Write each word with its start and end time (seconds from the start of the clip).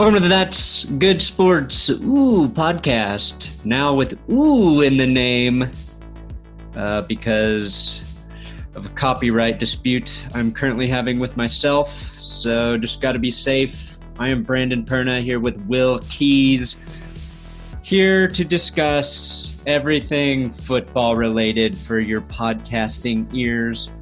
Welcome 0.00 0.14
to 0.14 0.20
the 0.20 0.28
That's 0.28 0.86
Good 0.86 1.20
Sports 1.20 1.90
Ooh 1.90 2.48
podcast. 2.48 3.62
Now 3.66 3.92
with 3.92 4.18
Ooh 4.30 4.80
in 4.80 4.96
the 4.96 5.06
name 5.06 5.70
uh, 6.74 7.02
because 7.02 8.00
of 8.74 8.86
a 8.86 8.88
copyright 8.88 9.58
dispute 9.58 10.24
I'm 10.32 10.52
currently 10.52 10.86
having 10.86 11.18
with 11.18 11.36
myself. 11.36 11.92
So 11.92 12.78
just 12.78 13.02
got 13.02 13.12
to 13.12 13.18
be 13.18 13.30
safe. 13.30 13.98
I 14.18 14.30
am 14.30 14.42
Brandon 14.42 14.86
Perna 14.86 15.22
here 15.22 15.38
with 15.38 15.58
Will 15.66 15.98
Keys, 16.08 16.82
here 17.82 18.26
to 18.26 18.42
discuss 18.42 19.58
everything 19.66 20.50
football 20.50 21.14
related 21.14 21.76
for 21.76 21.98
your 21.98 22.22
podcasting 22.22 23.28
ears. 23.34 23.92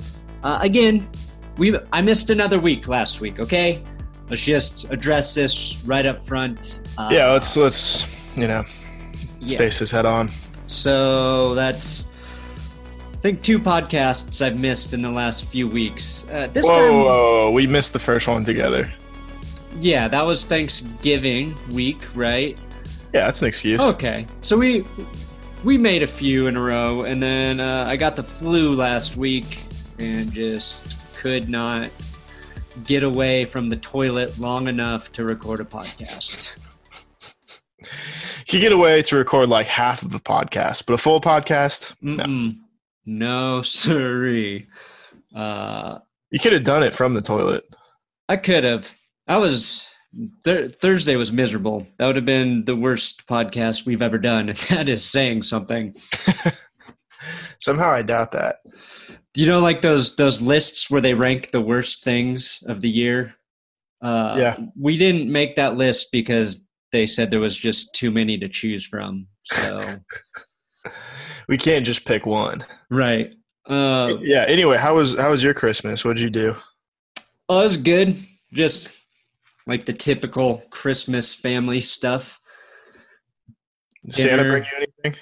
Uh, 0.44 0.60
again, 0.62 1.08
we 1.56 1.76
I 1.92 2.02
missed 2.02 2.30
another 2.30 2.60
week 2.60 2.86
last 2.86 3.20
week. 3.20 3.40
Okay, 3.40 3.82
let's 4.28 4.44
just 4.44 4.90
address 4.90 5.34
this 5.34 5.82
right 5.84 6.06
up 6.06 6.20
front. 6.20 6.80
Uh, 6.96 7.08
yeah, 7.12 7.30
let's 7.30 7.56
let's 7.56 8.36
you 8.36 8.46
know 8.46 8.64
let's 9.40 9.52
yeah. 9.52 9.58
face 9.58 9.78
this 9.78 9.90
head 9.90 10.06
on. 10.06 10.30
So 10.66 11.54
that's 11.54 12.06
I 13.12 13.20
think 13.20 13.42
two 13.42 13.58
podcasts 13.58 14.44
I've 14.44 14.60
missed 14.60 14.94
in 14.94 15.02
the 15.02 15.10
last 15.10 15.46
few 15.46 15.66
weeks. 15.66 16.30
Uh, 16.30 16.48
this 16.52 16.66
whoa, 16.66 16.74
time, 16.74 17.00
whoa, 17.00 17.50
we 17.50 17.66
missed 17.66 17.92
the 17.92 17.98
first 17.98 18.28
one 18.28 18.44
together. 18.44 18.92
Yeah, 19.76 20.08
that 20.08 20.24
was 20.24 20.46
Thanksgiving 20.46 21.54
week, 21.72 21.98
right? 22.14 22.60
Yeah, 23.12 23.24
that's 23.24 23.42
an 23.42 23.48
excuse. 23.48 23.82
Okay, 23.82 24.26
so 24.40 24.56
we 24.56 24.84
we 25.64 25.76
made 25.78 26.02
a 26.02 26.06
few 26.06 26.46
in 26.46 26.56
a 26.56 26.62
row, 26.62 27.00
and 27.00 27.22
then 27.22 27.60
uh, 27.60 27.86
I 27.88 27.96
got 27.96 28.14
the 28.14 28.22
flu 28.22 28.76
last 28.76 29.16
week 29.16 29.58
and 29.98 30.32
just 30.32 31.12
could 31.14 31.48
not 31.48 31.90
get 32.84 33.02
away 33.02 33.44
from 33.44 33.68
the 33.68 33.76
toilet 33.76 34.38
long 34.38 34.68
enough 34.68 35.12
to 35.12 35.24
record 35.24 35.60
a 35.60 35.64
podcast. 35.64 36.56
You 38.52 38.60
get 38.60 38.72
away 38.72 39.02
to 39.02 39.16
record 39.16 39.48
like 39.48 39.66
half 39.66 40.02
of 40.02 40.14
a 40.14 40.20
podcast, 40.20 40.86
but 40.86 40.94
a 40.94 40.98
full 40.98 41.20
podcast, 41.20 41.94
no. 42.00 42.54
No, 43.04 43.62
sirree. 43.62 44.66
Uh, 45.34 45.98
you 46.30 46.38
could 46.38 46.52
have 46.52 46.64
done 46.64 46.82
it 46.82 46.94
from 46.94 47.14
the 47.14 47.22
toilet. 47.22 47.64
I 48.28 48.36
could 48.36 48.64
have. 48.64 48.94
I 49.26 49.38
was 49.38 49.88
th- 50.44 50.74
Thursday 50.76 51.16
was 51.16 51.32
miserable. 51.32 51.86
That 51.96 52.06
would 52.06 52.16
have 52.16 52.26
been 52.26 52.64
the 52.64 52.76
worst 52.76 53.26
podcast 53.26 53.86
we've 53.86 54.02
ever 54.02 54.18
done. 54.18 54.52
That 54.70 54.88
is 54.88 55.04
saying 55.04 55.42
something. 55.42 55.96
Somehow, 57.60 57.90
I 57.90 58.02
doubt 58.02 58.32
that. 58.32 58.56
Do 59.34 59.42
you 59.42 59.48
know 59.48 59.60
like 59.60 59.82
those 59.82 60.16
those 60.16 60.40
lists 60.40 60.90
where 60.90 61.00
they 61.00 61.14
rank 61.14 61.50
the 61.50 61.60
worst 61.60 62.02
things 62.02 62.62
of 62.66 62.80
the 62.80 62.90
year? 62.90 63.34
Uh, 64.02 64.36
yeah, 64.38 64.56
we 64.78 64.96
didn't 64.98 65.30
make 65.30 65.56
that 65.56 65.76
list 65.76 66.08
because 66.12 66.68
they 66.92 67.06
said 67.06 67.30
there 67.30 67.40
was 67.40 67.56
just 67.56 67.94
too 67.94 68.10
many 68.10 68.38
to 68.38 68.48
choose 68.48 68.86
from. 68.86 69.26
So 69.44 69.82
we 71.48 71.58
can't 71.58 71.84
just 71.84 72.06
pick 72.06 72.26
one. 72.26 72.64
Right. 72.90 73.32
Uh, 73.66 74.16
yeah. 74.22 74.44
Anyway, 74.48 74.78
how 74.78 74.96
was 74.96 75.18
how 75.18 75.30
was 75.30 75.42
your 75.42 75.54
Christmas? 75.54 76.04
what'd 76.04 76.20
you 76.20 76.30
do? 76.30 76.56
Oh, 77.48 77.60
it 77.60 77.64
was 77.64 77.76
good. 77.76 78.16
Just 78.52 78.88
like 79.66 79.84
the 79.84 79.92
typical 79.92 80.62
Christmas 80.70 81.34
family 81.34 81.80
stuff. 81.80 82.40
Santa 84.08 84.44
bring 84.44 84.64
you 84.64 84.86
anything? 85.04 85.20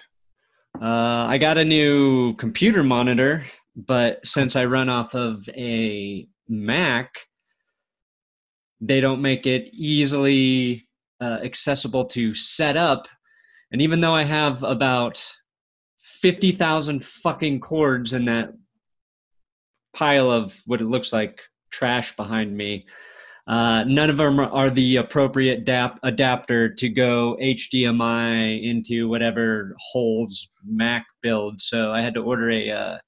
Uh, 0.80 1.26
I 1.26 1.38
got 1.38 1.58
a 1.58 1.64
new 1.64 2.34
computer 2.36 2.84
monitor, 2.84 3.44
but 3.76 4.24
since 4.24 4.56
I 4.56 4.64
run 4.64 4.88
off 4.88 5.14
of 5.14 5.48
a 5.50 6.26
Mac, 6.48 7.26
they 8.80 9.00
don't 9.00 9.22
make 9.22 9.46
it 9.46 9.68
easily 9.72 10.88
uh, 11.20 11.38
accessible 11.44 12.06
to 12.06 12.34
set 12.34 12.76
up. 12.76 13.08
And 13.70 13.82
even 13.82 14.00
though 14.00 14.14
I 14.14 14.24
have 14.24 14.62
about 14.62 15.22
50,000 15.98 17.04
fucking 17.04 17.60
cords 17.60 18.12
in 18.12 18.24
that 18.26 18.50
pile 19.94 20.30
of 20.30 20.60
what 20.66 20.80
it 20.80 20.86
looks 20.86 21.12
like 21.12 21.42
trash 21.70 22.14
behind 22.16 22.56
me. 22.56 22.86
Uh, 23.46 23.84
none 23.84 24.10
of 24.10 24.16
them 24.16 24.40
are 24.40 24.70
the 24.70 24.96
appropriate 24.96 25.64
dap- 25.64 26.00
adapter 26.02 26.72
to 26.74 26.88
go 26.88 27.36
HDMI 27.40 28.62
into 28.62 29.08
whatever 29.08 29.74
holds 29.78 30.50
Mac 30.64 31.06
build. 31.22 31.60
So 31.60 31.92
I 31.92 32.00
had 32.00 32.14
to 32.14 32.20
order 32.20 32.50
a 32.50 32.70
uh, 32.70 32.98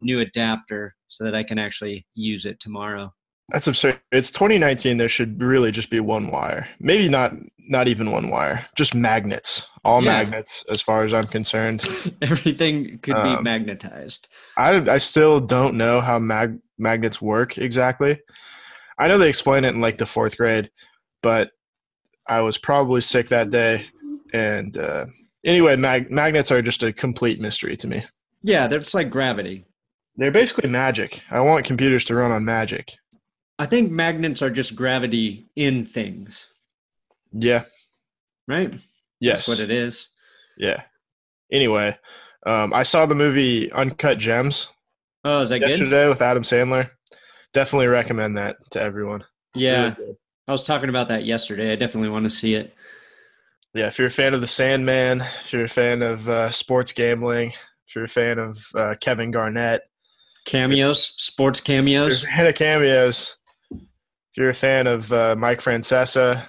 new 0.00 0.20
adapter 0.20 0.94
so 1.08 1.24
that 1.24 1.34
I 1.34 1.42
can 1.42 1.58
actually 1.58 2.06
use 2.14 2.46
it 2.46 2.60
tomorrow. 2.60 3.12
That's 3.50 3.68
absurd. 3.68 4.00
It's 4.10 4.30
2019. 4.30 4.96
There 4.96 5.08
should 5.08 5.40
really 5.40 5.70
just 5.70 5.90
be 5.90 6.00
one 6.00 6.30
wire. 6.30 6.68
Maybe 6.80 7.08
not 7.08 7.32
not 7.68 7.88
even 7.88 8.10
one 8.10 8.30
wire. 8.30 8.66
Just 8.76 8.94
magnets. 8.94 9.68
All 9.84 10.02
yeah. 10.02 10.12
magnets, 10.12 10.64
as 10.68 10.82
far 10.82 11.04
as 11.04 11.14
I'm 11.14 11.26
concerned. 11.26 11.84
Everything 12.22 12.98
could 12.98 13.14
um, 13.14 13.36
be 13.36 13.42
magnetized. 13.42 14.28
I 14.56 14.74
I 14.90 14.98
still 14.98 15.38
don't 15.38 15.76
know 15.76 16.00
how 16.00 16.18
mag- 16.18 16.58
magnets 16.76 17.22
work 17.22 17.56
exactly. 17.56 18.18
I 18.98 19.08
know 19.08 19.18
they 19.18 19.28
explain 19.28 19.64
it 19.64 19.74
in 19.74 19.80
like 19.80 19.98
the 19.98 20.06
fourth 20.06 20.36
grade, 20.36 20.70
but 21.22 21.50
I 22.26 22.40
was 22.40 22.58
probably 22.58 23.00
sick 23.00 23.28
that 23.28 23.50
day. 23.50 23.86
And 24.32 24.76
uh, 24.76 25.06
anyway, 25.44 25.76
mag- 25.76 26.10
magnets 26.10 26.50
are 26.50 26.62
just 26.62 26.82
a 26.82 26.92
complete 26.92 27.40
mystery 27.40 27.76
to 27.76 27.86
me. 27.86 28.04
Yeah, 28.42 28.66
they're 28.66 28.80
just 28.80 28.94
like 28.94 29.10
gravity. 29.10 29.66
They're 30.16 30.30
basically 30.30 30.68
magic. 30.68 31.22
I 31.30 31.40
want 31.40 31.66
computers 31.66 32.04
to 32.04 32.14
run 32.14 32.32
on 32.32 32.44
magic. 32.44 32.94
I 33.58 33.66
think 33.66 33.90
magnets 33.90 34.42
are 34.42 34.50
just 34.50 34.76
gravity 34.76 35.46
in 35.56 35.84
things. 35.84 36.48
Yeah. 37.32 37.64
Right? 38.48 38.72
Yes. 39.20 39.46
That's 39.46 39.48
what 39.48 39.60
it 39.60 39.70
is. 39.70 40.08
Yeah. 40.56 40.82
Anyway, 41.52 41.98
um, 42.46 42.72
I 42.72 42.82
saw 42.82 43.06
the 43.06 43.14
movie 43.14 43.70
Uncut 43.72 44.18
Gems. 44.18 44.72
Oh, 45.24 45.40
is 45.40 45.48
that 45.50 45.60
good? 45.60 45.70
yesterday 45.70 46.04
good? 46.04 46.08
with 46.10 46.22
Adam 46.22 46.42
Sandler. 46.42 46.90
Definitely 47.52 47.88
recommend 47.88 48.36
that 48.38 48.56
to 48.72 48.80
everyone. 48.80 49.24
Yeah. 49.54 49.94
Really 49.98 50.16
I 50.48 50.52
was 50.52 50.62
talking 50.62 50.88
about 50.88 51.08
that 51.08 51.24
yesterday. 51.24 51.72
I 51.72 51.76
definitely 51.76 52.10
want 52.10 52.24
to 52.24 52.30
see 52.30 52.54
it. 52.54 52.72
Yeah, 53.74 53.88
if 53.88 53.98
you're 53.98 54.06
a 54.06 54.10
fan 54.10 54.32
of 54.32 54.40
The 54.40 54.46
Sandman, 54.46 55.20
if 55.20 55.52
you're 55.52 55.64
a 55.64 55.68
fan 55.68 56.02
of 56.02 56.28
uh, 56.28 56.50
sports 56.50 56.92
gambling, 56.92 57.52
if 57.86 57.94
you're 57.94 58.04
a 58.04 58.08
fan 58.08 58.38
of 58.38 58.58
uh, 58.74 58.94
Kevin 59.00 59.32
Garnett, 59.32 59.82
cameos, 60.46 61.14
sports 61.18 61.60
cameos, 61.60 62.22
if 62.22 62.22
you're 62.22 62.30
a 62.30 62.36
fan 62.36 62.46
of 62.46 62.54
cameos, 62.54 63.36
if 63.70 64.36
you're 64.36 64.48
a 64.48 64.54
fan 64.54 64.86
of 64.86 65.12
uh, 65.12 65.34
Mike 65.36 65.58
Francesa, 65.58 66.48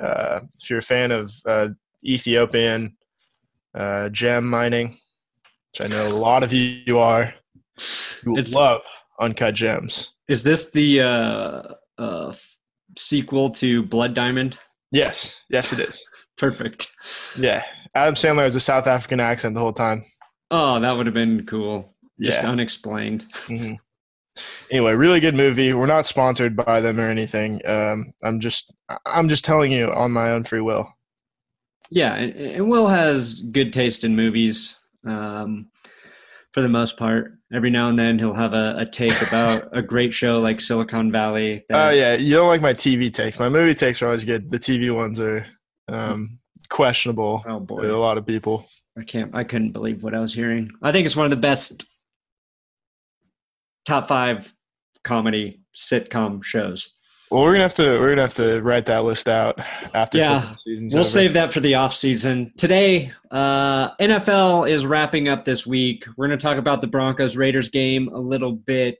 uh, 0.00 0.40
if 0.60 0.70
you're 0.70 0.78
a 0.78 0.82
fan 0.82 1.10
of 1.10 1.32
uh, 1.46 1.68
Ethiopian 2.04 2.96
uh, 3.74 4.08
gem 4.10 4.48
mining, 4.48 4.88
which 4.88 5.80
I 5.82 5.88
know 5.88 6.06
a 6.06 6.10
lot 6.10 6.44
of 6.44 6.52
you 6.52 6.82
you 6.86 6.98
are, 6.98 7.34
you 8.24 8.42
love 8.52 8.82
uncut 9.20 9.54
gems. 9.54 10.12
Is 10.28 10.44
this 10.44 10.70
the 10.70 11.02
uh, 11.02 11.62
uh, 11.98 12.32
sequel 12.96 13.50
to 13.50 13.82
Blood 13.82 14.14
Diamond? 14.14 14.58
Yes, 14.92 15.44
yes, 15.50 15.72
it 15.72 15.80
is. 15.80 16.06
Perfect. 16.38 16.92
Yeah, 17.38 17.62
Adam 17.94 18.14
Sandler 18.14 18.42
has 18.42 18.56
a 18.56 18.60
South 18.60 18.86
African 18.86 19.20
accent 19.20 19.54
the 19.54 19.60
whole 19.60 19.72
time. 19.72 20.02
Oh, 20.50 20.78
that 20.78 20.92
would 20.92 21.06
have 21.06 21.14
been 21.14 21.44
cool. 21.46 21.95
Just 22.20 22.42
yeah. 22.42 22.50
unexplained. 22.50 23.26
Mm-hmm 23.32 23.74
anyway, 24.70 24.94
really 24.94 25.20
good 25.20 25.34
movie. 25.34 25.72
We're 25.72 25.86
not 25.86 26.06
sponsored 26.06 26.56
by 26.56 26.80
them 26.80 27.00
or 27.00 27.08
anything. 27.08 27.60
Um, 27.66 28.12
I'm 28.22 28.40
just 28.40 28.74
I'm 29.04 29.28
just 29.28 29.44
telling 29.44 29.72
you 29.72 29.90
on 29.90 30.12
my 30.12 30.30
own 30.30 30.44
free 30.44 30.60
will. 30.60 30.92
Yeah, 31.90 32.14
and, 32.14 32.68
Will 32.68 32.88
has 32.88 33.40
good 33.40 33.72
taste 33.72 34.04
in 34.04 34.16
movies. 34.16 34.76
Um, 35.06 35.68
for 36.52 36.62
the 36.62 36.68
most 36.68 36.96
part, 36.96 37.34
every 37.52 37.70
now 37.70 37.88
and 37.88 37.98
then 37.98 38.18
he'll 38.18 38.34
have 38.34 38.54
a, 38.54 38.76
a 38.78 38.86
take 38.86 39.12
about 39.28 39.68
a 39.72 39.82
great 39.82 40.12
show 40.12 40.40
like 40.40 40.60
Silicon 40.60 41.12
Valley. 41.12 41.64
Oh 41.72 41.88
uh, 41.88 41.90
yeah, 41.90 42.14
you 42.14 42.34
don't 42.34 42.48
like 42.48 42.62
my 42.62 42.72
TV 42.74 43.12
takes. 43.12 43.38
My 43.38 43.48
movie 43.48 43.74
takes 43.74 44.02
are 44.02 44.06
always 44.06 44.24
good. 44.24 44.50
The 44.50 44.58
TV 44.58 44.94
ones 44.94 45.20
are 45.20 45.46
um, 45.88 46.38
questionable. 46.70 47.44
Oh 47.46 47.60
boy, 47.60 47.82
a 47.82 47.92
lot 47.96 48.18
of 48.18 48.26
people. 48.26 48.66
I 48.98 49.02
can't. 49.04 49.34
I 49.34 49.44
couldn't 49.44 49.72
believe 49.72 50.02
what 50.02 50.14
I 50.14 50.20
was 50.20 50.32
hearing. 50.32 50.70
I 50.82 50.90
think 50.90 51.04
it's 51.04 51.16
one 51.16 51.26
of 51.26 51.30
the 51.30 51.36
best 51.36 51.84
top 53.86 54.08
five 54.08 54.52
comedy 55.04 55.60
sitcom 55.74 56.42
shows. 56.42 56.92
Well, 57.30 57.42
we're 57.42 57.52
gonna 57.52 57.62
have 57.62 57.74
to 57.74 58.00
we're 58.00 58.10
gonna 58.10 58.22
have 58.22 58.34
to 58.34 58.60
write 58.62 58.86
that 58.86 59.04
list 59.04 59.28
out 59.28 59.58
after 59.94 60.18
yeah. 60.18 60.54
We'll 60.66 60.98
over. 60.98 61.04
save 61.04 61.32
that 61.32 61.52
for 61.52 61.58
the 61.58 61.74
off 61.74 61.92
season. 61.92 62.52
Today, 62.56 63.12
uh, 63.32 63.96
NFL 63.96 64.70
is 64.70 64.86
wrapping 64.86 65.28
up 65.28 65.42
this 65.42 65.66
week. 65.66 66.04
We're 66.16 66.28
gonna 66.28 66.36
talk 66.36 66.56
about 66.56 66.80
the 66.80 66.86
Broncos 66.86 67.36
Raiders 67.36 67.68
game 67.68 68.08
a 68.08 68.18
little 68.18 68.52
bit 68.52 68.98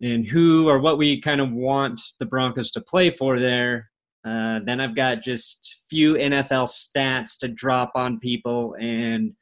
and 0.00 0.24
who 0.26 0.68
or 0.68 0.78
what 0.78 0.98
we 0.98 1.20
kind 1.20 1.40
of 1.40 1.50
want 1.50 2.00
the 2.20 2.26
Broncos 2.26 2.70
to 2.72 2.80
play 2.80 3.10
for 3.10 3.40
there. 3.40 3.90
Uh, 4.24 4.60
then 4.64 4.80
I've 4.80 4.94
got 4.94 5.22
just 5.22 5.80
few 5.90 6.14
NFL 6.14 6.68
stats 6.68 7.36
to 7.40 7.48
drop 7.48 7.90
on 7.96 8.20
people 8.20 8.76
and 8.80 9.32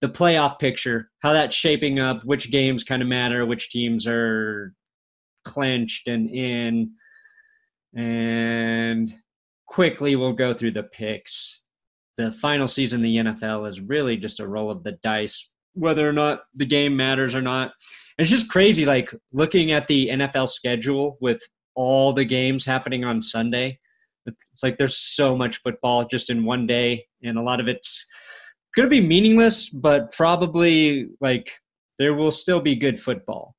the 0.00 0.08
playoff 0.08 0.58
picture, 0.58 1.10
how 1.20 1.32
that's 1.32 1.56
shaping 1.56 1.98
up, 1.98 2.22
which 2.24 2.50
games 2.50 2.84
kind 2.84 3.02
of 3.02 3.08
matter, 3.08 3.46
which 3.46 3.70
teams 3.70 4.06
are 4.06 4.74
clenched 5.44 6.08
and 6.08 6.28
in. 6.30 6.92
And 7.94 9.10
quickly 9.66 10.16
we'll 10.16 10.32
go 10.32 10.52
through 10.52 10.72
the 10.72 10.82
picks. 10.82 11.62
The 12.18 12.32
final 12.32 12.66
season 12.66 13.02
the 13.02 13.16
NFL 13.16 13.68
is 13.68 13.80
really 13.80 14.16
just 14.16 14.40
a 14.40 14.48
roll 14.48 14.70
of 14.70 14.82
the 14.82 14.92
dice, 15.02 15.50
whether 15.74 16.08
or 16.08 16.12
not 16.12 16.40
the 16.54 16.66
game 16.66 16.96
matters 16.96 17.34
or 17.34 17.42
not. 17.42 17.72
It's 18.18 18.30
just 18.30 18.48
crazy, 18.50 18.86
like 18.86 19.14
looking 19.32 19.72
at 19.72 19.86
the 19.86 20.08
NFL 20.08 20.48
schedule 20.48 21.18
with 21.20 21.40
all 21.74 22.12
the 22.12 22.24
games 22.24 22.64
happening 22.64 23.04
on 23.04 23.20
Sunday. 23.20 23.78
It's 24.26 24.62
like 24.62 24.76
there's 24.76 24.96
so 24.96 25.36
much 25.36 25.58
football 25.58 26.06
just 26.06 26.30
in 26.30 26.44
one 26.44 26.66
day, 26.66 27.06
and 27.22 27.38
a 27.38 27.42
lot 27.42 27.60
of 27.60 27.68
it's 27.68 28.06
going 28.76 28.86
to 28.86 28.90
be 28.90 29.00
meaningless, 29.00 29.68
but 29.70 30.12
probably 30.12 31.08
like 31.20 31.58
there 31.98 32.14
will 32.14 32.30
still 32.30 32.60
be 32.60 32.76
good 32.76 33.00
football. 33.00 33.54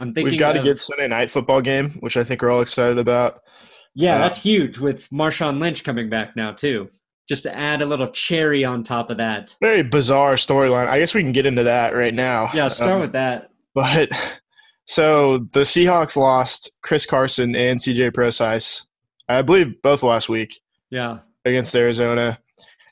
I'm 0.00 0.12
thinking 0.14 0.32
We've 0.32 0.38
got 0.40 0.52
to 0.52 0.58
of- 0.60 0.64
get 0.64 0.78
Sunday 0.78 1.08
night 1.08 1.30
football 1.30 1.60
game, 1.60 1.90
which 2.00 2.16
I 2.16 2.22
think 2.24 2.42
we're 2.42 2.50
all 2.50 2.60
excited 2.60 2.98
about. 2.98 3.40
Yeah, 3.94 4.16
Uh, 4.16 4.18
that's 4.18 4.42
huge 4.42 4.78
with 4.78 5.08
Marshawn 5.10 5.58
Lynch 5.58 5.82
coming 5.82 6.08
back 6.08 6.36
now 6.36 6.52
too. 6.52 6.88
Just 7.28 7.42
to 7.42 7.58
add 7.58 7.82
a 7.82 7.86
little 7.86 8.08
cherry 8.08 8.64
on 8.64 8.82
top 8.82 9.10
of 9.10 9.16
that. 9.18 9.54
Very 9.60 9.82
bizarre 9.82 10.34
storyline. 10.34 10.86
I 10.86 10.98
guess 10.98 11.14
we 11.14 11.22
can 11.22 11.32
get 11.32 11.46
into 11.46 11.64
that 11.64 11.94
right 11.94 12.14
now. 12.14 12.48
Yeah, 12.54 12.68
start 12.68 12.92
Um, 12.92 13.00
with 13.00 13.12
that. 13.12 13.50
But 13.74 14.08
so 14.86 15.38
the 15.52 15.60
Seahawks 15.60 16.16
lost 16.16 16.70
Chris 16.82 17.04
Carson 17.04 17.54
and 17.56 17.78
CJ 17.80 18.12
Procise, 18.12 18.86
I 19.28 19.42
believe 19.42 19.82
both 19.82 20.02
last 20.02 20.28
week 20.28 20.60
Yeah. 20.90 21.18
against 21.44 21.74
Arizona. 21.74 22.38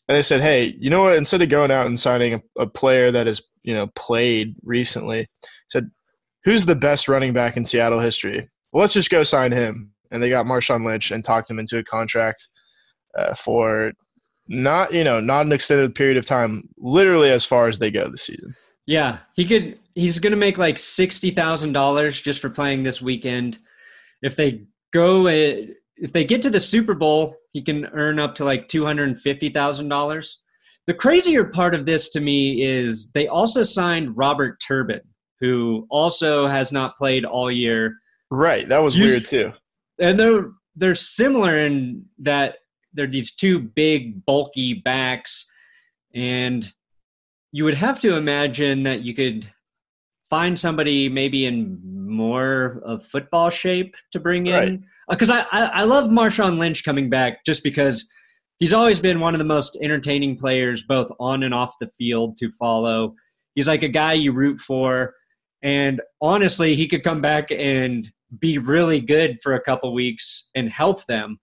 And 0.08 0.16
they 0.16 0.22
said, 0.22 0.40
hey, 0.40 0.76
you 0.78 0.88
know 0.88 1.02
what? 1.02 1.16
Instead 1.16 1.42
of 1.42 1.48
going 1.48 1.70
out 1.70 1.86
and 1.86 1.98
signing 1.98 2.34
a, 2.34 2.62
a 2.62 2.66
player 2.68 3.10
that 3.10 3.26
has, 3.26 3.42
you 3.64 3.74
know, 3.74 3.88
played 3.96 4.54
recently, 4.62 5.28
said, 5.68 5.90
who's 6.44 6.64
the 6.64 6.76
best 6.76 7.08
running 7.08 7.32
back 7.32 7.56
in 7.56 7.64
Seattle 7.64 7.98
history? 7.98 8.48
Well, 8.72 8.82
let's 8.82 8.92
just 8.92 9.10
go 9.10 9.22
sign 9.22 9.52
him. 9.52 9.92
And 10.12 10.22
they 10.22 10.30
got 10.30 10.46
Marshawn 10.46 10.86
Lynch 10.86 11.10
and 11.10 11.24
talked 11.24 11.50
him 11.50 11.58
into 11.58 11.78
a 11.78 11.84
contract 11.84 12.48
uh, 13.18 13.34
for 13.34 13.92
not, 14.46 14.94
you 14.94 15.02
know, 15.02 15.18
not 15.18 15.46
an 15.46 15.52
extended 15.52 15.94
period 15.96 16.16
of 16.16 16.24
time, 16.24 16.62
literally 16.78 17.30
as 17.30 17.44
far 17.44 17.66
as 17.66 17.80
they 17.80 17.90
go 17.90 18.08
this 18.08 18.22
season. 18.22 18.54
Yeah. 18.86 19.18
He 19.34 19.44
could 19.44 19.80
he's 19.96 20.20
gonna 20.20 20.36
make 20.36 20.58
like 20.58 20.78
sixty 20.78 21.32
thousand 21.32 21.72
dollars 21.72 22.20
just 22.20 22.40
for 22.40 22.48
playing 22.50 22.84
this 22.84 23.02
weekend. 23.02 23.58
If 24.22 24.36
they 24.36 24.62
go 24.92 25.26
uh, 25.26 25.62
if 25.98 26.12
they 26.12 26.24
get 26.24 26.42
to 26.42 26.50
the 26.50 26.60
Super 26.60 26.94
Bowl, 26.94 27.36
he 27.52 27.62
can 27.62 27.86
earn 27.86 28.18
up 28.18 28.34
to 28.36 28.44
like 28.44 28.68
two 28.68 28.84
hundred 28.84 29.08
and 29.08 29.20
fifty 29.20 29.48
thousand 29.48 29.88
dollars. 29.88 30.42
The 30.86 30.94
crazier 30.94 31.44
part 31.44 31.74
of 31.74 31.84
this 31.86 32.10
to 32.10 32.20
me 32.20 32.62
is 32.62 33.10
they 33.12 33.26
also 33.26 33.62
signed 33.62 34.16
Robert 34.16 34.60
Turbin, 34.66 35.00
who 35.40 35.86
also 35.90 36.46
has 36.46 36.70
not 36.70 36.96
played 36.96 37.24
all 37.24 37.50
year. 37.50 37.96
Right. 38.30 38.68
That 38.68 38.78
was 38.78 38.98
weird 38.98 39.24
too. 39.24 39.52
and 40.00 40.18
they're 40.18 40.50
they're 40.76 40.94
similar 40.94 41.56
in 41.58 42.04
that 42.18 42.58
they're 42.92 43.06
these 43.06 43.34
two 43.34 43.58
big 43.60 44.24
bulky 44.26 44.74
backs 44.74 45.46
and 46.14 46.72
you 47.52 47.64
would 47.64 47.74
have 47.74 48.00
to 48.00 48.14
imagine 48.16 48.82
that 48.82 49.02
you 49.02 49.14
could 49.14 49.46
find 50.28 50.58
somebody 50.58 51.08
maybe 51.08 51.46
in 51.46 51.78
more 52.08 52.80
of 52.84 53.04
football 53.04 53.48
shape 53.50 53.94
to 54.12 54.20
bring 54.20 54.46
Right. 54.46 54.68
in 54.68 54.84
Uh, 55.08 55.14
because 55.14 55.30
I, 55.30 55.40
I 55.52 55.62
i 55.66 55.84
love 55.84 56.10
marshawn 56.10 56.58
lynch 56.58 56.84
coming 56.84 57.08
back 57.08 57.44
just 57.44 57.62
because 57.62 58.08
he's 58.58 58.72
always 58.72 59.00
been 59.00 59.20
one 59.20 59.34
of 59.34 59.38
the 59.38 59.44
most 59.44 59.78
entertaining 59.82 60.36
players 60.36 60.82
both 60.82 61.10
on 61.20 61.42
and 61.42 61.54
off 61.54 61.74
the 61.80 61.88
field 61.88 62.36
to 62.38 62.50
follow 62.52 63.14
he's 63.54 63.68
like 63.68 63.82
a 63.82 63.88
guy 63.88 64.14
you 64.14 64.32
root 64.32 64.60
for 64.60 65.14
and 65.62 66.00
honestly 66.20 66.74
he 66.74 66.88
could 66.88 67.02
come 67.02 67.20
back 67.20 67.50
and 67.50 68.10
be 68.38 68.58
really 68.58 69.00
good 69.00 69.40
for 69.40 69.54
a 69.54 69.60
couple 69.60 69.92
weeks 69.94 70.50
and 70.54 70.68
help 70.68 71.04
them. 71.06 71.38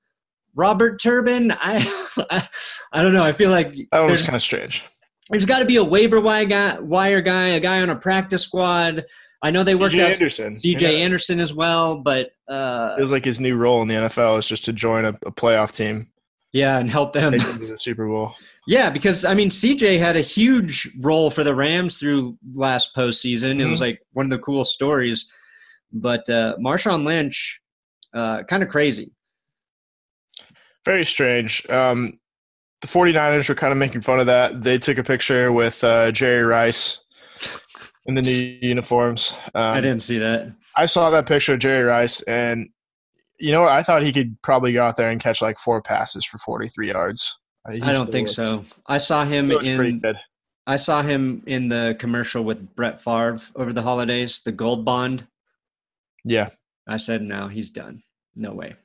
Robert 0.56 1.02
Turbin, 1.02 1.52
I, 1.52 2.06
I, 2.30 2.48
I 2.94 3.02
don't 3.02 3.14
know. 3.14 3.24
I 3.24 3.32
feel 3.32 3.52
like 3.52 3.74
That 3.92 4.10
was 4.10 4.22
kind 4.22 4.36
of 4.36 4.42
strange. 4.42 4.86
there's 5.30 5.46
got 5.46 5.60
to 5.60 5.66
be 5.66 5.78
a 5.78 5.84
waiver 5.84 6.22
wire 6.22 6.46
guy, 6.46 6.80
wire 6.80 7.22
guy, 7.22 7.50
a 7.50 7.60
guy 7.60 7.82
on 7.82 7.90
a 7.90 7.96
practice 7.96 8.44
squad. 8.44 9.06
I 9.44 9.52
know 9.52 9.64
they 9.64 9.76
worked 9.76 9.96
out 9.96 10.14
Anderson. 10.14 10.54
CJ 10.54 10.82
knows? 10.82 11.02
Anderson 11.02 11.40
as 11.42 11.54
well, 11.54 11.98
but 11.98 12.32
uh, 12.48 12.96
It 12.98 13.02
was 13.02 13.12
like 13.12 13.26
his 13.26 13.42
new 13.42 13.56
role 13.58 13.82
in 13.82 13.90
the 13.90 13.96
NFL 13.96 14.40
is 14.40 14.48
just 14.48 14.64
to 14.66 14.74
join 14.74 15.04
a, 15.04 15.10
a 15.10 15.32
playoff 15.32 15.74
team, 15.74 16.08
yeah, 16.54 16.80
and 16.80 16.90
help 16.90 17.12
them. 17.12 17.34
take 17.34 17.42
them 17.42 17.60
to 17.60 17.68
the 17.68 17.78
Super 17.78 18.08
Bowl. 18.08 18.34
Yeah, 18.66 18.90
because 18.90 19.26
I 19.26 19.34
mean, 19.34 19.50
CJ 19.50 20.00
had 20.00 20.16
a 20.16 20.22
huge 20.22 20.90
role 21.02 21.30
for 21.30 21.44
the 21.44 21.54
Rams 21.54 21.98
through 21.98 22.38
last 22.54 22.96
postseason. 22.96 23.60
It 23.60 23.66
was 23.66 23.82
like 23.82 24.02
one 24.14 24.26
of 24.26 24.30
the 24.30 24.40
cool 24.40 24.64
stories. 24.64 25.26
But 25.92 26.30
uh, 26.30 26.56
Marshawn 26.60 27.04
Lynch, 27.04 27.60
uh, 28.14 28.44
kind 28.44 28.64
of 28.64 28.70
crazy. 28.70 29.12
Very 30.86 31.04
strange. 31.06 31.70
Um, 31.70 32.20
the 32.80 32.88
49ers 32.88 33.50
were 33.50 33.56
kind 33.56 33.74
of 33.74 33.78
making 33.78 34.00
fun 34.00 34.22
of 34.22 34.28
that. 34.28 34.64
They 34.64 34.78
took 34.78 34.98
a 34.98 35.04
picture 35.04 35.52
with 35.52 35.84
uh, 35.84 36.14
Jerry 36.14 36.44
Rice 36.44 37.03
in 38.06 38.16
the 38.16 38.22
new 38.22 38.58
uniforms. 38.62 39.38
Um, 39.56 39.78
I 39.78 39.82
didn't 39.82 40.02
see 40.02 40.18
that. 40.20 40.52
I 40.76 40.86
saw 40.86 41.10
that 41.12 41.28
picture 41.28 41.54
of 41.54 41.60
Jerry 41.60 41.84
Rice, 41.84 42.22
and 42.24 42.70
you 43.40 43.52
know 43.52 43.62
what? 43.62 43.72
I 43.72 43.84
thought 43.84 44.04
he 44.04 44.12
could 44.14 44.42
probably 44.42 44.74
go 44.74 44.84
out 44.84 44.98
there 44.98 45.10
and 45.10 45.22
catch 45.22 45.42
like 45.42 45.58
four 45.58 45.82
passes 45.82 46.26
for 46.26 46.38
43 46.40 46.88
yards. 46.90 47.40
Uh, 47.68 47.72
he 47.74 47.82
I 47.82 47.92
don't 47.94 48.12
think 48.12 48.28
looks- 48.38 48.50
so. 48.50 48.64
I 48.88 48.98
saw 48.98 49.26
him 49.26 49.48
he 49.48 49.54
looks 49.54 49.70
pretty 49.70 50.00
in. 50.04 50.16
I 50.66 50.78
saw 50.78 51.02
him 51.02 51.44
in 51.46 51.68
the 51.68 51.96
commercial 52.00 52.44
with 52.44 52.74
Brett 52.76 53.02
Favre 53.02 53.40
over 53.56 53.74
the 53.74 53.82
holidays, 53.82 54.42
the 54.46 54.52
Gold 54.52 54.86
Bond. 54.86 55.28
Yeah, 56.26 56.50
I 56.88 56.98
said, 56.98 57.22
no, 57.22 57.48
he's 57.50 57.70
done. 57.72 58.02
No 58.36 58.54
way. 58.54 58.76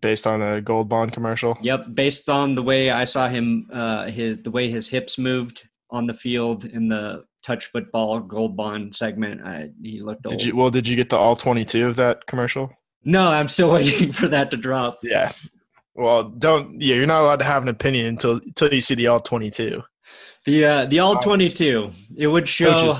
based 0.00 0.26
on 0.26 0.40
a 0.42 0.60
gold 0.60 0.88
bond 0.88 1.12
commercial. 1.12 1.58
Yep, 1.60 1.94
based 1.94 2.28
on 2.28 2.54
the 2.54 2.62
way 2.62 2.90
I 2.90 3.04
saw 3.04 3.28
him, 3.28 3.68
uh, 3.72 4.06
his 4.08 4.38
the 4.42 4.50
way 4.50 4.70
his 4.70 4.88
hips 4.88 5.18
moved 5.18 5.68
on 5.90 6.06
the 6.06 6.14
field 6.14 6.64
in 6.66 6.88
the 6.88 7.24
touch 7.42 7.66
football 7.66 8.20
Gold 8.20 8.56
Bond 8.56 8.94
segment, 8.94 9.42
I, 9.44 9.70
he 9.82 10.00
looked 10.00 10.26
old. 10.26 10.38
Did 10.38 10.46
you? 10.46 10.56
Well, 10.56 10.70
did 10.70 10.88
you 10.88 10.96
get 10.96 11.10
the 11.10 11.16
all 11.16 11.36
22 11.36 11.86
of 11.86 11.96
that 11.96 12.26
commercial? 12.26 12.70
No, 13.04 13.28
I'm 13.28 13.48
still 13.48 13.72
waiting 13.72 14.12
for 14.12 14.28
that 14.28 14.50
to 14.50 14.56
drop. 14.56 14.98
Yeah. 15.02 15.32
Well, 15.94 16.24
don't. 16.24 16.80
Yeah, 16.80 16.96
you're 16.96 17.06
not 17.06 17.22
allowed 17.22 17.40
to 17.40 17.44
have 17.44 17.62
an 17.62 17.68
opinion 17.68 18.06
until 18.06 18.36
until 18.36 18.72
you 18.72 18.80
see 18.80 18.94
the 18.94 19.08
all 19.08 19.20
22. 19.20 19.82
The 20.44 20.64
uh, 20.64 20.86
the 20.86 21.00
all 21.00 21.16
22. 21.16 21.90
It 22.16 22.26
would 22.26 22.48
show 22.48 22.98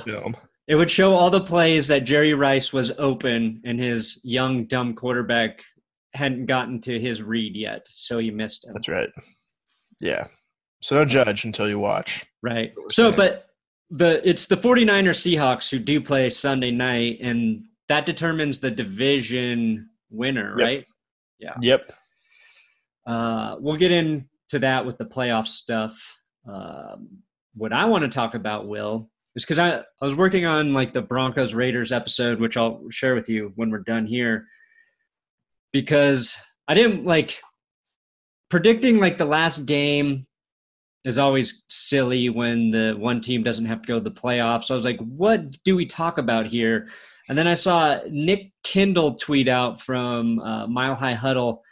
it 0.68 0.76
would 0.76 0.90
show 0.90 1.14
all 1.14 1.30
the 1.30 1.40
plays 1.40 1.88
that 1.88 2.00
Jerry 2.00 2.34
Rice 2.34 2.72
was 2.72 2.92
open 2.98 3.60
and 3.64 3.80
his 3.80 4.20
young 4.22 4.64
dumb 4.66 4.94
quarterback 4.94 5.62
hadn't 6.14 6.46
gotten 6.46 6.80
to 6.82 7.00
his 7.00 7.22
read 7.22 7.56
yet, 7.56 7.82
so 7.86 8.18
he 8.18 8.30
missed 8.30 8.66
him. 8.66 8.74
That's 8.74 8.88
right. 8.88 9.08
Yeah. 10.00 10.26
So 10.80 10.96
don't 10.96 11.08
judge 11.08 11.44
until 11.44 11.68
you 11.68 11.78
watch. 11.78 12.24
Right. 12.42 12.72
So, 12.90 13.12
but 13.12 13.46
the 13.92 14.26
it's 14.28 14.46
the 14.46 14.56
49ers 14.56 15.20
Seahawks 15.20 15.70
who 15.70 15.78
do 15.78 16.00
play 16.00 16.28
Sunday 16.30 16.70
night, 16.70 17.18
and 17.20 17.64
that 17.88 18.06
determines 18.06 18.58
the 18.58 18.70
division 18.70 19.90
winner, 20.10 20.56
Yep. 20.58 20.66
right? 20.66 20.86
Yeah. 21.38 21.54
Yep. 21.60 21.92
Uh, 23.06 23.56
we'll 23.58 23.76
get 23.76 23.92
into 23.92 24.58
that 24.60 24.86
with 24.86 24.96
the 24.96 25.04
playoff 25.04 25.46
stuff. 25.46 26.18
Um, 26.50 27.18
what 27.54 27.72
I 27.72 27.84
want 27.84 28.02
to 28.02 28.08
talk 28.08 28.34
about, 28.34 28.66
Will, 28.66 29.10
is 29.36 29.44
because 29.44 29.58
I, 29.58 29.78
I 29.80 29.84
was 30.00 30.14
working 30.16 30.46
on 30.46 30.72
like 30.72 30.92
the 30.94 31.02
Broncos 31.02 31.52
Raiders 31.52 31.92
episode, 31.92 32.40
which 32.40 32.56
I'll 32.56 32.82
share 32.90 33.14
with 33.14 33.28
you 33.28 33.52
when 33.56 33.70
we're 33.70 33.78
done 33.80 34.06
here. 34.06 34.46
Because 35.72 36.36
I 36.68 36.74
didn't 36.74 37.04
like 37.04 37.40
predicting 38.48 39.00
like 39.00 39.18
the 39.18 39.24
last 39.26 39.66
game 39.66 40.26
is 41.04 41.18
always 41.18 41.64
silly 41.68 42.28
when 42.28 42.70
the 42.70 42.94
one 42.96 43.20
team 43.20 43.42
doesn't 43.42 43.66
have 43.66 43.82
to 43.82 43.88
go 43.88 43.94
to 43.94 44.04
the 44.04 44.10
playoffs. 44.10 44.64
So 44.64 44.74
I 44.74 44.76
was 44.76 44.84
like, 44.84 45.00
what 45.00 45.62
do 45.64 45.74
we 45.74 45.86
talk 45.86 46.18
about 46.18 46.46
here? 46.46 46.88
And 47.28 47.36
then 47.36 47.46
I 47.46 47.54
saw 47.54 48.00
Nick 48.10 48.52
Kendell 48.64 49.18
tweet 49.18 49.48
out 49.48 49.80
from 49.80 50.38
uh, 50.40 50.66
Mile 50.66 50.94
High 50.94 51.14
Huddle 51.14 51.62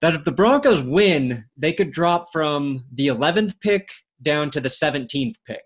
that 0.00 0.14
if 0.14 0.24
the 0.24 0.32
Broncos 0.32 0.82
win, 0.82 1.44
they 1.56 1.72
could 1.72 1.90
drop 1.90 2.24
from 2.32 2.84
the 2.92 3.08
11th 3.08 3.60
pick 3.60 3.88
down 4.22 4.50
to 4.50 4.60
the 4.60 4.68
17th 4.68 5.36
pick. 5.46 5.62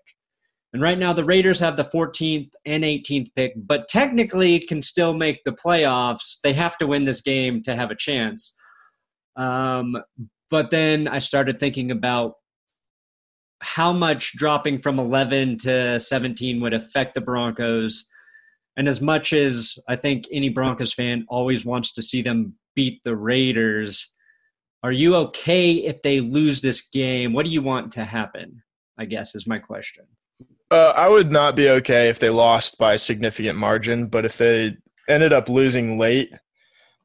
And 0.71 0.81
right 0.81 0.99
now, 0.99 1.13
the 1.13 1.25
Raiders 1.25 1.59
have 1.59 1.77
the 1.77 1.83
14th 1.83 2.51
and 2.65 2.83
18th 2.83 3.29
pick, 3.35 3.53
but 3.55 3.87
technically 3.87 4.59
can 4.59 4.81
still 4.81 5.13
make 5.13 5.43
the 5.43 5.51
playoffs. 5.51 6.37
They 6.43 6.53
have 6.53 6.77
to 6.77 6.87
win 6.87 7.05
this 7.05 7.21
game 7.21 7.63
to 7.63 7.75
have 7.75 7.89
a 7.89 7.95
chance. 7.95 8.55
Um, 9.35 9.97
but 10.49 10.69
then 10.69 11.07
I 11.07 11.17
started 11.17 11.59
thinking 11.59 11.91
about 11.91 12.33
how 13.61 13.91
much 13.91 14.33
dropping 14.37 14.79
from 14.79 14.99
11 14.99 15.57
to 15.59 15.99
17 15.99 16.61
would 16.61 16.73
affect 16.73 17.13
the 17.13 17.21
Broncos. 17.21 18.05
And 18.77 18.87
as 18.87 19.01
much 19.01 19.33
as 19.33 19.77
I 19.87 19.95
think 19.95 20.25
any 20.31 20.49
Broncos 20.49 20.93
fan 20.93 21.25
always 21.27 21.65
wants 21.65 21.93
to 21.93 22.01
see 22.01 22.21
them 22.21 22.53
beat 22.75 23.01
the 23.03 23.15
Raiders, 23.15 24.13
are 24.83 24.91
you 24.91 25.15
okay 25.15 25.73
if 25.73 26.01
they 26.01 26.21
lose 26.21 26.61
this 26.61 26.81
game? 26.81 27.33
What 27.33 27.45
do 27.45 27.51
you 27.51 27.61
want 27.61 27.91
to 27.93 28.05
happen? 28.05 28.63
I 28.97 29.05
guess 29.05 29.35
is 29.35 29.47
my 29.47 29.59
question. 29.59 30.05
Uh, 30.71 30.93
I 30.95 31.09
would 31.09 31.31
not 31.31 31.55
be 31.55 31.69
okay 31.69 32.09
if 32.09 32.19
they 32.19 32.29
lost 32.29 32.77
by 32.77 32.93
a 32.93 32.97
significant 32.97 33.57
margin, 33.57 34.07
but 34.07 34.23
if 34.23 34.37
they 34.37 34.77
ended 35.09 35.33
up 35.33 35.49
losing 35.49 35.97
late, 35.97 36.31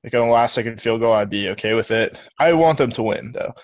like 0.02 0.14
on 0.14 0.28
a 0.28 0.30
last 0.30 0.54
second 0.54 0.80
field 0.80 1.00
goal, 1.00 1.14
I'd 1.14 1.30
be 1.30 1.48
okay 1.50 1.74
with 1.74 1.90
it. 1.90 2.16
I 2.38 2.52
want 2.52 2.78
them 2.78 2.90
to 2.92 3.02
win 3.02 3.32
though, 3.32 3.54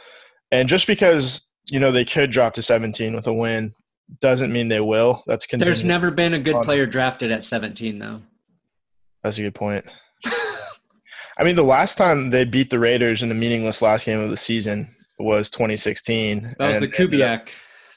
and 0.50 0.68
just 0.68 0.86
because 0.86 1.49
you 1.70 1.80
know 1.80 1.92
they 1.92 2.04
could 2.04 2.30
drop 2.30 2.54
to 2.54 2.62
17 2.62 3.14
with 3.14 3.26
a 3.26 3.32
win 3.32 3.72
doesn't 4.20 4.52
mean 4.52 4.68
they 4.68 4.80
will. 4.80 5.22
That's 5.26 5.46
There's 5.46 5.84
never 5.84 6.10
been 6.10 6.34
a 6.34 6.38
good 6.38 6.62
player 6.64 6.84
drafted 6.84 7.30
at 7.30 7.44
17, 7.44 7.98
though. 7.98 8.20
That's 9.22 9.38
a 9.38 9.42
good 9.42 9.54
point. 9.54 9.84
I 11.38 11.44
mean, 11.44 11.54
the 11.54 11.62
last 11.62 11.96
time 11.96 12.30
they 12.30 12.44
beat 12.44 12.70
the 12.70 12.78
Raiders 12.80 13.22
in 13.22 13.30
a 13.30 13.34
meaningless 13.34 13.80
last 13.80 14.06
game 14.06 14.18
of 14.18 14.30
the 14.30 14.36
season 14.36 14.88
was 15.18 15.48
2016. 15.50 16.56
That 16.58 16.66
was 16.66 16.80
the 16.80 16.86
up- 16.86 16.92
Kubiak. 16.92 17.50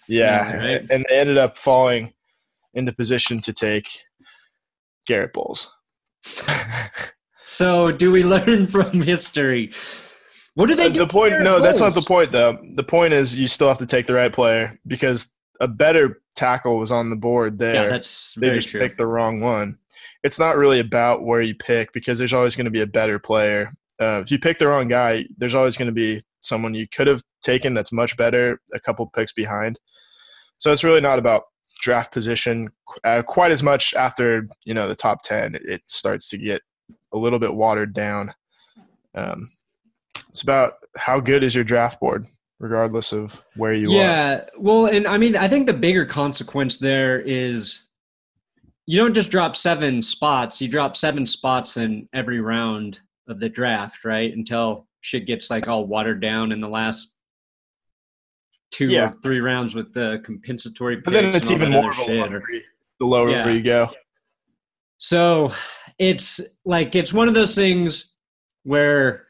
Yeah, 0.08 0.54
Yeah, 0.54 0.66
right. 0.66 0.86
and 0.92 1.06
they 1.10 1.20
ended 1.20 1.38
up 1.38 1.58
falling 1.58 2.14
into 2.74 2.94
position 2.94 3.40
to 3.40 3.54
take 3.54 3.90
Garett 5.08 5.34
Bolles. 5.34 5.74
So, 7.46 7.92
do 7.92 8.10
we 8.10 8.24
learn 8.24 8.68
from 8.68 9.02
history? 9.02 9.72
What 10.56 10.68
do 10.68 10.76
they 10.76 10.92
do? 10.92 11.00
the 11.00 11.08
point? 11.08 11.32
Garett 11.32 11.46
No, 11.46 11.60
that's 11.60 11.80
not 11.80 11.96
the 11.96 12.02
point 12.02 12.32
though. 12.32 12.60
The 12.76 12.84
point 12.84 13.14
is 13.14 13.38
you 13.38 13.48
still 13.48 13.68
have 13.68 13.80
to 13.80 13.86
take 13.86 14.06
the 14.06 14.14
right 14.14 14.32
player 14.32 14.78
because 14.86 15.36
a 15.60 15.68
better 15.68 16.22
tackle 16.36 16.78
was 16.78 16.92
on 16.92 17.10
the 17.10 17.16
board 17.16 17.58
there. 17.58 17.74
Yeah, 17.74 17.90
that's 17.90 18.36
they 18.36 18.48
very 18.48 18.58
just 18.58 18.70
true. 18.70 18.80
picked 18.80 18.98
the 18.98 19.08
wrong 19.08 19.40
one. 19.40 19.78
It's 20.24 20.40
not 20.40 20.58
really 20.58 20.80
about 20.80 21.24
where 21.24 21.42
you 21.42 21.56
pick 21.56 21.92
because 21.92 22.20
there's 22.20 22.34
always 22.34 22.56
going 22.56 22.66
to 22.66 22.72
be 22.72 22.82
a 22.82 22.88
better 22.88 23.20
player. 23.20 23.72
Uh, 24.00 24.22
if 24.24 24.32
you 24.32 24.40
pick 24.40 24.58
the 24.60 24.68
wrong 24.68 24.88
guy, 24.88 25.26
there's 25.38 25.56
always 25.56 25.78
going 25.78 25.88
to 25.88 25.94
be 25.94 26.22
someone 26.42 26.74
you 26.74 26.88
could 26.88 27.08
have 27.08 27.24
taken 27.42 27.74
that's 27.74 27.92
much 27.92 28.16
better, 28.18 28.60
a 28.74 28.80
couple 28.80 29.08
picks 29.08 29.34
behind. 29.34 29.80
So 30.58 30.72
it's 30.72 30.84
really 30.84 31.02
not 31.02 31.20
about 31.20 31.44
draft 31.82 32.12
position 32.12 32.70
uh, 33.04 33.24
quite 33.26 33.52
as 33.52 33.64
much 33.64 33.94
after 33.96 34.48
you 34.66 34.74
know 34.74 34.88
the 34.88 34.96
top 34.96 35.24
ten. 35.24 35.56
It 35.56 35.82
starts 35.86 36.30
to 36.30 36.38
get 36.38 36.62
a 37.12 37.18
little 37.18 37.40
bit 37.40 37.54
watered 37.54 37.94
down. 37.94 38.34
Um, 39.16 39.50
it's 40.34 40.42
about 40.42 40.80
how 40.98 41.20
good 41.20 41.44
is 41.44 41.54
your 41.54 41.64
draft 41.64 42.00
board, 42.00 42.26
regardless 42.60 43.14
of 43.14 43.46
where 43.56 43.74
you 43.74 43.90
are. 43.90 43.94
yeah, 43.94 44.46
well, 44.58 44.88
and 44.88 45.06
I 45.06 45.20
mean, 45.20 45.36
I 45.36 45.48
think 45.48 45.68
the 45.68 45.74
bigger 45.74 46.08
consequence 46.08 46.80
there 46.80 47.20
is 47.22 47.88
you 48.88 48.98
don't 48.98 49.14
just 49.14 49.30
drop 49.30 49.56
seven 49.56 50.02
spots; 50.02 50.60
you 50.60 50.68
drop 50.68 50.98
seven 50.98 51.28
spots 51.28 51.78
in 51.78 52.10
every 52.14 52.42
round 52.42 53.02
of 53.28 53.40
the 53.40 53.48
draft, 53.48 54.04
right? 54.06 54.34
Until 54.36 54.88
shit 55.02 55.28
gets 55.28 55.52
like 55.52 55.68
all 55.68 55.86
watered 55.86 56.20
down 56.20 56.52
in 56.52 56.60
the 56.60 56.68
last 56.68 57.14
two 58.72 58.88
Yeah. 58.88 59.10
or 59.10 59.12
three 59.22 59.40
rounds 59.40 59.76
with 59.76 59.94
the 59.94 60.20
compensatory. 60.26 60.96
But 60.96 61.14
then 61.14 61.26
it's 61.26 61.52
even 61.52 61.70
more 61.70 61.92
other 61.92 61.92
of 61.92 62.00
a 62.00 62.04
shit, 62.06 62.34
or- 62.34 62.44
the 63.00 63.06
lower 63.06 63.30
Yeah. 63.30 63.48
you 63.50 63.62
go. 63.62 63.92
So 64.98 65.54
it's 66.00 66.42
like 66.66 66.96
it's 66.96 67.14
one 67.14 67.28
of 67.28 67.36
those 67.36 67.54
things 67.54 68.16
where, 68.64 69.28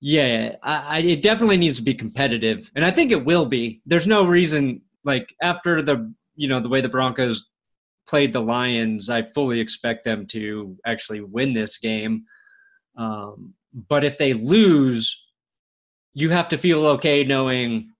yeah, 0.00 0.56
I, 0.62 0.76
I, 0.76 0.98
it 1.00 1.22
definitely 1.22 1.56
needs 1.56 1.78
to 1.78 1.84
be 1.84 1.94
competitive, 1.94 2.70
and 2.74 2.84
I 2.84 2.90
think 2.90 3.12
it 3.12 3.24
will 3.24 3.46
be. 3.46 3.80
There's 3.86 4.06
no 4.06 4.26
reason 4.26 4.82
like 5.04 5.34
after 5.42 5.82
the 5.82 6.12
you 6.34 6.48
know 6.48 6.60
the 6.60 6.68
way 6.68 6.80
the 6.80 6.88
Broncos 6.88 7.48
played 8.08 8.32
the 8.32 8.40
Lions, 8.40 9.10
I 9.10 9.22
fully 9.22 9.60
expect 9.60 10.04
them 10.04 10.26
to 10.28 10.76
actually 10.86 11.20
win 11.20 11.54
this 11.54 11.78
game. 11.78 12.24
Um, 12.96 13.54
but 13.88 14.04
if 14.04 14.16
they 14.16 14.32
lose, 14.32 15.18
you 16.14 16.30
have 16.30 16.48
to 16.48 16.58
feel 16.58 16.86
okay 16.86 17.24
knowing 17.24 17.90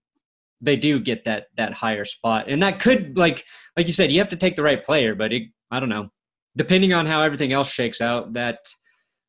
they 0.60 0.76
do 0.76 1.00
get 1.00 1.24
that 1.24 1.46
that 1.56 1.72
higher 1.72 2.04
spot, 2.04 2.46
and 2.48 2.62
that 2.62 2.80
could 2.80 3.16
like 3.16 3.44
like 3.76 3.86
you 3.86 3.92
said, 3.92 4.12
you 4.12 4.18
have 4.20 4.30
to 4.30 4.36
take 4.36 4.56
the 4.56 4.62
right 4.62 4.84
player, 4.84 5.14
but 5.14 5.32
it, 5.32 5.44
I 5.70 5.80
don't 5.80 5.88
know 5.88 6.10
depending 6.56 6.92
on 6.92 7.06
how 7.06 7.22
everything 7.22 7.52
else 7.52 7.70
shakes 7.70 8.00
out, 8.00 8.32
that 8.32 8.58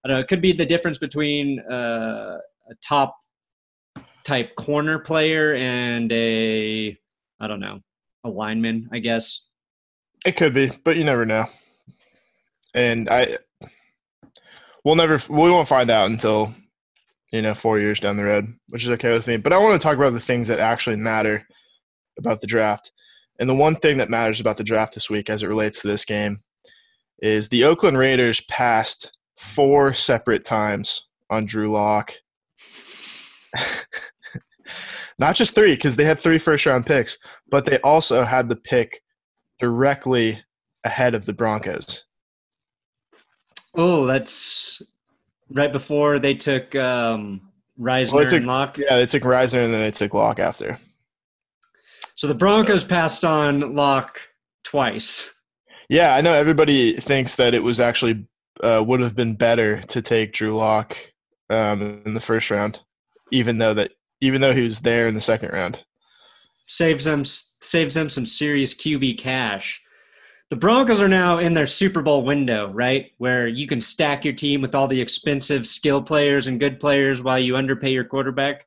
I 0.04 0.08
don't 0.08 0.18
know, 0.18 0.22
it 0.22 0.28
could 0.28 0.42
be 0.42 0.54
the 0.54 0.66
difference 0.66 0.98
between 0.98 1.60
uh, 1.60 2.38
a 2.70 2.76
top 2.88 3.16
type 4.24 4.56
corner 4.56 5.00
player 5.00 5.56
and 5.56 6.12
a 6.12 6.98
I 7.40 7.48
don't 7.48 7.60
know, 7.60 7.82
a 8.24 8.30
lineman, 8.30 8.90
I 8.92 9.00
guess. 9.00 9.42
It 10.26 10.36
could 10.36 10.54
be, 10.54 10.72
but 10.84 10.98
you 10.98 11.04
never 11.04 11.26
know. 11.26 11.46
And 12.74 13.10
I, 13.10 13.38
we'll 14.84 14.96
never, 14.96 15.20
we 15.30 15.52
won't 15.52 15.68
find 15.68 15.90
out 15.90 16.10
until, 16.10 16.52
you 17.32 17.42
know, 17.42 17.54
four 17.54 17.80
years 17.80 18.00
down 18.00 18.18
the 18.18 18.24
road, 18.24 18.48
which 18.70 18.84
is 18.84 18.92
okay 18.92 19.12
with 19.12 19.28
me. 19.28 19.38
But 19.38 19.54
I 19.54 19.58
want 19.58 19.80
to 19.80 19.86
talk 19.86 19.98
about 19.98 20.14
the 20.14 20.20
things 20.20 20.48
that 20.48 20.60
actually 20.60 20.98
matter 20.98 21.48
about 22.18 22.42
the 22.42 22.48
draft. 22.48 22.92
And 23.40 23.48
the 23.48 23.56
one 23.56 23.76
thing 23.76 23.98
that 23.98 24.10
matters 24.10 24.40
about 24.40 24.58
the 24.58 24.64
draft 24.64 24.96
this 24.96 25.10
week 25.10 25.30
as 25.30 25.44
it 25.44 25.50
relates 25.50 25.82
to 25.82 25.88
this 25.88 26.06
game 26.06 26.40
is 27.22 27.50
the 27.50 27.64
Oakland 27.64 27.98
Raiders 27.98 28.42
passed 28.42 29.16
four 29.38 29.94
separate 29.94 30.44
times 30.44 31.08
on 31.30 31.46
Drew 31.46 31.72
Lock. 31.72 32.14
Not 35.20 35.36
just 35.36 35.56
three, 35.56 35.74
because 35.74 35.96
they 35.96 36.06
had 36.06 36.20
three 36.20 36.38
first 36.38 36.66
round 36.66 36.86
picks, 36.86 37.18
but 37.50 37.66
they 37.66 37.80
also 37.80 38.24
had 38.24 38.50
the 38.50 38.56
pick 38.56 39.02
directly 39.60 40.44
ahead 40.84 41.16
of 41.16 41.26
the 41.26 41.34
Broncos. 41.34 42.06
Oh, 43.76 44.06
that's 44.06 44.82
right 45.50 45.72
before 45.72 46.20
they 46.20 46.34
took 46.36 46.76
um, 46.76 47.42
Risner 47.80 48.14
Well, 48.14 48.34
a- 48.34 48.36
and 48.36 48.48
Lock. 48.48 48.78
Yeah, 48.78 48.98
they 48.98 49.06
took 49.06 49.24
Risner 49.24 49.64
and 49.66 49.74
then 49.74 49.82
they 49.82 49.92
took 49.92 50.14
Lock 50.14 50.40
after. 50.40 50.78
So 52.16 52.28
the 52.28 52.34
Broncos 52.36 52.84
passed 52.84 53.24
on 53.24 53.76
Lock 53.76 54.20
twice. 54.64 55.32
Yeah, 55.90 56.16
I 56.16 56.22
know 56.22 56.34
everybody 56.34 56.94
thinks 56.94 57.36
that 57.38 57.54
it 57.54 57.64
was 57.64 57.80
actually 57.80 58.26
uh, 58.62 58.84
would 58.86 59.00
have 59.00 59.16
been 59.16 59.36
better 59.36 59.82
to 59.84 60.02
take 60.02 60.34
Drew 60.34 60.56
Lock 60.56 60.98
um, 61.50 62.02
in 62.06 62.14
the 62.14 62.20
first 62.20 62.50
round, 62.50 62.82
even 63.32 63.58
though 63.58 63.74
that 63.74 63.92
even 64.22 64.42
though 64.42 64.54
he 64.54 64.64
was 64.64 64.80
there 64.80 65.08
in 65.08 65.14
the 65.14 65.22
second 65.22 65.52
round. 65.52 65.84
saves 66.68 67.06
them 67.06 67.24
saves 67.26 67.96
them 67.96 68.10
some 68.10 68.26
serious 68.26 68.74
QB 68.74 69.18
cash. 69.18 69.82
The 70.50 70.56
Broncos 70.56 71.02
are 71.02 71.10
now 71.10 71.40
in 71.40 71.54
their 71.54 71.66
Super 71.66 72.02
Bowl 72.02 72.24
window, 72.24 72.72
right? 72.72 73.12
Where 73.18 73.48
you 73.48 73.68
can 73.68 73.82
stack 73.82 74.24
your 74.24 74.34
team 74.34 74.62
with 74.62 74.74
all 74.74 74.88
the 74.88 75.02
expensive 75.02 75.68
skill 75.68 76.02
players 76.02 76.48
and 76.48 76.60
good 76.60 76.80
players 76.80 77.22
while 77.22 77.38
you 77.38 77.58
underpay 77.58 77.92
your 77.92 78.06
quarterback. 78.06 78.66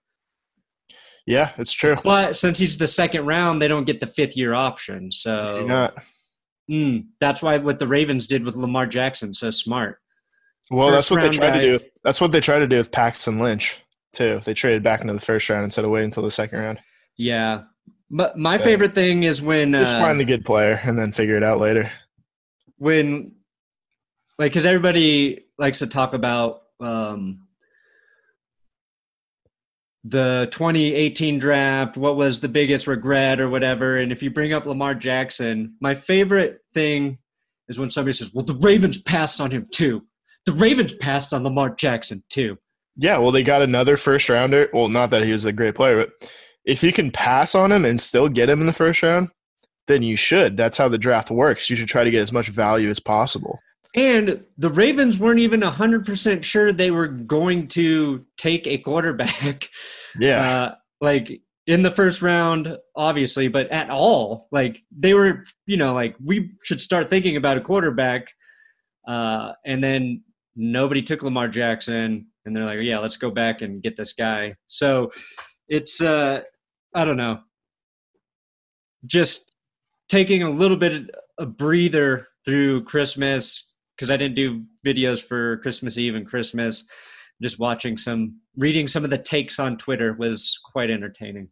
Yeah, 1.26 1.52
it's 1.56 1.72
true. 1.72 1.96
But 2.04 2.36
since 2.36 2.58
he's 2.58 2.76
the 2.76 2.86
second 2.86 3.24
round, 3.24 3.62
they 3.62 3.68
don't 3.68 3.84
get 3.84 4.00
the 4.00 4.06
fifth 4.06 4.36
year 4.36 4.52
option. 4.52 5.10
So 5.10 5.56
You're 5.58 5.68
not. 5.68 5.94
Mm, 6.70 7.06
that's 7.18 7.42
why 7.42 7.56
what 7.58 7.78
the 7.78 7.86
Ravens 7.86 8.26
did 8.26 8.44
with 8.44 8.56
Lamar 8.56 8.86
Jackson 8.86 9.32
so 9.32 9.50
smart. 9.50 10.00
Well, 10.70 10.90
that's 10.90 11.10
what 11.10 11.20
they 11.20 11.30
tried 11.30 11.50
guy. 11.50 11.58
to 11.58 11.62
do. 11.62 11.72
With, 11.72 11.84
that's 12.04 12.20
what 12.20 12.30
they 12.30 12.40
tried 12.40 12.60
to 12.60 12.68
do 12.68 12.76
with 12.76 12.92
Paxton 12.92 13.38
Lynch 13.38 13.80
too. 14.12 14.40
They 14.44 14.54
traded 14.54 14.82
back 14.82 15.00
into 15.00 15.12
the 15.14 15.20
first 15.20 15.48
round 15.48 15.64
instead 15.64 15.84
of 15.84 15.90
waiting 15.90 16.06
until 16.06 16.22
the 16.22 16.30
second 16.30 16.58
round. 16.58 16.80
Yeah. 17.16 17.62
But 18.10 18.36
my 18.38 18.58
favorite 18.58 18.94
thing 18.94 19.22
is 19.22 19.40
when 19.40 19.72
Just 19.72 19.96
uh, 19.96 20.00
find 20.00 20.18
the 20.18 20.24
good 20.24 20.44
player 20.44 20.80
and 20.82 20.98
then 20.98 21.12
figure 21.12 21.36
it 21.36 21.44
out 21.44 21.60
later. 21.60 21.90
when 22.78 23.32
like 24.38 24.50
because 24.52 24.66
everybody 24.66 25.44
likes 25.58 25.78
to 25.80 25.86
talk 25.86 26.14
about 26.14 26.62
um 26.80 27.46
the 30.04 30.48
2018 30.50 31.38
draft 31.38 31.96
what 31.98 32.16
was 32.16 32.40
the 32.40 32.48
biggest 32.48 32.86
regret 32.86 33.38
or 33.38 33.50
whatever 33.50 33.98
and 33.98 34.12
if 34.12 34.22
you 34.22 34.30
bring 34.30 34.52
up 34.54 34.64
lamar 34.64 34.94
jackson 34.94 35.74
my 35.80 35.94
favorite 35.94 36.60
thing 36.72 37.18
is 37.68 37.78
when 37.78 37.90
somebody 37.90 38.14
says 38.14 38.32
well 38.32 38.44
the 38.44 38.54
ravens 38.62 39.00
passed 39.02 39.42
on 39.42 39.50
him 39.50 39.66
too 39.70 40.02
the 40.46 40.52
ravens 40.52 40.94
passed 40.94 41.34
on 41.34 41.44
lamar 41.44 41.68
jackson 41.74 42.22
too 42.30 42.56
Yeah, 42.96 43.18
well, 43.18 43.32
they 43.32 43.42
got 43.42 43.62
another 43.62 43.96
first 43.96 44.28
rounder. 44.28 44.68
Well, 44.72 44.88
not 44.88 45.10
that 45.10 45.24
he 45.24 45.32
was 45.32 45.44
a 45.44 45.52
great 45.52 45.74
player, 45.74 45.96
but 45.96 46.28
if 46.64 46.82
you 46.82 46.92
can 46.92 47.10
pass 47.10 47.54
on 47.54 47.72
him 47.72 47.84
and 47.84 48.00
still 48.00 48.28
get 48.28 48.50
him 48.50 48.60
in 48.60 48.66
the 48.66 48.72
first 48.72 49.02
round, 49.02 49.28
then 49.86 50.02
you 50.02 50.16
should. 50.16 50.56
That's 50.56 50.76
how 50.76 50.88
the 50.88 50.98
draft 50.98 51.30
works. 51.30 51.70
You 51.70 51.76
should 51.76 51.88
try 51.88 52.04
to 52.04 52.10
get 52.10 52.20
as 52.20 52.32
much 52.32 52.48
value 52.48 52.88
as 52.90 53.00
possible. 53.00 53.58
and 53.96 54.44
the 54.58 54.68
ravens 54.68 55.18
weren't 55.18 55.40
even 55.40 55.60
100% 55.62 56.42
sure 56.44 56.72
they 56.72 56.90
were 56.90 57.08
going 57.08 57.66
to 57.68 58.24
take 58.36 58.66
a 58.66 58.78
quarterback 58.78 59.68
Yeah. 60.18 60.42
uh, 60.50 60.74
like 61.00 61.40
in 61.66 61.82
the 61.82 61.90
first 61.90 62.20
round, 62.22 62.76
obviously, 62.96 63.48
but 63.48 63.68
at 63.70 63.90
all. 63.90 64.48
Like 64.52 64.82
they 64.96 65.14
were, 65.14 65.44
you 65.66 65.76
know, 65.76 65.94
like 65.94 66.14
we 66.24 66.50
should 66.64 66.80
start 66.80 67.08
thinking 67.08 67.36
about 67.36 67.56
a 67.56 67.60
quarterback. 67.60 68.28
Uh, 69.08 69.52
and 69.64 69.82
then 69.82 70.22
nobody 70.54 71.02
took 71.02 71.22
Lamar 71.22 71.48
Jackson, 71.48 72.26
and 72.44 72.54
they're 72.54 72.64
like, 72.64 72.78
yeah, 72.82 72.98
let's 72.98 73.16
go 73.16 73.30
back 73.30 73.62
and 73.62 73.82
get 73.82 73.96
this 73.96 74.12
guy. 74.12 74.54
So 74.66 75.10
it's, 75.68 76.00
uh, 76.00 76.42
I 76.94 77.04
don't 77.04 77.16
know, 77.16 77.40
just 79.06 79.52
taking 80.08 80.42
a 80.42 80.50
little 80.50 80.76
bit 80.76 80.92
of 80.92 81.08
a 81.38 81.46
breather 81.46 82.28
through 82.44 82.84
Christmas 82.84 83.72
because 83.96 84.10
I 84.10 84.16
didn't 84.16 84.34
do 84.34 84.62
videos 84.84 85.22
for 85.22 85.58
Christmas 85.58 85.98
Eve 85.98 86.14
and 86.14 86.26
Christmas 86.26 86.86
just 87.42 87.58
watching 87.58 87.96
some 87.96 88.38
reading 88.56 88.86
some 88.86 89.02
of 89.02 89.08
the 89.08 89.16
takes 89.16 89.58
on 89.58 89.78
twitter 89.78 90.12
was 90.18 90.58
quite 90.72 90.90
entertaining 90.90 91.48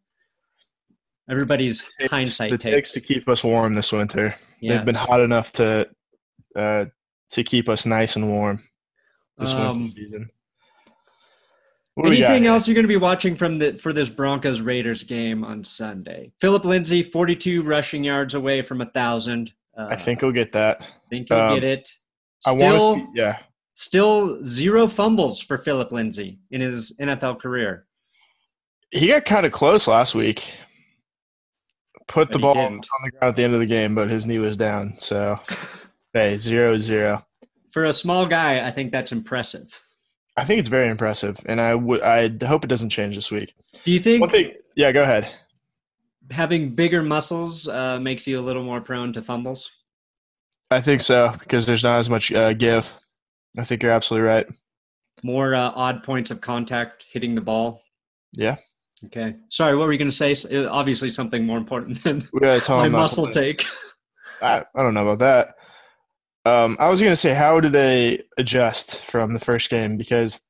everybody's 1.30 1.90
hindsight 2.10 2.50
the 2.50 2.58
takes 2.58 2.74
takes 2.74 2.92
to 2.92 3.00
keep 3.00 3.28
us 3.28 3.44
warm 3.44 3.74
this 3.74 3.92
winter. 3.92 4.34
Yeah, 4.60 4.76
They've 4.76 4.84
been 4.84 4.94
hot 4.94 5.20
enough 5.20 5.52
to 5.52 5.88
uh, 6.56 6.86
to 7.30 7.44
keep 7.44 7.68
us 7.68 7.86
nice 7.86 8.16
and 8.16 8.28
warm 8.28 8.60
this 9.36 9.52
Um, 9.52 9.82
winter 9.82 9.94
season. 9.94 10.22
What 10.22 10.24
do 10.24 10.24
we 10.24 11.87
got 11.87 11.87
Anything 12.06 12.46
else 12.46 12.66
you're 12.68 12.74
going 12.74 12.84
to 12.84 12.88
be 12.88 12.96
watching 12.96 13.34
from 13.34 13.58
the 13.58 13.72
for 13.74 13.92
this 13.92 14.08
Broncos 14.08 14.60
Raiders 14.60 15.02
game 15.02 15.44
on 15.44 15.64
Sunday? 15.64 16.32
Philip 16.40 16.64
Lindsay, 16.64 17.02
42 17.02 17.62
rushing 17.62 18.04
yards 18.04 18.34
away 18.34 18.62
from 18.62 18.80
a 18.80 18.86
thousand. 18.86 19.52
Uh, 19.76 19.88
I 19.90 19.96
think 19.96 20.20
he'll 20.20 20.32
get 20.32 20.52
that. 20.52 20.80
think 21.10 21.28
he'll 21.28 21.38
um, 21.38 21.54
get 21.54 21.64
it. 21.64 21.88
I 22.46 22.52
want 22.52 22.60
to 22.62 22.80
see. 22.80 23.06
Yeah, 23.14 23.38
still 23.74 24.44
zero 24.44 24.86
fumbles 24.86 25.40
for 25.42 25.58
Philip 25.58 25.90
Lindsay 25.92 26.38
in 26.50 26.60
his 26.60 26.96
NFL 27.00 27.40
career. 27.40 27.86
he 28.92 29.08
got 29.08 29.24
kind 29.24 29.44
of 29.46 29.52
close 29.52 29.88
last 29.88 30.14
week. 30.14 30.52
Put 32.06 32.28
But 32.28 32.32
the 32.32 32.38
ball 32.38 32.56
on 32.58 32.72
didn't. 32.72 32.86
the 33.04 33.10
ground 33.10 33.28
at 33.30 33.36
the 33.36 33.44
end 33.44 33.54
of 33.54 33.60
the 33.60 33.66
game, 33.66 33.94
but 33.94 34.08
his 34.08 34.24
knee 34.26 34.38
was 34.38 34.56
down. 34.56 34.94
So, 34.94 35.38
hey, 36.12 36.38
zero 36.38 36.78
zero. 36.78 37.22
For 37.72 37.84
a 37.84 37.92
small 37.92 38.24
guy, 38.26 38.66
I 38.66 38.70
think 38.70 38.92
that's 38.92 39.12
impressive. 39.12 39.78
I 40.38 40.44
think 40.44 40.60
it's 40.60 40.68
very 40.68 40.88
impressive, 40.88 41.38
and 41.46 41.60
I 41.60 41.74
would. 41.74 42.02
I 42.02 42.30
hope 42.46 42.64
it 42.64 42.68
doesn't 42.68 42.90
change 42.90 43.14
this 43.16 43.30
week. 43.30 43.54
Do 43.84 43.90
you 43.90 43.98
think 43.98 44.20
One 44.20 44.30
thing. 44.30 44.52
Yeah, 44.76 44.92
go 44.92 45.02
ahead. 45.02 45.28
having 46.30 46.74
bigger 46.74 47.02
muscles 47.02 47.66
uh, 47.68 47.98
makes 48.00 48.26
you 48.26 48.38
a 48.38 48.42
little 48.42 48.62
more 48.62 48.80
prone 48.80 49.12
to 49.14 49.22
fumbles? 49.22 49.70
I 50.70 50.80
think 50.80 51.00
so 51.00 51.34
because 51.38 51.66
there's 51.66 51.82
not 51.82 51.98
as 51.98 52.08
much 52.08 52.30
uh, 52.32 52.52
give. 52.52 52.94
I 53.58 53.64
think 53.64 53.82
you're 53.82 53.92
absolutely 53.92 54.28
right. 54.28 54.46
More 55.24 55.54
uh, 55.54 55.72
odd 55.74 56.04
points 56.04 56.30
of 56.30 56.40
contact 56.40 57.06
hitting 57.10 57.34
the 57.34 57.40
ball? 57.40 57.82
Yeah, 58.36 58.56
Okay. 59.06 59.36
Sorry, 59.48 59.76
what 59.76 59.86
were 59.86 59.92
you 59.92 59.98
going 59.98 60.10
to 60.10 60.34
say? 60.34 60.34
Uh, 60.54 60.68
Obviously, 60.70 61.10
something 61.10 61.44
more 61.44 61.58
important 61.58 62.02
than 62.04 62.28
my 62.32 62.48
him 62.54 62.60
not 62.68 62.84
to 62.84 62.90
muscle 62.90 63.26
take. 63.28 63.64
I, 64.42 64.64
I 64.74 64.82
don't 64.82 64.94
know 64.94 65.08
about 65.08 65.18
that. 65.20 65.54
Um, 66.44 66.76
I 66.80 66.88
was 66.88 67.00
going 67.00 67.12
to 67.12 67.16
say, 67.16 67.34
how 67.34 67.60
do 67.60 67.68
they 67.68 68.22
adjust 68.38 69.00
from 69.02 69.34
the 69.34 69.40
first 69.40 69.70
game? 69.70 69.96
Because 69.96 70.40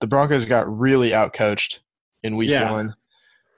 the 0.00 0.06
Broncos 0.06 0.46
got 0.46 0.66
really 0.68 1.10
outcoached 1.10 1.80
in 2.22 2.36
week 2.36 2.50
Yeah. 2.50 2.70
one. 2.70 2.94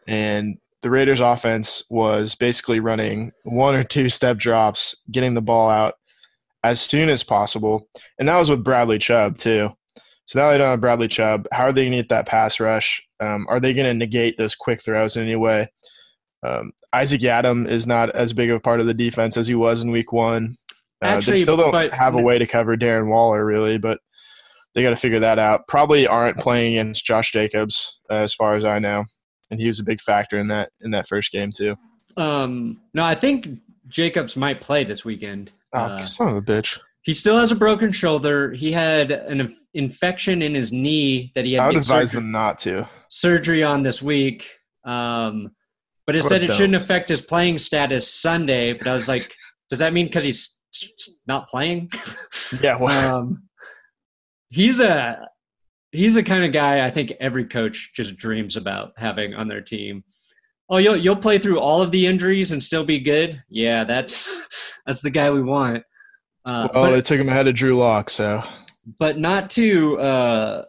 And 0.07 0.59
the 0.83 0.91
Raiders' 0.91 1.21
offense 1.21 1.85
was 1.91 2.35
basically 2.35 2.81
running 2.81 3.33
one 3.45 3.75
or 3.75 3.85
two 3.85 4.09
step 4.09 4.39
drops, 4.39 4.97
getting 5.11 5.35
the 5.35 5.43
ball 5.43 5.69
out 5.69 5.95
as 6.65 6.81
soon 6.81 7.09
as 7.09 7.23
possible. 7.23 7.89
And 8.19 8.29
that 8.29 8.39
was 8.39 8.51
with 8.51 8.65
Bradley 8.65 8.99
Chubb, 8.99 9.39
too. 9.39 9.71
So 10.25 10.39
now 10.39 10.51
they 10.51 10.59
don't 10.59 10.71
have 10.71 10.81
Bradley 10.81 11.09
Chubb. 11.09 11.47
How 11.53 11.65
are 11.65 11.73
they 11.73 11.83
going 11.85 11.93
to 11.93 11.99
get 11.99 12.09
that 12.11 12.27
pass 12.27 12.59
rush? 12.61 13.03
Um, 13.21 13.47
are 13.49 13.61
they 13.61 13.75
going 13.75 13.87
to 13.87 13.95
negate 13.95 14.37
those 14.37 14.55
quick 14.55 14.81
throws 14.81 15.17
in 15.17 15.25
any 15.25 15.37
way? 15.37 15.69
Um, 16.43 16.73
Isaac 16.93 17.21
Yiadom 17.21 17.69
is 17.69 17.87
not 17.87 18.11
as 18.11 18.33
big 18.33 18.49
of 18.51 18.57
a 18.57 18.61
part 18.61 18.81
of 18.81 18.87
the 18.87 18.95
defense 18.95 19.37
as 19.37 19.47
he 19.49 19.55
was 19.55 19.83
in 19.83 19.91
week 19.91 20.13
one. 20.13 20.57
Uh, 21.03 21.07
Actually, 21.07 21.37
they 21.39 21.43
still 21.43 21.57
don't 21.57 21.73
but- 21.73 21.95
have 21.95 22.15
a 22.15 22.21
way 22.21 22.39
to 22.39 22.47
cover 22.47 22.77
Darren 22.77 23.07
Waller, 23.09 23.45
really, 23.45 23.79
but 23.79 24.01
they 24.75 24.83
got 24.83 24.91
to 24.91 24.97
figure 24.97 25.21
that 25.21 25.39
out. 25.39 25.67
Probably 25.67 26.07
aren't 26.07 26.37
playing 26.39 26.75
against 26.75 27.05
Josh 27.05 27.33
Jacobs, 27.33 28.01
uh, 28.11 28.15
as 28.15 28.35
far 28.35 28.55
as 28.57 28.65
I 28.65 28.79
know, 28.79 29.05
and 29.51 29.59
he 29.59 29.67
was 29.67 29.81
a 29.81 29.85
big 29.85 30.01
factor 30.01 30.39
in 30.39 30.49
that 30.49 30.71
in 30.83 30.91
that 30.93 31.09
first 31.09 31.33
game 31.33 31.51
too. 31.53 31.75
Um, 32.17 32.81
no, 32.95 33.03
I 33.05 33.15
think 33.15 33.49
Jacobs 33.89 34.37
might 34.37 34.61
play 34.61 34.85
this 34.85 35.05
weekend. 35.05 35.53
Oh, 35.75 35.81
Uh, 35.81 36.03
son 36.05 36.29
of 36.29 36.37
a 36.37 36.43
bitch! 36.43 36.79
he 37.03 37.13
still 37.15 37.39
has 37.39 37.51
a 37.51 37.57
broken 37.57 37.91
shoulder. 37.93 38.53
He 38.53 38.71
had 38.73 39.11
an 39.11 39.41
inf- 39.41 39.59
infection 39.73 40.43
in 40.43 40.55
his 40.55 40.71
knee 40.73 41.33
that 41.35 41.45
he 41.47 41.55
had 41.55 41.63
I 41.63 41.67
would 41.69 41.73
big 41.75 41.83
advise 41.83 42.11
surgery, 42.11 42.21
them 42.25 42.31
not 42.33 42.59
to. 42.59 42.87
surgery 43.09 43.63
on 43.65 43.83
this 43.83 44.03
week. 44.03 44.51
Um, 44.85 45.51
but 46.07 46.15
it 46.17 46.23
What 46.23 46.29
said 46.29 46.43
it 46.43 46.49
don't? 46.49 46.57
shouldn't 46.57 46.75
affect 46.83 47.09
his 47.09 47.23
playing 47.23 47.59
status 47.59 48.07
Sunday. 48.13 48.73
But 48.75 48.87
I 48.89 48.93
was 48.93 49.09
like, 49.09 49.33
does 49.71 49.79
that 49.79 49.93
mean 49.93 50.07
because 50.07 50.25
he's 50.25 50.39
s- 50.39 50.49
s- 50.51 50.60
not 51.27 51.49
playing? 51.49 51.91
Yeah, 52.61 52.77
well, 52.77 53.17
um, 53.17 53.45
he's 54.49 54.81
a 54.81 55.29
he's 55.93 56.15
the 56.15 56.23
kind 56.23 56.45
of 56.45 56.53
guy 56.53 56.85
I 56.85 56.91
think 56.91 57.13
every 57.21 57.45
coach 57.45 57.93
just 57.95 58.17
dreams 58.17 58.57
about 58.57 58.93
having 58.97 59.35
on 59.35 59.49
their 59.49 59.61
team. 59.61 60.05
Oh, 60.69 60.79
you'll 60.79 60.97
you'll 60.97 61.17
play 61.17 61.39
through 61.39 61.61
all 61.61 61.83
of 61.83 61.91
the 61.91 62.07
injuries 62.07 62.53
and 62.53 62.63
still 62.63 62.85
be 62.85 62.99
good. 63.01 63.43
Yeah, 63.49 63.85
that's 63.85 64.31
that's 64.87 65.03
the 65.03 65.11
guy 65.11 65.31
we 65.31 65.43
want. 65.43 65.85
Uh, 66.47 66.69
well, 66.73 66.87
but, 66.87 66.91
they 66.93 67.01
took 67.01 67.21
him 67.21 67.29
ahead 67.29 67.49
of 67.49 67.55
Drew 67.55 67.77
Lock, 67.77 68.11
so 68.11 68.43
but 68.99 69.19
not 69.19 69.51
to 69.51 69.99
uh, 70.01 70.65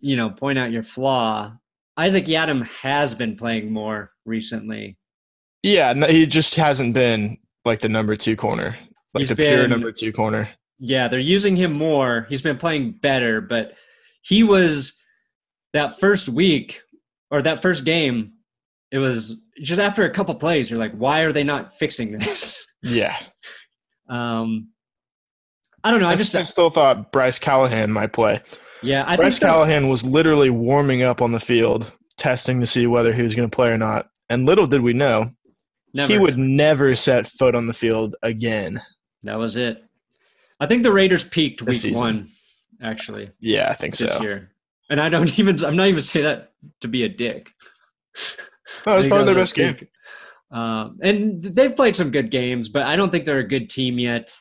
you 0.00 0.16
know 0.16 0.30
point 0.30 0.58
out 0.58 0.72
your 0.72 0.82
flaw. 0.82 1.52
Isaac 1.96 2.24
Yiadom 2.24 2.66
has 2.66 3.14
been 3.14 3.36
playing 3.36 3.72
more 3.72 4.10
recently. 4.24 4.98
yeah, 5.62 5.94
he 6.08 6.26
just 6.26 6.56
hasn't 6.56 6.92
been 6.92 7.38
like 7.64 7.78
the 7.78 7.88
number 7.88 8.16
two 8.16 8.34
corner, 8.34 8.76
like 9.14 9.20
He's 9.20 9.28
the 9.28 9.36
pure 9.36 9.68
number 9.68 9.92
two 9.92 10.12
corner. 10.12 10.48
Yeah, 10.78 11.08
they're 11.08 11.20
using 11.20 11.56
him 11.56 11.72
more. 11.72 12.26
He's 12.28 12.42
been 12.42 12.56
playing 12.58 12.92
better, 13.00 13.40
but 13.40 13.74
he 14.22 14.42
was 14.42 14.92
that 15.72 15.98
first 16.00 16.28
week 16.28 16.80
or 17.30 17.42
that 17.42 17.62
first 17.62 17.84
game. 17.84 18.32
It 18.90 18.98
was 18.98 19.36
just 19.62 19.80
after 19.80 20.04
a 20.04 20.10
couple 20.10 20.34
plays. 20.34 20.70
You're 20.70 20.78
like, 20.78 20.92
why 20.92 21.20
are 21.20 21.32
they 21.32 21.44
not 21.44 21.76
fixing 21.76 22.12
this? 22.18 22.64
Yeah, 22.86 23.16
Um, 24.10 24.68
I 25.82 25.90
don't 25.90 26.00
know. 26.00 26.08
I 26.08 26.16
just 26.16 26.36
I 26.36 26.42
still 26.42 26.68
thought 26.68 27.12
Bryce 27.12 27.38
Callahan 27.38 27.90
might 27.90 28.12
play. 28.12 28.40
yeah. 28.82 29.04
I 29.06 29.16
Bryce 29.16 29.38
Callahan 29.38 29.88
was 29.88 30.04
literally 30.04 30.50
warming 30.50 31.02
up 31.02 31.22
on 31.22 31.32
the 31.32 31.40
field, 31.40 31.90
testing 32.18 32.60
to 32.60 32.66
see 32.66 32.86
whether 32.86 33.10
he 33.10 33.22
was 33.22 33.34
going 33.34 33.48
to 33.48 33.54
play 33.56 33.70
or 33.70 33.78
not. 33.78 34.10
And 34.28 34.44
little 34.44 34.66
did 34.66 34.82
we 34.82 34.92
know, 34.92 35.30
never. 35.94 36.12
he 36.12 36.18
would 36.18 36.36
never 36.36 36.94
set 36.94 37.26
foot 37.26 37.54
on 37.54 37.68
the 37.68 37.72
field 37.72 38.16
again. 38.22 38.82
That 39.24 39.38
was 39.38 39.56
it. 39.56 39.82
I 40.60 40.66
think 40.66 40.82
the 40.82 40.92
Raiders 40.92 41.24
peaked 41.24 41.62
week 41.62 41.74
season. 41.74 42.00
one, 42.00 42.28
actually 42.82 43.30
Yeah, 43.40 43.68
I 43.70 43.74
think 43.74 43.94
so. 43.94 44.06
this 44.06 44.20
year, 44.20 44.50
and 44.90 45.00
I 45.00 45.08
don't 45.08 45.38
even. 45.38 45.62
I'm 45.64 45.76
not 45.76 45.88
even 45.88 46.02
saying 46.02 46.24
that 46.24 46.52
to 46.80 46.88
be 46.88 47.02
a 47.04 47.08
dick. 47.08 47.50
No, 48.86 48.94
was 48.94 49.06
probably 49.06 49.26
their 49.26 49.34
best 49.34 49.54
game. 49.54 49.76
Um, 50.50 50.98
and 51.02 51.42
they've 51.42 51.74
played 51.74 51.96
some 51.96 52.10
good 52.10 52.30
games, 52.30 52.68
but 52.68 52.84
I 52.84 52.94
don't 52.96 53.10
think 53.10 53.24
they're 53.24 53.38
a 53.38 53.48
good 53.48 53.68
team 53.68 53.98
yet. 53.98 54.32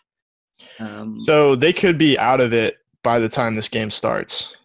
Um, 0.79 1.19
So 1.19 1.55
they 1.55 1.73
could 1.73 1.97
be 1.97 2.17
out 2.19 2.39
of 2.39 2.53
it 2.53 2.77
by 3.03 3.19
the 3.19 3.27
time 3.29 3.55
this 3.55 3.67
game 3.67 3.89
starts. 3.89 4.55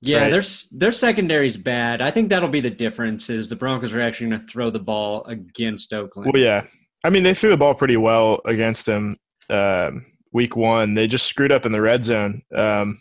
yeah, 0.00 0.22
right. 0.22 0.30
their 0.30 0.42
their 0.72 0.92
secondary's 0.92 1.56
bad. 1.56 2.00
I 2.00 2.10
think 2.10 2.30
that'll 2.30 2.48
be 2.48 2.62
the 2.62 2.70
difference. 2.70 3.28
Is 3.28 3.48
the 3.48 3.56
Broncos 3.56 3.92
are 3.94 4.00
actually 4.00 4.30
going 4.30 4.40
to 4.40 4.46
throw 4.46 4.70
the 4.70 4.78
ball 4.78 5.24
against 5.26 5.92
Oakland? 5.92 6.30
Well, 6.32 6.42
yeah. 6.42 6.64
I 7.04 7.10
mean, 7.10 7.22
they 7.22 7.34
threw 7.34 7.50
the 7.50 7.56
ball 7.56 7.74
pretty 7.74 7.96
well 7.98 8.40
against 8.46 8.88
him 8.88 9.16
um, 9.50 10.04
week 10.32 10.56
one. 10.56 10.94
They 10.94 11.06
just 11.06 11.26
screwed 11.26 11.52
up 11.52 11.66
in 11.66 11.72
the 11.72 11.80
red 11.80 12.04
zone. 12.04 12.42
Um, 12.54 12.96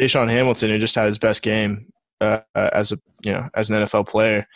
DaeSean 0.00 0.28
Hamilton, 0.28 0.70
who 0.70 0.78
just 0.78 0.94
had 0.94 1.06
his 1.06 1.18
best 1.18 1.42
game 1.42 1.86
uh, 2.20 2.40
as 2.54 2.92
a 2.92 2.98
you 3.22 3.32
know 3.32 3.48
as 3.54 3.70
an 3.70 3.76
NFL 3.76 4.08
player, 4.08 4.46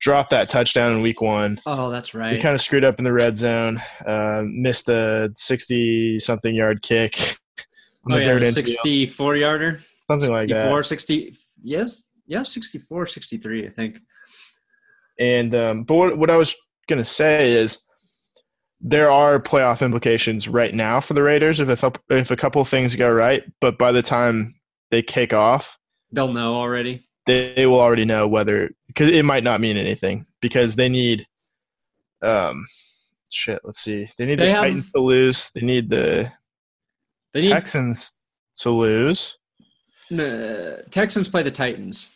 dropped 0.00 0.30
that 0.30 0.48
touchdown 0.48 0.92
in 0.92 1.02
week 1.02 1.20
one. 1.20 1.58
Oh, 1.66 1.90
that's 1.90 2.14
right. 2.14 2.34
He 2.34 2.40
kind 2.40 2.54
of 2.54 2.60
screwed 2.60 2.84
up 2.84 2.98
in 2.98 3.04
the 3.04 3.12
red 3.12 3.36
zone. 3.36 3.80
Uh, 4.04 4.42
missed 4.44 4.88
a 4.88 5.30
sixty-something 5.34 6.54
yard 6.54 6.82
kick 6.82 7.18
on 8.04 8.12
oh 8.12 8.14
the 8.16 8.22
yeah, 8.22 8.24
dirt 8.24 8.40
the 8.40 8.46
end 8.46 8.54
field. 8.54 8.68
64 8.68 9.36
yarder. 9.36 9.80
something 10.10 10.30
like 10.30 10.48
that. 10.48 10.62
64, 10.62 10.82
60. 10.82 11.36
Yes, 11.62 12.02
yeah, 12.26 12.42
64, 12.42 13.06
63, 13.06 13.66
I 13.66 13.70
think. 13.70 13.98
And 15.18 15.54
um, 15.54 15.84
but 15.84 15.94
what, 15.94 16.18
what 16.18 16.30
I 16.30 16.36
was 16.36 16.54
gonna 16.88 17.04
say 17.04 17.52
is 17.52 17.82
there 18.80 19.10
are 19.10 19.40
playoff 19.40 19.84
implications 19.84 20.48
right 20.48 20.74
now 20.74 21.00
for 21.00 21.14
the 21.14 21.22
Raiders 21.22 21.60
if 21.60 21.82
a, 21.82 21.92
if 22.10 22.30
a 22.30 22.36
couple 22.36 22.64
things 22.64 22.94
go 22.94 23.12
right. 23.12 23.42
But 23.60 23.78
by 23.78 23.92
the 23.92 24.02
time 24.02 24.54
they 24.90 25.02
kick 25.02 25.32
off, 25.32 25.78
They'll 26.12 26.32
know 26.32 26.54
already. 26.54 27.06
they, 27.26 27.52
they 27.54 27.66
will 27.66 27.80
already 27.80 28.04
know 28.04 28.26
whether 28.28 28.70
because 28.86 29.10
it 29.10 29.24
might 29.24 29.44
not 29.44 29.60
mean 29.60 29.76
anything 29.76 30.24
because 30.40 30.76
they 30.76 30.88
need 30.88 31.26
um 32.22 32.64
shit. 33.30 33.60
Let's 33.64 33.80
see. 33.80 34.08
They 34.16 34.26
need 34.26 34.38
They 34.38 34.46
the 34.46 34.52
have- 34.52 34.62
Titans 34.64 34.92
to 34.92 35.00
lose. 35.00 35.50
They 35.50 35.60
need 35.60 35.88
the 35.90 36.30
They 37.34 37.40
need 37.40 37.50
Texans 37.50 38.12
to 38.60 38.70
lose. 38.70 39.36
uh, 40.12 40.82
Texans 40.90 41.28
play 41.28 41.42
the 41.42 41.50
Titans. 41.50 42.08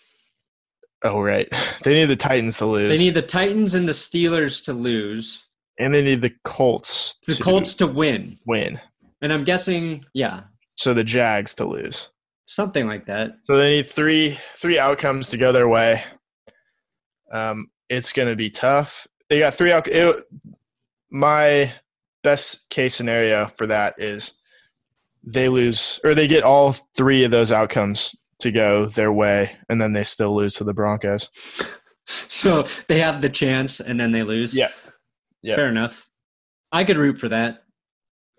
Oh 1.05 1.21
right, 1.21 1.49
they 1.83 1.95
need 1.95 2.07
the 2.07 2.17
Titans 2.17 2.57
to 2.59 2.67
lose. 2.67 2.97
They 2.97 3.05
need 3.05 3.15
the 3.15 3.23
Titans 3.23 3.75
and 3.75 3.87
the 3.89 3.93
Steelers 3.93 4.65
to 4.65 4.73
lose. 4.73 5.43
And 5.79 5.95
they 5.95 6.03
need 6.05 6.21
the 6.23 6.35
Colts. 6.45 7.19
The 7.27 7.35
to 7.35 7.43
Colts 7.43 7.75
to 7.77 7.87
win. 7.87 8.39
win. 8.47 8.81
And 9.21 9.33
I'm 9.33 9.45
guessing, 9.45 10.05
yeah, 10.15 10.43
So 10.77 10.93
the 10.95 11.05
Jags 11.05 11.55
to 11.57 11.65
lose. 11.65 12.11
something 12.47 12.87
like 12.87 13.07
that. 13.07 13.33
So 13.45 13.57
they 13.57 13.71
need 13.71 13.87
three 13.89 14.37
three 14.55 14.79
outcomes 14.79 15.29
to 15.31 15.37
go 15.37 15.53
their 15.53 15.69
way. 15.69 16.03
Um, 17.33 17.69
it's 17.89 18.13
going 18.13 18.29
to 18.29 18.37
be 18.37 18.51
tough. 18.51 19.07
They 19.31 19.39
got 19.39 19.55
three 19.55 19.73
out. 19.73 19.87
It, 19.89 20.17
my 21.11 21.73
best 22.23 22.69
case 22.71 22.95
scenario 22.95 23.47
for 23.47 23.67
that 23.67 23.95
is 23.99 24.35
they 25.25 25.49
lose 25.49 26.01
or 26.05 26.15
they 26.15 26.27
get 26.29 26.43
all 26.43 26.73
three 26.97 27.25
of 27.25 27.31
those 27.31 27.53
outcomes 27.53 28.15
to 28.41 28.51
go 28.51 28.87
their 28.87 29.13
way, 29.13 29.57
and 29.69 29.81
then 29.81 29.93
they 29.93 30.05
still 30.05 30.35
lose 30.35 30.55
to 30.57 30.65
the 30.65 30.75
Broncos. 30.75 31.31
So 32.05 32.65
they 32.89 32.99
have 32.99 33.23
the 33.23 33.29
chance 33.29 33.79
and 33.79 33.99
then 33.99 34.11
they 34.11 34.25
lose. 34.25 34.57
Yeah. 34.57 34.71
Yeah. 35.43 35.57
Fair 35.57 35.69
enough. 35.69 36.09
I 36.71 36.85
could 36.85 36.97
root 36.97 37.19
for 37.19 37.29
that. 37.29 37.65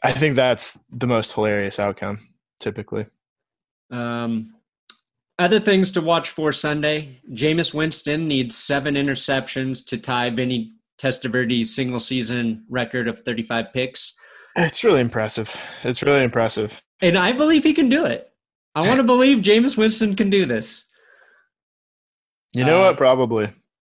I 0.04 0.12
think 0.12 0.36
that's 0.36 0.84
the 0.92 1.08
most 1.08 1.34
hilarious 1.34 1.80
outcome, 1.80 2.20
typically. 2.62 3.06
Um, 3.92 4.56
Other 5.40 5.60
things 5.60 5.92
to 5.92 6.02
watch 6.02 6.30
for 6.32 6.52
Sunday: 6.52 7.22
Jameis 7.32 7.74
Winston 7.74 8.28
needs 8.28 8.56
seven 8.58 8.96
interceptions 8.96 9.86
to 9.88 9.98
tie 9.98 10.30
Vinny 10.30 10.74
Testaverde's 11.00 11.74
single 11.76 12.00
season 12.00 12.66
record 12.70 13.08
of 13.08 13.20
35 13.22 13.72
picks. 13.74 14.14
It's 14.56 14.84
really 14.84 15.02
impressive. 15.02 15.56
It's 15.84 16.04
really 16.04 16.24
impressive. 16.24 16.82
And 17.02 17.18
I 17.18 17.32
believe 17.32 17.64
he 17.64 17.74
can 17.74 17.90
do 17.90 18.06
it. 18.06 18.30
I 18.76 18.82
want 18.88 18.98
to 18.98 19.04
believe 19.04 19.40
Jameis 19.40 19.78
Winston 19.78 20.16
can 20.16 20.30
do 20.30 20.46
this. 20.46 20.86
You 22.56 22.66
know 22.66 22.84
Uh, 22.84 22.88
what? 22.88 22.98
Probably. 22.98 23.50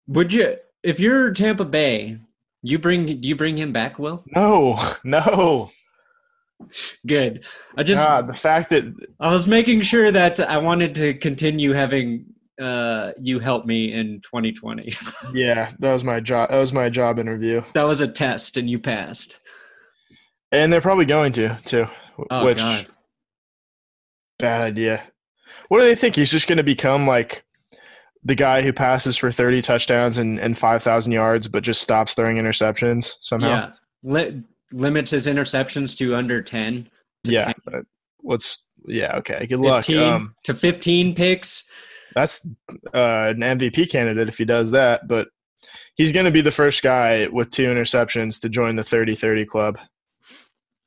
Would 0.08 0.32
you, 0.32 0.56
if 0.82 1.00
you're 1.00 1.32
Tampa 1.32 1.64
Bay, 1.64 2.18
you 2.62 2.78
bring 2.78 3.06
do 3.06 3.28
you 3.28 3.36
bring 3.36 3.56
him 3.56 3.72
back, 3.72 3.98
Will? 3.98 4.24
No, 4.34 4.78
no. 5.04 5.70
Good. 7.06 7.44
I 7.76 7.82
just 7.82 8.00
God, 8.00 8.28
the 8.28 8.34
fact 8.34 8.70
that 8.70 8.84
I 9.18 9.32
was 9.32 9.48
making 9.48 9.82
sure 9.82 10.12
that 10.12 10.38
I 10.38 10.58
wanted 10.58 10.94
to 10.94 11.14
continue 11.14 11.72
having 11.72 12.26
uh, 12.60 13.12
you 13.18 13.40
help 13.40 13.66
me 13.66 13.92
in 13.92 14.20
2020. 14.20 14.92
yeah, 15.32 15.72
that 15.80 15.92
was 15.92 16.04
my 16.04 16.20
job. 16.20 16.50
That 16.50 16.58
was 16.58 16.72
my 16.72 16.88
job 16.88 17.18
interview, 17.18 17.62
that 17.74 17.82
was 17.82 18.00
a 18.00 18.08
test, 18.08 18.56
and 18.56 18.70
you 18.70 18.78
passed. 18.78 19.38
and 20.52 20.72
they're 20.72 20.80
probably 20.80 21.06
going 21.06 21.32
to 21.32 21.56
too. 21.64 21.86
Oh 22.30 22.44
which 22.44 22.58
God. 22.58 22.86
bad 24.38 24.60
idea. 24.60 25.02
What 25.68 25.80
do 25.80 25.86
they 25.86 25.94
think? 25.94 26.14
He's 26.14 26.30
just 26.30 26.46
going 26.46 26.58
to 26.58 26.62
become 26.62 27.06
like 27.06 27.44
the 28.24 28.34
guy 28.34 28.62
who 28.62 28.72
passes 28.72 29.16
for 29.16 29.32
30 29.32 29.62
touchdowns 29.62 30.18
and, 30.18 30.38
and 30.38 30.56
5,000 30.56 31.12
yards, 31.12 31.48
but 31.48 31.62
just 31.62 31.82
stops 31.82 32.14
throwing 32.14 32.36
interceptions 32.36 33.16
somehow? 33.20 33.48
Yeah. 33.48 33.70
Li- 34.02 34.42
limits 34.72 35.10
his 35.10 35.26
interceptions 35.26 35.96
to 35.98 36.14
under 36.14 36.40
10. 36.42 36.88
to 37.24 37.30
Yeah. 37.30 37.44
10, 37.46 37.54
but 37.64 37.84
Let's, 38.24 38.68
yeah, 38.86 39.16
okay. 39.16 39.46
Good 39.46 39.58
luck. 39.58 39.88
Um, 39.90 40.32
to 40.44 40.54
15 40.54 41.14
picks. 41.16 41.64
that's 42.14 42.46
uh, 42.94 43.32
an 43.34 43.40
MVP 43.40 43.90
candidate 43.90 44.28
if 44.28 44.38
he 44.38 44.44
does 44.44 44.70
that, 44.70 45.08
but 45.08 45.28
he's 45.96 46.12
going 46.12 46.26
to 46.26 46.30
be 46.30 46.40
the 46.40 46.52
first 46.52 46.82
guy 46.82 47.26
with 47.28 47.50
two 47.50 47.68
interceptions 47.68 48.40
to 48.42 48.48
join 48.48 48.76
the 48.76 48.84
30 48.84 49.16
30 49.16 49.44
club. 49.46 49.78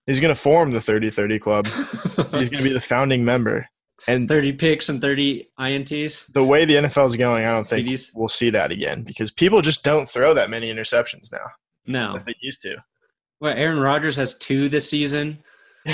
He's 0.05 0.19
going 0.19 0.33
to 0.33 0.39
form 0.39 0.71
the 0.71 0.81
30 0.81 1.09
30 1.09 1.39
club. 1.39 1.67
He's 2.31 2.49
going 2.49 2.61
to 2.61 2.63
be 2.63 2.73
the 2.73 2.79
founding 2.79 3.25
member. 3.25 3.67
And 4.07 4.27
30 4.27 4.53
picks 4.53 4.89
and 4.89 5.01
30 5.01 5.47
INTs. 5.59 6.31
the 6.33 6.43
way 6.43 6.65
the 6.65 6.75
NFL 6.75 7.07
is 7.07 7.15
going, 7.15 7.45
I 7.45 7.51
don't 7.51 7.65
think 7.67 7.87
TDs. 7.87 8.11
we'll 8.13 8.27
see 8.27 8.49
that 8.49 8.71
again 8.71 9.03
because 9.03 9.31
people 9.31 9.61
just 9.61 9.83
don't 9.83 10.07
throw 10.07 10.33
that 10.33 10.49
many 10.49 10.71
interceptions 10.71 11.31
now 11.31 11.45
No. 11.87 12.13
as 12.13 12.25
they 12.25 12.33
used 12.41 12.61
to. 12.63 12.83
Well, 13.39 13.53
Aaron 13.55 13.79
Rodgers 13.79 14.17
has 14.17 14.37
two 14.37 14.69
this 14.69 14.89
season. 14.89 15.39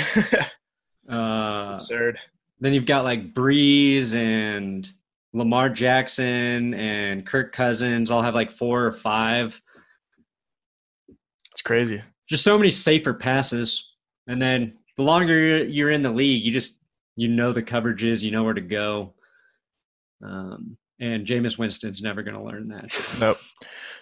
Uh, 1.08 1.70
Absurd. 1.74 2.18
then 2.60 2.72
you've 2.72 2.86
got 2.86 3.04
like 3.04 3.34
Brees 3.34 4.14
and 4.14 4.88
Lamar 5.32 5.68
Jackson 5.68 6.74
and 6.74 7.26
Kirk 7.26 7.52
Cousins 7.52 8.10
all 8.10 8.22
have 8.22 8.34
like 8.36 8.52
four 8.52 8.84
or 8.86 8.92
five. 8.92 9.60
It's 11.52 11.62
crazy. 11.62 12.00
Just 12.28 12.44
so 12.44 12.56
many 12.56 12.70
safer 12.70 13.12
passes. 13.12 13.92
And 14.28 14.40
then 14.40 14.74
the 14.96 15.02
longer 15.02 15.64
you're 15.64 15.90
in 15.90 16.02
the 16.02 16.10
league, 16.10 16.44
you 16.44 16.52
just 16.52 16.78
you 17.22 17.28
know 17.28 17.52
the 17.52 17.62
coverages, 17.62 18.20
you 18.22 18.32
know 18.32 18.42
where 18.42 18.52
to 18.52 18.60
go. 18.60 19.14
Um, 20.24 20.76
and 20.98 21.24
Jameis 21.24 21.56
Winston's 21.56 22.02
never 22.02 22.22
going 22.22 22.36
to 22.36 22.42
learn 22.42 22.68
that. 22.68 23.16
Nope. 23.20 23.38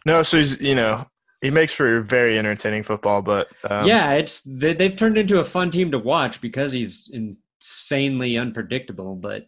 No, 0.07 0.23
so 0.23 0.39
he's 0.39 0.59
you 0.61 0.75
know 0.75 1.05
he 1.43 1.51
makes 1.51 1.75
for 1.75 2.01
very 2.01 2.39
entertaining 2.39 2.83
football, 2.83 3.21
but 3.21 3.49
um, 3.69 3.87
yeah, 3.87 4.13
it's 4.13 4.41
they, 4.43 4.73
they've 4.73 4.97
turned 4.97 5.19
into 5.19 5.41
a 5.41 5.45
fun 5.45 5.71
team 5.71 5.91
to 5.91 5.99
watch 5.99 6.41
because 6.41 6.73
he's 6.73 7.11
insanely 7.13 8.39
unpredictable. 8.39 9.15
But 9.15 9.47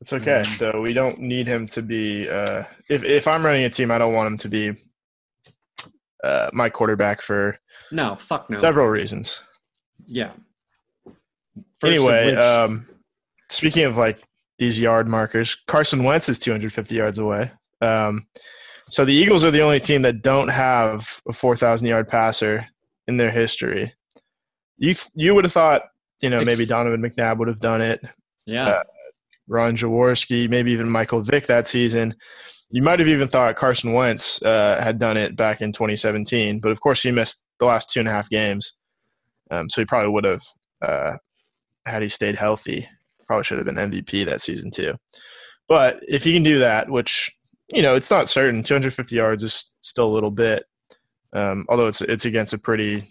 it's 0.00 0.14
okay. 0.14 0.42
Mhm. 0.42 0.58
So 0.58 0.80
we 0.80 0.94
don't 0.94 1.18
need 1.18 1.46
him 1.46 1.66
to 1.66 1.82
be. 1.82 2.26
Uh, 2.30 2.64
if 2.88 3.04
if 3.04 3.28
I'm 3.28 3.44
running 3.44 3.64
a 3.64 3.70
team, 3.70 3.90
I 3.90 3.98
don't 3.98 4.14
want 4.14 4.28
him 4.28 4.38
to 4.38 4.48
be 4.48 4.72
uh, 6.24 6.48
my 6.54 6.70
quarterback 6.70 7.20
for 7.20 7.58
no, 7.92 8.16
fuck 8.16 8.48
no. 8.48 8.58
several 8.58 8.86
reasons. 8.86 9.38
Yeah. 10.06 10.32
First 11.80 11.92
anyway, 11.92 12.26
which- 12.34 12.38
um, 12.44 12.86
speaking 13.48 13.84
of 13.84 13.96
like 13.96 14.22
these 14.58 14.78
yard 14.78 15.08
markers, 15.08 15.56
Carson 15.66 16.04
Wentz 16.04 16.28
is 16.28 16.38
250 16.38 16.94
yards 16.94 17.18
away. 17.18 17.50
Um, 17.80 18.22
so 18.90 19.04
the 19.04 19.14
Eagles 19.14 19.44
are 19.44 19.50
the 19.50 19.62
only 19.62 19.80
team 19.80 20.02
that 20.02 20.20
don't 20.22 20.48
have 20.48 21.20
a 21.28 21.32
4,000 21.32 21.86
yard 21.86 22.08
passer 22.08 22.66
in 23.06 23.16
their 23.16 23.30
history. 23.30 23.94
You 24.78 24.94
you 25.14 25.34
would 25.34 25.44
have 25.44 25.52
thought, 25.52 25.82
you 26.20 26.28
know, 26.30 26.40
maybe 26.48 26.66
Donovan 26.66 27.00
McNabb 27.02 27.38
would 27.38 27.48
have 27.48 27.60
done 27.60 27.80
it. 27.80 28.00
yeah, 28.46 28.68
uh, 28.68 28.82
Ron 29.48 29.76
Jaworski, 29.76 30.48
maybe 30.48 30.72
even 30.72 30.88
Michael 30.90 31.22
Vick 31.22 31.46
that 31.46 31.66
season. 31.66 32.14
You 32.70 32.82
might 32.82 32.98
have 33.00 33.08
even 33.08 33.26
thought 33.28 33.56
Carson 33.56 33.92
Wentz 33.94 34.40
uh, 34.42 34.80
had 34.82 34.98
done 35.00 35.16
it 35.16 35.34
back 35.36 35.60
in 35.60 35.72
2017, 35.72 36.60
but 36.60 36.70
of 36.70 36.80
course 36.80 37.02
he 37.02 37.10
missed 37.10 37.44
the 37.58 37.66
last 37.66 37.90
two 37.90 37.98
and 38.00 38.08
a 38.08 38.12
half 38.12 38.28
games, 38.30 38.76
um, 39.50 39.68
so 39.68 39.80
he 39.80 39.84
probably 39.86 40.10
would 40.10 40.24
have 40.24 40.42
uh, 40.82 41.16
had 41.90 42.02
he 42.02 42.08
stayed 42.08 42.36
healthy. 42.36 42.88
Probably 43.26 43.44
should 43.44 43.58
have 43.58 43.66
been 43.66 43.76
MVP 43.76 44.24
that 44.26 44.40
season 44.40 44.70
too. 44.70 44.94
But 45.68 46.00
if 46.08 46.24
he 46.24 46.32
can 46.32 46.42
do 46.42 46.58
that, 46.60 46.90
which 46.90 47.30
you 47.72 47.82
know 47.82 47.94
it's 47.94 48.10
not 48.10 48.28
certain, 48.28 48.62
250 48.62 49.14
yards 49.14 49.42
is 49.42 49.74
still 49.80 50.06
a 50.06 50.14
little 50.14 50.30
bit, 50.30 50.64
um, 51.32 51.66
although 51.68 51.86
it's 51.86 52.00
it's 52.00 52.24
against 52.24 52.52
a 52.52 52.58
pretty 52.58 53.04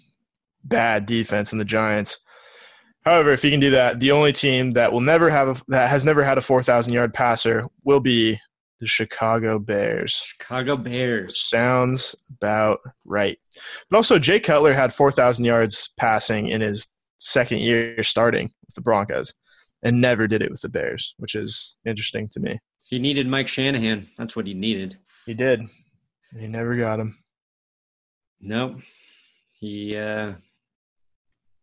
bad 0.64 1.06
defense 1.06 1.54
in 1.54 1.60
the 1.60 1.66
Giants. 1.66 2.20
However, 3.06 3.32
if 3.32 3.42
he 3.42 3.50
can 3.50 3.62
do 3.62 3.70
that, 3.72 4.00
the 4.00 4.12
only 4.12 4.34
team 4.34 4.72
that 4.72 4.92
will 4.92 5.02
never 5.02 5.30
have 5.30 5.48
a, 5.48 5.62
that 5.70 5.90
has 5.90 6.04
never 6.04 6.22
had 6.22 6.38
a 6.38 6.42
4,000 6.42 6.94
yard 6.94 7.14
passer 7.14 7.66
will 7.84 8.02
be 8.02 8.38
the 8.80 8.88
Chicago 8.88 9.60
Bears. 9.60 10.12
Chicago 10.12 10.78
Bears. 10.78 11.42
Sounds 11.42 12.16
about 12.30 12.80
right. 13.06 13.38
But 13.90 13.98
also, 13.98 14.20
Jay 14.20 14.40
Cutler 14.40 14.74
had 14.74 14.94
4,000 14.94 15.46
yards 15.46 15.90
passing 15.98 16.50
in 16.50 16.62
his 16.62 16.96
second 17.20 17.60
year 17.60 18.02
starting 18.04 18.46
with 18.66 18.76
the 18.76 18.82
Broncos 18.82 19.34
and 19.84 20.02
never 20.02 20.28
did 20.28 20.42
it 20.42 20.52
with 20.52 20.62
the 20.62 20.70
Bears, 20.70 21.14
which 21.18 21.36
is 21.36 21.78
interesting 21.86 22.30
to 22.30 22.40
me. 22.40 22.60
He 22.88 23.00
needed 23.00 23.28
Mike 23.28 23.48
Shanahan. 23.48 24.08
That's 24.18 24.36
what 24.36 24.48
he 24.48 24.54
needed. 24.54 24.98
He 25.26 25.34
did. 25.34 25.62
He 26.38 26.48
never 26.48 26.76
got 26.76 27.00
him. 27.00 27.16
Nope. 28.42 28.80
He 29.54 29.96
uh 29.96 30.34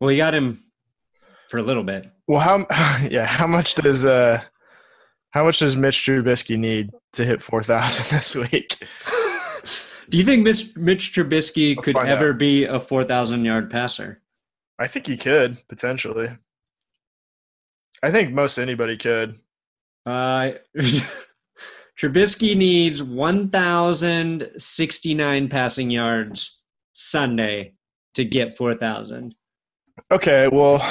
well 0.01 0.11
he 0.11 0.17
got 0.17 0.35
him 0.35 0.63
for 1.49 1.59
a 1.59 1.63
little 1.63 1.85
bit. 1.85 2.11
Well, 2.29 2.41
how 2.41 2.67
yeah, 3.11 3.27
how 3.27 3.47
much 3.47 3.75
does 3.75 4.07
uh 4.07 4.43
how 5.31 5.45
much 5.45 5.59
does 5.59 5.77
Mitch 5.77 6.07
Trubisky 6.07 6.57
need 6.59 6.91
to 7.13 7.25
hit 7.25 7.43
4,000 7.43 8.17
this 8.17 8.35
week? 8.35 8.77
Do 10.09 10.17
you 10.17 10.25
think 10.25 10.45
Mitch, 10.45 10.75
Mitch 10.77 11.13
Trubisky 11.13 11.77
Let's 11.77 11.87
could 11.87 11.97
ever 11.97 12.31
out. 12.31 12.39
be 12.39 12.65
a 12.65 12.79
4,000 12.79 13.45
yard 13.45 13.69
passer? 13.71 14.23
I 14.79 14.87
think 14.87 15.07
he 15.07 15.17
could 15.17 15.57
potentially. 15.69 16.29
I 18.03 18.11
think 18.11 18.33
most 18.33 18.59
anybody 18.59 18.97
could. 18.97 19.37
Uh, 20.05 20.51
Trubisky 21.99 22.55
needs 22.57 23.03
1,069 23.03 25.49
passing 25.49 25.91
yards 25.91 26.61
Sunday 26.93 27.73
to 28.15 28.25
get 28.25 28.57
4,000. 28.57 29.35
Okay, 30.13 30.49
well, 30.53 30.87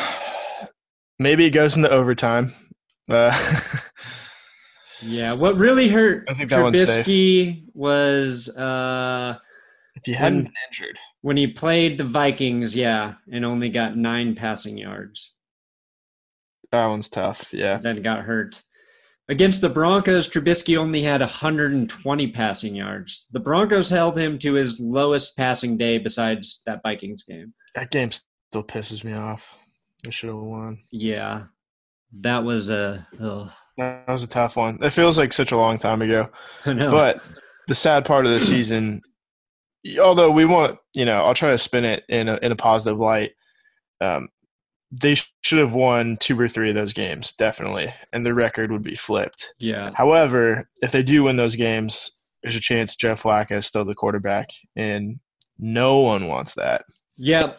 maybe 1.20 1.46
it 1.46 1.52
goes 1.52 1.78
into 1.78 1.90
overtime. 1.92 2.52
Uh, 3.08 3.32
Yeah, 5.02 5.34
what 5.34 5.56
really 5.56 5.88
hurt 5.88 6.26
I 6.30 6.34
think 6.34 6.50
that. 6.50 6.60
Trubisky 6.60 7.64
was 7.74 8.50
uh, 8.50 9.38
if 9.96 10.08
you 10.08 10.16
hadn't 10.16 10.38
When- 10.38 10.44
been 10.46 10.54
injured, 10.70 10.98
when 11.22 11.38
he 11.38 11.48
played 11.48 11.98
the 11.98 12.04
Vikings, 12.04 12.76
yeah, 12.76 13.16
and 13.32 13.44
only 13.46 13.70
got 13.70 13.98
nine 13.98 14.36
passing 14.36 14.78
yards. 14.78 15.34
that 16.72 16.88
one's 16.88 17.08
tough. 17.10 17.54
Yeah, 17.54 17.78
Then 17.78 18.02
got 18.02 18.26
hurt. 18.26 18.62
Against 19.30 19.62
the 19.62 19.70
Broncos, 19.70 20.28
Trubisky 20.30 20.78
only 20.78 21.02
had 21.02 21.22
120 21.22 22.32
passing 22.32 22.76
yards. 22.76 23.28
The 23.32 23.40
Broncos 23.40 23.90
held 23.90 24.18
him 24.18 24.38
to 24.40 24.54
his 24.54 24.80
lowest 24.80 25.36
passing 25.38 25.78
day 25.78 25.98
besides 25.98 26.62
that 26.66 26.82
Vikings 26.84 27.24
game. 27.24 27.54
that 27.76 27.92
game 27.92 28.12
still 28.12 28.64
pisses 28.64 29.04
me 29.04 29.14
off. 29.14 29.64
They 30.04 30.12
should 30.12 30.30
have 30.30 30.38
won. 30.38 30.80
Yeah, 30.92 31.46
that 32.22 32.44
was 32.44 32.70
a. 32.70 33.08
ugh. 33.20 33.50
That 33.78 34.08
was 34.08 34.24
a 34.24 34.28
tough 34.30 34.56
one. 34.58 34.78
It 34.82 34.92
feels 34.92 35.18
like 35.18 35.34
such 35.34 35.52
a 35.52 35.58
long 35.58 35.78
time 35.80 36.02
ago. 36.02 36.30
I 36.66 36.74
know. 36.74 36.92
But 36.92 37.22
the 37.68 37.76
sad 37.76 38.06
part 38.06 38.26
of 38.26 38.32
the 38.32 38.40
season, 38.40 39.02
although 40.02 40.32
we 40.32 40.46
want, 40.46 40.78
you 40.94 41.06
know, 41.06 41.24
I'll 41.24 41.34
try 41.34 41.52
to 41.52 41.58
spin 41.58 41.86
it 41.86 42.04
in 42.10 42.30
a, 42.30 42.38
in 42.42 42.52
a 42.52 42.56
positive 42.56 42.98
light. 42.98 43.32
Um, 44.02 44.30
they 44.92 45.16
should 45.16 45.60
have 45.60 45.74
won 45.74 46.18
two 46.20 46.40
or 46.40 46.48
three 46.48 46.70
of 46.70 46.76
those 46.76 46.94
games, 46.94 47.34
definitely, 47.34 47.94
and 48.14 48.26
the 48.26 48.34
record 48.34 48.72
would 48.72 48.84
be 48.84 48.96
flipped. 48.96 49.54
yeah, 49.60 49.92
However, 49.96 50.70
if 50.82 50.92
they 50.92 51.04
do 51.04 51.24
win 51.24 51.36
those 51.38 51.56
games, 51.56 52.12
there's 52.44 52.56
a 52.56 52.62
chance 52.62 52.96
Jeff 52.96 53.24
Flacco 53.24 53.54
is 53.58 53.66
still 53.66 53.84
the 53.84 53.96
quarterback, 53.96 54.50
and 54.76 55.20
no 55.58 56.00
one 56.00 56.28
wants 56.28 56.54
that. 56.56 56.86
yeah. 57.18 57.54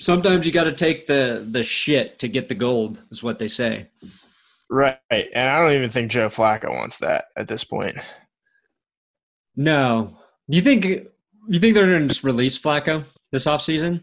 Sometimes 0.00 0.46
you 0.46 0.52
got 0.52 0.62
to 0.64 0.72
take 0.72 1.08
the 1.08 1.44
the 1.50 1.64
shit 1.64 2.20
to 2.20 2.28
get 2.28 2.46
the 2.46 2.54
gold, 2.54 3.02
is 3.10 3.20
what 3.20 3.40
they 3.40 3.48
say. 3.48 3.88
Right. 4.70 4.96
And 5.10 5.48
I 5.48 5.60
don't 5.60 5.72
even 5.72 5.90
think 5.90 6.12
Joe 6.12 6.28
Flacco 6.28 6.70
wants 6.70 6.98
that 6.98 7.24
at 7.36 7.48
this 7.48 7.64
point. 7.64 7.96
No. 9.56 10.16
Do 10.48 10.56
you 10.56 10.62
think 10.62 10.86
you 11.48 11.60
think 11.60 11.74
they're 11.74 11.86
going 11.86 12.02
to 12.02 12.08
just 12.08 12.24
release 12.24 12.58
Flacco 12.58 13.04
this 13.32 13.46
offseason? 13.46 14.02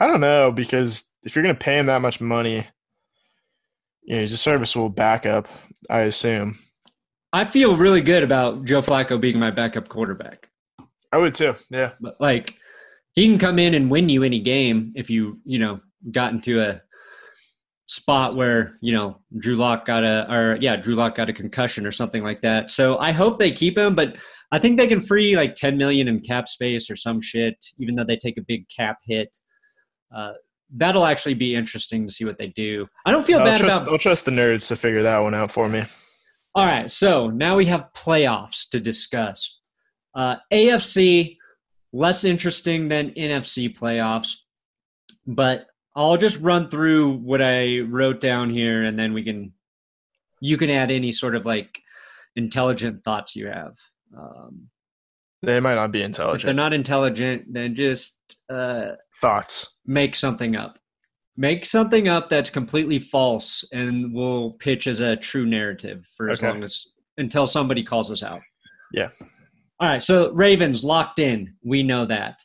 I 0.00 0.06
don't 0.06 0.20
know 0.20 0.50
because 0.50 1.12
if 1.22 1.34
you're 1.36 1.42
going 1.42 1.54
to 1.54 1.58
pay 1.58 1.78
him 1.78 1.86
that 1.86 2.00
much 2.00 2.20
money, 2.20 2.66
you 4.02 4.14
know, 4.14 4.20
he's 4.20 4.32
a 4.32 4.38
serviceable 4.38 4.88
backup, 4.88 5.48
I 5.88 6.00
assume. 6.00 6.56
I 7.32 7.44
feel 7.44 7.76
really 7.76 8.00
good 8.00 8.22
about 8.22 8.64
Joe 8.64 8.80
Flacco 8.80 9.20
being 9.20 9.38
my 9.38 9.50
backup 9.50 9.88
quarterback. 9.88 10.48
I 11.12 11.18
would 11.18 11.34
too. 11.34 11.54
Yeah. 11.70 11.92
But 12.00 12.20
like 12.20 12.54
he 13.12 13.26
can 13.26 13.38
come 13.38 13.58
in 13.58 13.74
and 13.74 13.90
win 13.90 14.08
you 14.08 14.24
any 14.24 14.40
game 14.40 14.92
if 14.94 15.10
you, 15.10 15.40
you 15.44 15.58
know, 15.58 15.80
got 16.10 16.32
into 16.32 16.60
a 16.60 16.80
spot 17.86 18.34
where, 18.34 18.78
you 18.80 18.92
know, 18.92 19.20
Drew 19.38 19.56
Lock 19.56 19.84
got 19.84 20.04
a 20.04 20.32
or 20.32 20.56
yeah, 20.60 20.76
Drew 20.76 20.94
Lock 20.94 21.14
got 21.14 21.28
a 21.28 21.32
concussion 21.32 21.86
or 21.86 21.92
something 21.92 22.22
like 22.22 22.40
that. 22.40 22.70
So 22.70 22.98
I 22.98 23.12
hope 23.12 23.38
they 23.38 23.50
keep 23.50 23.76
him, 23.76 23.94
but 23.94 24.16
I 24.52 24.58
think 24.58 24.78
they 24.78 24.86
can 24.86 25.02
free 25.02 25.36
like 25.36 25.54
10 25.54 25.76
million 25.76 26.08
in 26.08 26.20
cap 26.20 26.48
space 26.48 26.90
or 26.90 26.96
some 26.96 27.20
shit, 27.20 27.56
even 27.78 27.94
though 27.94 28.04
they 28.04 28.16
take 28.16 28.38
a 28.38 28.42
big 28.42 28.68
cap 28.68 28.98
hit. 29.04 29.36
Uh, 30.14 30.34
that'll 30.76 31.06
actually 31.06 31.34
be 31.34 31.54
interesting 31.54 32.06
to 32.06 32.12
see 32.12 32.24
what 32.24 32.38
they 32.38 32.48
do. 32.48 32.86
I 33.04 33.12
don't 33.12 33.24
feel 33.24 33.40
I'll 33.40 33.44
bad 33.44 33.58
trust, 33.58 33.82
about. 33.82 33.92
I'll 33.92 33.98
trust 33.98 34.24
the 34.24 34.30
nerds 34.30 34.68
to 34.68 34.76
figure 34.76 35.02
that 35.02 35.18
one 35.18 35.34
out 35.34 35.50
for 35.50 35.68
me. 35.68 35.84
All 36.54 36.66
right, 36.66 36.90
so 36.90 37.30
now 37.30 37.56
we 37.56 37.64
have 37.66 37.88
playoffs 37.96 38.68
to 38.70 38.78
discuss. 38.78 39.60
Uh, 40.14 40.36
AFC 40.52 41.36
less 41.92 42.24
interesting 42.24 42.88
than 42.88 43.10
NFC 43.10 43.76
playoffs, 43.76 44.36
but 45.26 45.66
I'll 45.96 46.16
just 46.16 46.40
run 46.40 46.68
through 46.68 47.18
what 47.18 47.42
I 47.42 47.80
wrote 47.80 48.20
down 48.20 48.50
here, 48.50 48.84
and 48.84 48.98
then 48.98 49.12
we 49.12 49.24
can 49.24 49.52
you 50.40 50.56
can 50.56 50.70
add 50.70 50.90
any 50.90 51.10
sort 51.10 51.34
of 51.34 51.46
like 51.46 51.80
intelligent 52.36 53.02
thoughts 53.04 53.34
you 53.34 53.46
have. 53.46 53.76
Um, 54.16 54.68
They 55.42 55.60
might 55.60 55.74
not 55.74 55.92
be 55.92 56.02
if 56.02 56.12
they're 56.42 56.54
not 56.54 56.72
intelligent, 56.72 57.52
then 57.52 57.74
just 57.74 58.18
uh, 58.50 58.92
Thoughts. 59.20 59.78
make 59.86 60.14
something 60.14 60.56
up. 60.56 60.78
Make 61.36 61.64
something 61.66 62.06
up 62.08 62.28
that's 62.28 62.48
completely 62.50 62.98
false, 62.98 63.64
and 63.72 64.14
we'll 64.14 64.52
pitch 64.52 64.86
as 64.86 65.00
a 65.00 65.16
true 65.16 65.44
narrative 65.46 66.06
for 66.16 66.30
as 66.30 66.40
Okay. 66.40 66.48
long 66.52 66.62
as 66.62 66.86
until 67.18 67.46
somebody 67.46 67.82
calls 67.82 68.10
us 68.12 68.22
out. 68.22 68.40
Yeah. 68.92 69.08
All 69.80 69.88
right. 69.88 70.02
So 70.02 70.30
Ravens 70.32 70.84
locked 70.84 71.18
in. 71.18 71.54
We 71.64 71.82
know 71.82 72.06
that. 72.06 72.40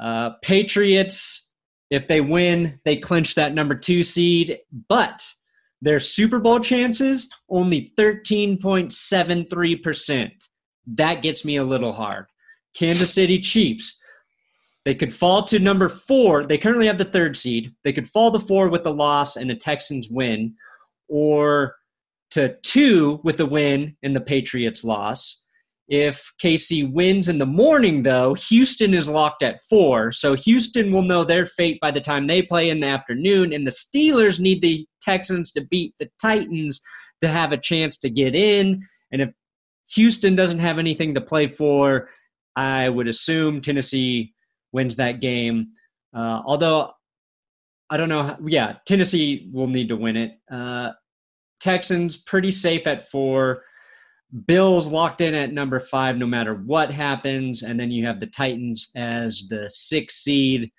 Uh, 0.00 0.30
Patriots, 0.42 1.50
if 1.90 2.06
they 2.06 2.20
win, 2.20 2.78
they 2.84 2.96
clinch 2.96 3.34
that 3.36 3.54
number 3.54 3.74
two 3.74 4.02
seed, 4.02 4.58
but 4.88 5.26
their 5.80 5.98
Super 5.98 6.38
Bowl 6.38 6.60
chances 6.60 7.30
only 7.48 7.92
thirteen 7.96 8.58
point 8.58 8.92
seven 8.92 9.46
three 9.48 9.76
percent. 9.76 10.32
That 10.86 11.22
gets 11.22 11.44
me 11.44 11.56
a 11.56 11.64
little 11.64 11.92
hard. 11.92 12.26
Kansas 12.74 13.12
City 13.12 13.38
Chiefs. 13.38 13.98
They 14.84 14.94
could 14.94 15.12
fall 15.12 15.42
to 15.44 15.58
number 15.58 15.88
four. 15.88 16.44
They 16.44 16.58
currently 16.58 16.86
have 16.86 16.98
the 16.98 17.04
third 17.04 17.36
seed. 17.36 17.74
They 17.82 17.92
could 17.92 18.08
fall 18.08 18.30
to 18.30 18.38
four 18.38 18.68
with 18.68 18.84
the 18.84 18.94
loss 18.94 19.36
and 19.36 19.50
a 19.50 19.56
Texans 19.56 20.08
win, 20.10 20.54
or 21.08 21.74
to 22.32 22.56
two 22.62 23.20
with 23.24 23.36
the 23.36 23.46
win 23.46 23.96
and 24.02 24.14
the 24.14 24.20
Patriots 24.20 24.84
loss. 24.84 25.42
If 25.88 26.32
KC 26.42 26.92
wins 26.92 27.28
in 27.28 27.38
the 27.38 27.46
morning, 27.46 28.02
though, 28.02 28.34
Houston 28.34 28.92
is 28.92 29.08
locked 29.08 29.42
at 29.42 29.62
four. 29.68 30.10
So 30.10 30.34
Houston 30.34 30.92
will 30.92 31.02
know 31.02 31.24
their 31.24 31.46
fate 31.46 31.78
by 31.80 31.92
the 31.92 32.00
time 32.00 32.26
they 32.26 32.42
play 32.42 32.70
in 32.70 32.80
the 32.80 32.88
afternoon. 32.88 33.52
And 33.52 33.66
the 33.66 33.70
Steelers 33.70 34.40
need 34.40 34.62
the 34.62 34.86
Texans 35.00 35.52
to 35.52 35.64
beat 35.64 35.94
the 35.98 36.08
Titans 36.20 36.80
to 37.20 37.28
have 37.28 37.52
a 37.52 37.56
chance 37.56 37.98
to 37.98 38.10
get 38.10 38.34
in. 38.34 38.82
And 39.12 39.22
if 39.22 39.30
Houston 39.94 40.34
doesn't 40.34 40.58
have 40.58 40.78
anything 40.78 41.14
to 41.14 41.20
play 41.20 41.46
for, 41.46 42.08
I 42.56 42.88
would 42.88 43.08
assume 43.08 43.60
Tennessee 43.60 44.34
wins 44.72 44.96
that 44.96 45.20
game. 45.20 45.68
Uh, 46.14 46.42
although 46.44 46.90
I 47.88 47.96
don't 47.96 48.08
know. 48.08 48.22
How, 48.22 48.38
yeah, 48.44 48.74
Tennessee 48.86 49.48
will 49.52 49.68
need 49.68 49.88
to 49.88 49.96
win 49.96 50.16
it. 50.16 50.32
Uh, 50.50 50.92
Texans 51.60 52.16
pretty 52.16 52.50
safe 52.50 52.86
at 52.86 53.08
four. 53.08 53.62
Bills 54.46 54.90
locked 54.90 55.20
in 55.20 55.34
at 55.34 55.52
number 55.52 55.78
five 55.78 56.16
no 56.16 56.26
matter 56.26 56.54
what 56.54 56.90
happens. 56.90 57.62
And 57.62 57.78
then 57.78 57.90
you 57.90 58.04
have 58.06 58.18
the 58.18 58.26
Titans 58.26 58.90
as 58.96 59.46
the 59.48 59.70
sixth 59.70 60.18
seed, 60.18 60.70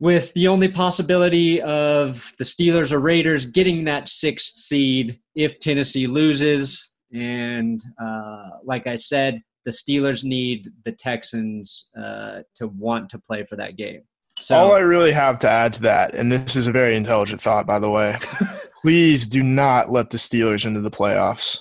with 0.00 0.32
the 0.34 0.48
only 0.48 0.68
possibility 0.68 1.60
of 1.60 2.32
the 2.38 2.44
Steelers 2.44 2.90
or 2.90 2.98
Raiders 2.98 3.46
getting 3.46 3.84
that 3.84 4.08
sixth 4.08 4.56
seed 4.56 5.20
if 5.34 5.60
Tennessee 5.60 6.06
loses. 6.06 6.91
And 7.12 7.82
uh, 8.00 8.50
like 8.64 8.86
I 8.86 8.94
said, 8.94 9.42
the 9.64 9.70
Steelers 9.70 10.24
need 10.24 10.70
the 10.84 10.92
Texans 10.92 11.90
uh, 11.96 12.40
to 12.56 12.68
want 12.68 13.10
to 13.10 13.18
play 13.18 13.44
for 13.44 13.56
that 13.56 13.76
game. 13.76 14.02
So 14.38 14.56
All 14.56 14.72
I 14.72 14.78
really 14.80 15.12
have 15.12 15.38
to 15.40 15.50
add 15.50 15.74
to 15.74 15.82
that, 15.82 16.14
and 16.14 16.32
this 16.32 16.56
is 16.56 16.66
a 16.66 16.72
very 16.72 16.96
intelligent 16.96 17.40
thought, 17.40 17.66
by 17.66 17.78
the 17.78 17.90
way, 17.90 18.16
please 18.82 19.26
do 19.26 19.42
not 19.42 19.92
let 19.92 20.10
the 20.10 20.16
Steelers 20.16 20.64
into 20.66 20.80
the 20.80 20.90
playoffs. 20.90 21.60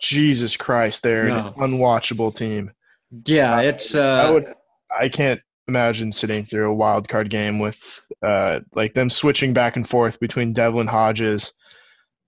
Jesus 0.00 0.56
Christ, 0.56 1.02
they're 1.02 1.28
No. 1.28 1.52
an 1.56 1.70
unwatchable 1.72 2.34
team. 2.34 2.70
yeah, 3.26 3.60
it's 3.60 3.94
uh, 3.94 4.26
I 4.26 4.30
would, 4.30 4.46
I 5.00 5.08
can't 5.08 5.40
imagine 5.66 6.12
sitting 6.12 6.44
through 6.44 6.70
a 6.70 6.74
wild 6.74 7.08
card 7.08 7.30
game 7.30 7.58
with, 7.58 8.04
uh, 8.22 8.60
like 8.74 8.94
them 8.94 9.08
switching 9.10 9.52
back 9.52 9.76
and 9.76 9.88
forth 9.88 10.20
between 10.20 10.52
Devlin 10.52 10.86
Hodges 10.88 11.52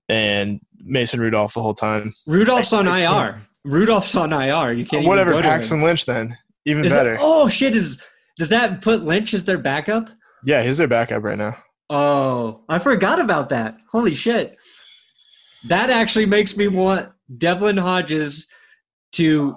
and 0.09 0.61
Mason 0.79 1.21
Rudolph 1.21 1.55
the 1.55 1.63
whole 1.63 1.75
time. 1.75 2.13
Rudolph's 2.27 2.73
on 2.73 2.87
IR. 2.89 3.43
Rudolph's 3.65 4.17
on 4.17 4.33
IR. 4.33 4.73
You 4.73 4.85
can't 4.85 5.03
even 5.03 5.09
Whatever, 5.09 5.33
go 5.33 5.39
to 5.41 5.45
him. 5.45 5.51
Paxton 5.51 5.83
Lynch 5.83 6.05
then, 6.07 6.37
even 6.65 6.85
Is 6.85 6.93
it- 6.93 6.97
better. 6.97 7.17
oh 7.21 7.49
shit! 7.49 7.75
Is 7.77 8.03
does 8.39 8.49
that 8.51 8.83
put 8.83 9.03
Lynch 9.05 9.35
as 9.35 9.45
their 9.45 9.59
backup? 9.59 10.11
Yeah, 10.45 10.63
he's 10.63 10.79
their 10.79 10.89
backup 10.89 11.23
right 11.23 11.39
now. 11.39 11.57
Oh, 11.91 12.65
I 12.69 12.79
forgot 12.79 13.21
about 13.21 13.51
that. 13.51 13.77
Holy 13.93 14.13
shit! 14.15 14.57
That 15.69 15.91
actually 15.91 16.27
makes 16.27 16.57
me 16.57 16.67
want 16.69 17.09
Devlin 17.39 17.77
Hodges 17.77 18.49
to 19.13 19.55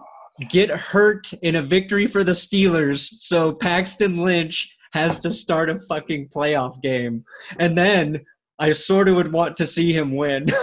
get 0.49 0.69
hurt 0.69 1.31
in 1.41 1.55
a 1.55 1.61
victory 1.61 2.05
for 2.07 2.23
the 2.23 2.33
Steelers, 2.33 3.07
so 3.17 3.53
Paxton 3.53 4.17
Lynch 4.17 4.69
has 4.91 5.19
to 5.21 5.31
start 5.31 5.69
a 5.69 5.79
fucking 5.89 6.29
playoff 6.29 6.79
game, 6.81 7.23
and 7.59 7.77
then 7.77 8.23
I 8.59 8.71
sort 8.71 9.09
of 9.09 9.15
would 9.15 9.31
want 9.31 9.57
to 9.57 9.67
see 9.67 9.93
him 9.93 10.15
win. 10.15 10.47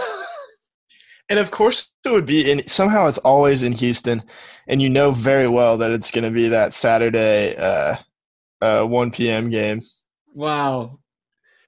And 1.29 1.39
of 1.39 1.51
course, 1.51 1.91
it 2.05 2.11
would 2.11 2.25
be 2.25 2.51
in 2.51 2.67
somehow 2.67 3.07
it's 3.07 3.17
always 3.19 3.63
in 3.63 3.71
Houston, 3.71 4.23
and 4.67 4.81
you 4.81 4.89
know 4.89 5.11
very 5.11 5.47
well 5.47 5.77
that 5.77 5.89
it's 5.89 6.11
going 6.11 6.25
to 6.25 6.29
be 6.29 6.49
that 6.49 6.73
Saturday, 6.73 7.55
uh, 7.55 7.95
uh, 8.61 8.83
1 8.85 9.11
p.m. 9.11 9.49
game. 9.49 9.79
Wow. 10.35 10.99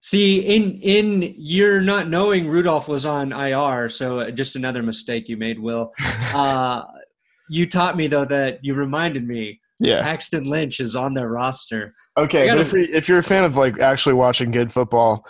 See, 0.02 0.40
in 0.40 0.80
in 0.82 1.34
you're 1.38 1.80
not 1.80 2.10
knowing 2.10 2.50
Rudolph 2.50 2.90
was 2.90 3.06
on 3.06 3.32
IR, 3.32 3.88
so 3.88 4.20
uh, 4.20 4.32
just 4.32 4.58
another 4.58 4.84
mistake 4.84 5.30
you 5.30 5.38
made, 5.38 5.58
Will. 5.58 5.94
Uh, 6.36 6.84
you 7.50 7.66
taught 7.66 7.96
me 7.96 8.08
though 8.08 8.26
that 8.26 8.60
you 8.62 8.74
reminded 8.74 9.26
me 9.26 9.62
Yeah. 9.80 10.02
Paxton 10.02 10.44
Lynch 10.44 10.82
is 10.82 10.98
on 10.98 11.14
their 11.14 11.30
roster. 11.30 11.94
Okay, 12.18 12.46
gotta- 12.48 12.60
but 12.60 12.68
if, 12.68 12.74
you- 12.74 12.94
if 12.96 13.08
you're 13.08 13.20
a 13.20 13.24
fan 13.24 13.46
of 13.46 13.56
like 13.56 13.80
actually 13.80 14.16
watching 14.16 14.52
good 14.52 14.70
football, 14.72 15.26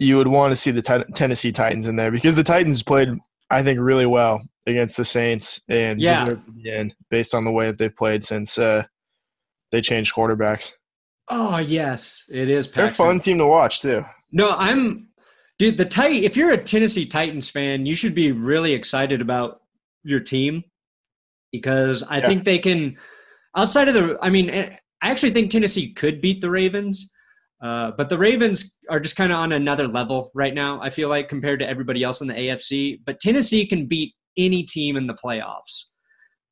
you 0.00 0.16
would 0.16 0.26
want 0.28 0.50
to 0.50 0.56
see 0.56 0.70
the 0.72 0.82
Ten- 0.82 1.04
Tennessee 1.14 1.52
Titans 1.52 1.86
in 1.86 1.94
there 1.94 2.10
because 2.10 2.34
the 2.34 2.42
Titans 2.42 2.82
played, 2.82 3.10
I 3.50 3.62
think, 3.62 3.78
really 3.78 4.06
well 4.06 4.40
against 4.66 4.96
the 4.96 5.04
Saints 5.04 5.60
and 5.68 6.00
Yeah. 6.00 6.24
deserve 6.24 6.44
to 6.46 6.50
be 6.52 6.68
in 6.70 6.92
based 7.10 7.34
on 7.34 7.44
the 7.44 7.52
way 7.52 7.66
that 7.66 7.78
they've 7.78 7.94
played 7.94 8.24
since 8.24 8.58
uh, 8.58 8.82
they 9.70 9.80
changed 9.80 10.14
quarterbacks. 10.14 10.72
Oh 11.28 11.58
yes, 11.58 12.24
it 12.28 12.48
is 12.48 12.68
They're 12.68 12.86
a 12.86 12.90
fun 12.90 13.20
team 13.20 13.38
to 13.38 13.46
watch 13.46 13.80
too. 13.82 14.04
No, 14.32 14.50
I'm 14.50 15.08
dude. 15.58 15.76
The 15.76 15.84
tight. 15.84 16.22
If 16.24 16.36
you're 16.36 16.50
a 16.52 16.58
Tennessee 16.58 17.06
Titans 17.06 17.48
fan, 17.48 17.86
you 17.86 17.94
should 17.94 18.14
be 18.14 18.32
really 18.32 18.72
excited 18.72 19.20
about 19.20 19.60
your 20.02 20.18
team 20.20 20.64
because 21.52 22.02
I 22.04 22.18
Yeah. 22.18 22.26
think 22.26 22.44
they 22.44 22.58
can. 22.58 22.96
Outside 23.56 23.88
of 23.88 23.94
the, 23.94 24.16
I 24.22 24.30
mean, 24.30 24.48
eh, 24.50 24.70
I 25.02 25.10
actually 25.10 25.32
think 25.32 25.50
Tennessee 25.50 25.92
could 25.92 26.20
beat 26.20 26.40
the 26.40 26.50
Ravens, 26.50 27.10
uh, 27.62 27.92
but 27.96 28.08
the 28.08 28.16
Ravens 28.18 28.78
are 28.88 29.00
just 29.00 29.16
kind 29.16 29.32
of 29.32 29.38
on 29.38 29.52
another 29.52 29.86
level 29.86 30.30
right 30.34 30.54
now. 30.54 30.80
I 30.80 30.90
feel 30.90 31.08
like 31.08 31.28
compared 31.28 31.60
to 31.60 31.68
everybody 31.68 32.02
else 32.02 32.20
in 32.20 32.26
the 32.26 32.34
AFC, 32.34 33.00
but 33.04 33.20
Tennessee 33.20 33.66
can 33.66 33.86
beat 33.86 34.14
any 34.36 34.62
team 34.62 34.96
in 34.96 35.06
the 35.06 35.14
playoffs. 35.14 35.86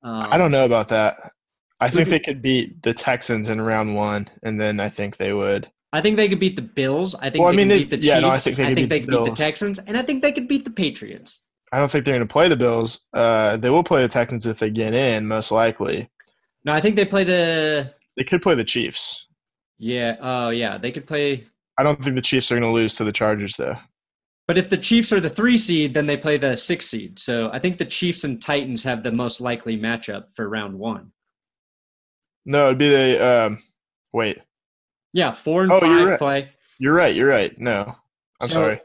Um, 0.03 0.27
I 0.29 0.37
don't 0.39 0.51
know 0.51 0.65
about 0.65 0.89
that. 0.89 1.17
I 1.81 1.89
think 1.91 2.09
they 2.09 2.19
could 2.19 2.43
beat 2.43 2.83
the 2.83 2.93
Texans 2.93 3.51
in 3.51 3.61
round 3.61 3.95
one, 3.95 4.29
and 4.43 4.61
then 4.61 4.81
I 4.81 4.89
think 4.89 5.17
they 5.17 5.33
would. 5.33 5.71
I 5.93 6.01
think 6.01 6.17
they 6.17 6.29
could 6.29 6.41
beat 6.41 6.57
the 6.57 6.63
Bills. 6.63 7.15
I 7.15 7.31
think 7.31 7.43
Well, 7.43 7.49
I 7.49 7.57
they 7.57 7.65
mean, 7.65 7.69
could 7.69 7.79
beat 7.79 7.91
the 7.91 7.97
Chiefs. 7.97 8.09
yeah, 8.09 8.21
no, 8.21 8.29
I 8.31 8.37
think 8.37 8.57
they 8.57 8.67
could 8.67 8.75
beat 8.77 8.89
they 8.89 8.99
the 9.01 9.07
could 9.07 9.25
beat 9.25 9.31
the 9.31 9.37
Texans, 9.37 9.79
and 9.79 9.97
I 9.97 10.03
think 10.03 10.23
they 10.23 10.33
could 10.33 10.49
beat 10.49 10.65
the 10.65 10.71
Patriots. 10.71 11.43
I 11.73 11.79
don't 11.79 11.91
think 11.91 12.05
they're 12.05 12.17
going 12.17 12.27
to 12.27 12.33
play 12.33 12.49
the 12.49 12.57
Bills. 12.57 13.07
Uh, 13.13 13.57
they 13.57 13.71
will 13.71 13.85
play 13.85 14.03
the 14.03 14.09
Texans 14.09 14.47
if 14.47 14.59
they 14.59 14.71
get 14.71 14.93
in, 14.95 15.27
most 15.27 15.51
likely. 15.53 16.11
No, 16.65 16.73
I 16.73 16.81
think 16.81 16.97
they 16.97 17.05
play 17.05 17.25
the 17.25 17.95
They 18.17 18.25
could 18.25 18.43
play 18.43 18.55
the 18.55 18.65
Chiefs. 18.65 19.28
Yeah. 19.79 20.17
Oh, 20.21 20.51
yeah. 20.51 20.79
They 20.79 20.91
could 20.93 21.07
play. 21.07 21.45
I 21.79 21.83
don't 21.83 22.03
think 22.03 22.17
the 22.17 22.23
Chiefs 22.23 22.51
are 22.51 22.55
going 22.59 22.69
to 22.69 22.75
lose 22.75 22.95
to 22.95 23.05
the 23.05 23.13
Chargers, 23.13 23.57
though. 23.57 23.77
But 24.47 24.59
if 24.59 24.69
the 24.71 24.77
Chiefs 24.79 25.13
are 25.13 25.21
the 25.21 25.29
three 25.29 25.57
seed, 25.57 25.95
then 25.95 26.07
they 26.07 26.17
play 26.17 26.39
the 26.39 26.57
six 26.57 26.87
seed. 26.87 27.19
So 27.19 27.51
I 27.53 27.59
think 27.59 27.77
the 27.79 27.85
Chiefs 27.85 28.25
and 28.25 28.41
Titans 28.41 28.83
have 28.85 29.03
the 29.03 29.13
most 29.13 29.41
likely 29.41 29.79
matchup 29.79 30.25
for 30.35 30.49
round 30.49 30.79
one. 30.79 31.13
No, 32.47 32.67
it'd 32.67 32.79
be 32.79 32.89
the 32.89 33.47
um, 33.47 33.59
wait. 34.13 34.39
Yeah, 35.13 35.33
four 35.33 35.63
and 35.65 35.73
Oh, 35.73 35.81
you're 35.85 35.99
five 35.99 36.09
right. 36.09 36.19
play. 36.19 36.51
You're 36.79 36.95
right. 36.95 37.15
You're 37.15 37.29
right. 37.29 37.57
No, 37.59 37.95
I'm 38.41 38.49
So- 38.49 38.55
sorry. 38.55 38.81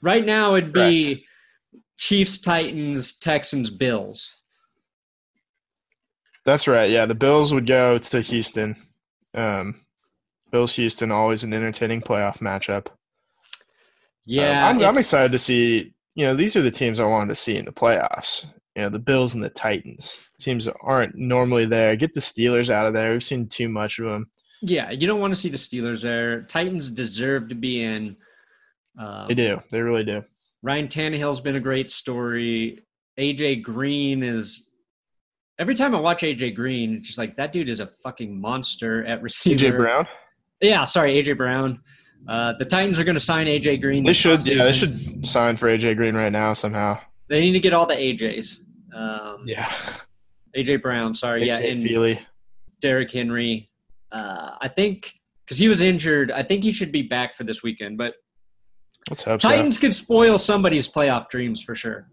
Right 0.00 0.24
now, 0.26 0.54
it'd 0.56 0.72
be 0.72 1.24
Chiefs, 1.98 2.38
Titans, 2.38 3.12
Texans, 3.18 3.70
Bills. 3.70 4.34
That's 6.44 6.66
right. 6.66 6.90
Yeah, 6.90 7.06
the 7.06 7.14
Bills 7.14 7.54
would 7.54 7.66
go 7.66 7.98
to 7.98 8.20
Houston. 8.20 8.74
Um, 9.34 9.76
Bills 10.52 10.76
Houston 10.76 11.10
always 11.10 11.42
an 11.42 11.52
entertaining 11.52 12.02
playoff 12.02 12.38
matchup. 12.38 12.88
Yeah, 14.24 14.68
Um, 14.68 14.78
I'm, 14.78 14.84
I'm 14.84 14.98
excited 14.98 15.32
to 15.32 15.38
see. 15.38 15.94
You 16.14 16.26
know, 16.26 16.34
these 16.34 16.56
are 16.56 16.62
the 16.62 16.70
teams 16.70 17.00
I 17.00 17.06
wanted 17.06 17.28
to 17.28 17.34
see 17.34 17.56
in 17.56 17.64
the 17.64 17.72
playoffs. 17.72 18.46
You 18.76 18.82
know, 18.82 18.88
the 18.90 18.98
Bills 18.98 19.34
and 19.34 19.42
the 19.42 19.50
Titans 19.50 20.28
teams 20.38 20.66
that 20.66 20.76
aren't 20.80 21.14
normally 21.16 21.64
there. 21.64 21.96
Get 21.96 22.14
the 22.14 22.20
Steelers 22.20 22.70
out 22.70 22.86
of 22.86 22.92
there. 22.92 23.12
We've 23.12 23.22
seen 23.22 23.48
too 23.48 23.68
much 23.68 23.98
of 23.98 24.06
them. 24.06 24.28
Yeah, 24.60 24.90
you 24.90 25.06
don't 25.06 25.20
want 25.20 25.32
to 25.32 25.40
see 25.40 25.48
the 25.48 25.56
Steelers 25.56 26.02
there. 26.02 26.42
Titans 26.42 26.90
deserve 26.90 27.48
to 27.48 27.54
be 27.54 27.82
in. 27.82 28.16
Um, 28.98 29.26
They 29.28 29.34
do. 29.34 29.58
They 29.70 29.80
really 29.80 30.04
do. 30.04 30.22
Ryan 30.62 30.86
Tannehill's 30.86 31.40
been 31.40 31.56
a 31.56 31.60
great 31.60 31.90
story. 31.90 32.78
AJ 33.18 33.62
Green 33.62 34.22
is. 34.22 34.68
Every 35.58 35.74
time 35.74 35.94
I 35.94 36.00
watch 36.00 36.22
AJ 36.22 36.54
Green, 36.54 36.94
it's 36.94 37.06
just 37.08 37.18
like 37.18 37.36
that 37.36 37.52
dude 37.52 37.68
is 37.68 37.80
a 37.80 37.86
fucking 38.02 38.40
monster 38.40 39.04
at 39.04 39.22
receiver. 39.22 39.66
AJ 39.68 39.76
Brown. 39.76 40.06
Yeah, 40.62 40.84
sorry, 40.84 41.22
AJ 41.22 41.36
Brown. 41.36 41.80
Uh, 42.28 42.54
the 42.58 42.64
Titans 42.64 43.00
are 43.00 43.04
going 43.04 43.16
to 43.16 43.20
sign 43.20 43.46
AJ 43.46 43.80
Green. 43.82 44.04
They 44.04 44.12
should. 44.12 44.46
Yeah, 44.46 44.62
they 44.62 44.72
should 44.72 45.26
sign 45.26 45.56
for 45.56 45.68
AJ 45.68 45.96
Green 45.96 46.14
right 46.14 46.32
now 46.32 46.52
somehow. 46.52 46.98
They 47.28 47.40
need 47.40 47.52
to 47.52 47.60
get 47.60 47.74
all 47.74 47.86
the 47.86 47.94
AJs. 47.96 48.60
Um, 48.94 49.42
Yeah. 49.46 49.68
AJ 50.56 50.82
Brown, 50.82 51.14
sorry, 51.14 51.46
yeah, 51.46 51.58
AJ 51.58 51.70
and 51.72 51.82
Feely. 51.82 52.20
Derrick 52.80 53.10
Henry. 53.10 53.70
Uh, 54.12 54.50
I 54.60 54.68
think 54.68 55.14
because 55.44 55.58
he 55.58 55.66
was 55.68 55.80
injured, 55.80 56.30
I 56.30 56.42
think 56.42 56.62
he 56.62 56.72
should 56.72 56.92
be 56.92 57.02
back 57.02 57.34
for 57.34 57.44
this 57.44 57.62
weekend. 57.62 57.98
But 57.98 58.14
Let's 59.10 59.22
hope 59.24 59.42
so. 59.42 59.48
Titans 59.48 59.78
could 59.78 59.94
spoil 59.94 60.38
somebody's 60.38 60.88
playoff 60.88 61.28
dreams 61.28 61.60
for 61.62 61.74
sure. 61.74 62.08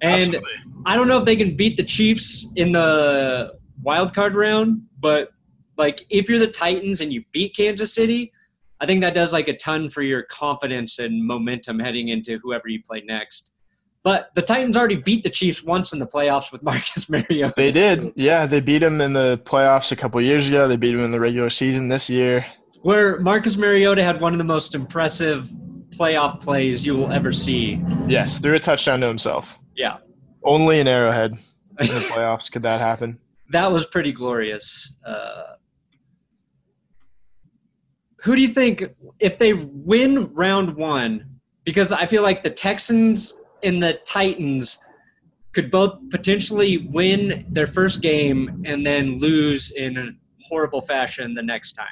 And 0.00 0.14
Absolutely. 0.14 0.52
I 0.86 0.96
don't 0.96 1.08
know 1.08 1.18
if 1.18 1.24
they 1.24 1.36
can 1.36 1.56
beat 1.56 1.76
the 1.76 1.82
Chiefs 1.84 2.46
in 2.56 2.72
the 2.72 3.54
wild 3.82 4.14
card 4.14 4.34
round, 4.34 4.82
but 5.00 5.30
like 5.76 6.04
if 6.10 6.28
you're 6.28 6.38
the 6.38 6.46
Titans 6.46 7.00
and 7.00 7.12
you 7.12 7.24
beat 7.32 7.56
Kansas 7.56 7.94
City, 7.94 8.32
I 8.80 8.86
think 8.86 9.00
that 9.02 9.14
does 9.14 9.32
like 9.32 9.48
a 9.48 9.56
ton 9.56 9.88
for 9.88 10.02
your 10.02 10.22
confidence 10.24 10.98
and 10.98 11.24
momentum 11.24 11.78
heading 11.78 12.08
into 12.08 12.38
whoever 12.42 12.68
you 12.68 12.82
play 12.82 13.02
next. 13.06 13.52
But 14.04 14.34
the 14.34 14.42
Titans 14.42 14.76
already 14.76 14.96
beat 14.96 15.22
the 15.22 15.30
Chiefs 15.30 15.62
once 15.62 15.92
in 15.92 16.00
the 16.00 16.06
playoffs 16.06 16.50
with 16.50 16.62
Marcus 16.64 17.08
Mariota. 17.08 17.54
They 17.56 17.70
did. 17.70 18.12
Yeah, 18.16 18.46
they 18.46 18.60
beat 18.60 18.82
him 18.82 19.00
in 19.00 19.12
the 19.12 19.40
playoffs 19.44 19.92
a 19.92 19.96
couple 19.96 20.20
years 20.20 20.48
ago. 20.48 20.66
They 20.66 20.76
beat 20.76 20.94
him 20.94 21.04
in 21.04 21.12
the 21.12 21.20
regular 21.20 21.50
season 21.50 21.88
this 21.88 22.10
year. 22.10 22.44
where 22.82 23.20
Marcus 23.20 23.56
Mariota 23.56 24.02
had 24.02 24.20
one 24.20 24.32
of 24.32 24.38
the 24.38 24.44
most 24.44 24.74
impressive 24.74 25.48
playoff 25.90 26.40
plays 26.40 26.84
you 26.84 26.96
will 26.96 27.12
ever 27.12 27.30
see. 27.30 27.80
Yes, 28.08 28.40
threw 28.40 28.54
a 28.54 28.58
touchdown 28.58 29.00
to 29.02 29.06
himself. 29.06 29.58
Yeah. 29.76 29.98
Only 30.42 30.80
in 30.80 30.88
Arrowhead 30.88 31.34
in 31.78 31.86
the 31.86 32.00
playoffs 32.10 32.50
could 32.50 32.64
that 32.64 32.80
happen. 32.80 33.18
that 33.50 33.70
was 33.70 33.86
pretty 33.86 34.10
glorious. 34.10 34.92
Uh, 35.06 35.42
who 38.22 38.36
do 38.36 38.40
you 38.40 38.48
think 38.48 38.84
if 39.18 39.38
they 39.38 39.52
win 39.52 40.32
round 40.32 40.76
one? 40.76 41.26
Because 41.64 41.92
I 41.92 42.06
feel 42.06 42.22
like 42.22 42.42
the 42.42 42.50
Texans 42.50 43.40
and 43.62 43.82
the 43.82 43.94
Titans 44.04 44.78
could 45.52 45.70
both 45.70 45.98
potentially 46.10 46.88
win 46.90 47.44
their 47.50 47.66
first 47.66 48.00
game 48.00 48.62
and 48.64 48.86
then 48.86 49.18
lose 49.18 49.70
in 49.72 49.98
a 49.98 50.10
horrible 50.48 50.80
fashion 50.80 51.34
the 51.34 51.42
next 51.42 51.72
time. 51.72 51.86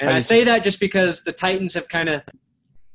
And 0.00 0.10
do 0.10 0.14
I 0.14 0.18
say 0.18 0.44
that 0.44 0.64
just 0.64 0.80
because 0.80 1.22
the 1.22 1.32
Titans 1.32 1.74
have 1.74 1.88
kind 1.88 2.08
of, 2.08 2.22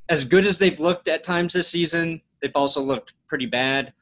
as 0.09 0.25
good 0.25 0.45
as 0.45 0.59
they've 0.59 0.79
looked 0.79 1.07
at 1.07 1.23
times 1.23 1.53
this 1.53 1.67
season, 1.67 2.21
they've 2.41 2.51
also 2.55 2.81
looked 2.81 3.13
pretty 3.27 3.45
bad. 3.45 3.93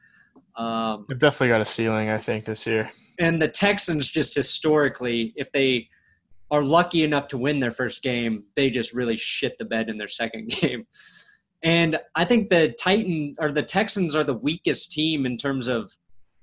Um, 0.56 1.06
They've 1.08 1.18
definitely 1.18 1.48
got 1.48 1.60
a 1.60 1.64
ceiling, 1.64 2.10
I 2.10 2.18
think, 2.18 2.44
this 2.44 2.66
year. 2.66 2.90
and 3.18 3.40
the 3.40 3.48
Texans 3.48 4.08
just 4.08 4.34
historically, 4.34 5.32
if 5.36 5.50
they 5.52 5.88
are 6.52 6.62
lucky 6.62 7.02
enough 7.02 7.26
to 7.28 7.38
win 7.38 7.58
their 7.58 7.72
first 7.72 8.02
game, 8.02 8.44
they 8.54 8.68
just 8.68 8.92
really 8.92 9.16
shit 9.16 9.56
the 9.58 9.64
bed 9.64 9.88
in 9.88 9.96
their 9.96 10.06
second 10.06 10.48
game. 10.60 10.86
And 11.64 11.98
I 12.14 12.24
think 12.24 12.50
the 12.50 12.74
Titan 12.78 13.34
or 13.38 13.50
the 13.50 13.62
Texans 13.62 14.14
are 14.14 14.22
the 14.22 14.34
weakest 14.34 14.92
team 14.92 15.26
in 15.26 15.36
terms 15.36 15.66
of 15.66 15.90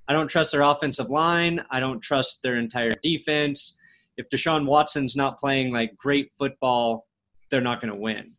I 0.08 0.14
don't 0.14 0.28
trust 0.28 0.52
their 0.52 0.64
offensive 0.64 1.10
line. 1.10 1.64
I 1.70 1.80
don't 1.80 2.02
trust 2.02 2.42
their 2.42 2.58
entire 2.58 2.96
defense. 3.04 3.78
If 4.18 4.28
Deshaun 4.30 4.66
Watson's 4.66 5.16
not 5.16 5.38
playing 5.38 5.72
like 5.72 5.96
great 5.96 6.32
football, 6.40 7.06
they're 7.52 7.62
not 7.62 7.80
going 7.80 7.94
to 7.94 8.00
win. 8.00 8.32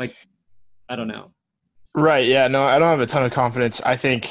Like, 0.00 0.16
I 0.88 0.96
don't 0.96 1.06
know. 1.06 1.30
Right. 1.94 2.26
Yeah. 2.26 2.48
No, 2.48 2.64
I 2.64 2.80
don't 2.80 2.88
have 2.88 3.00
a 3.00 3.06
ton 3.06 3.24
of 3.24 3.30
confidence. 3.30 3.80
I 3.82 3.96
think, 3.96 4.28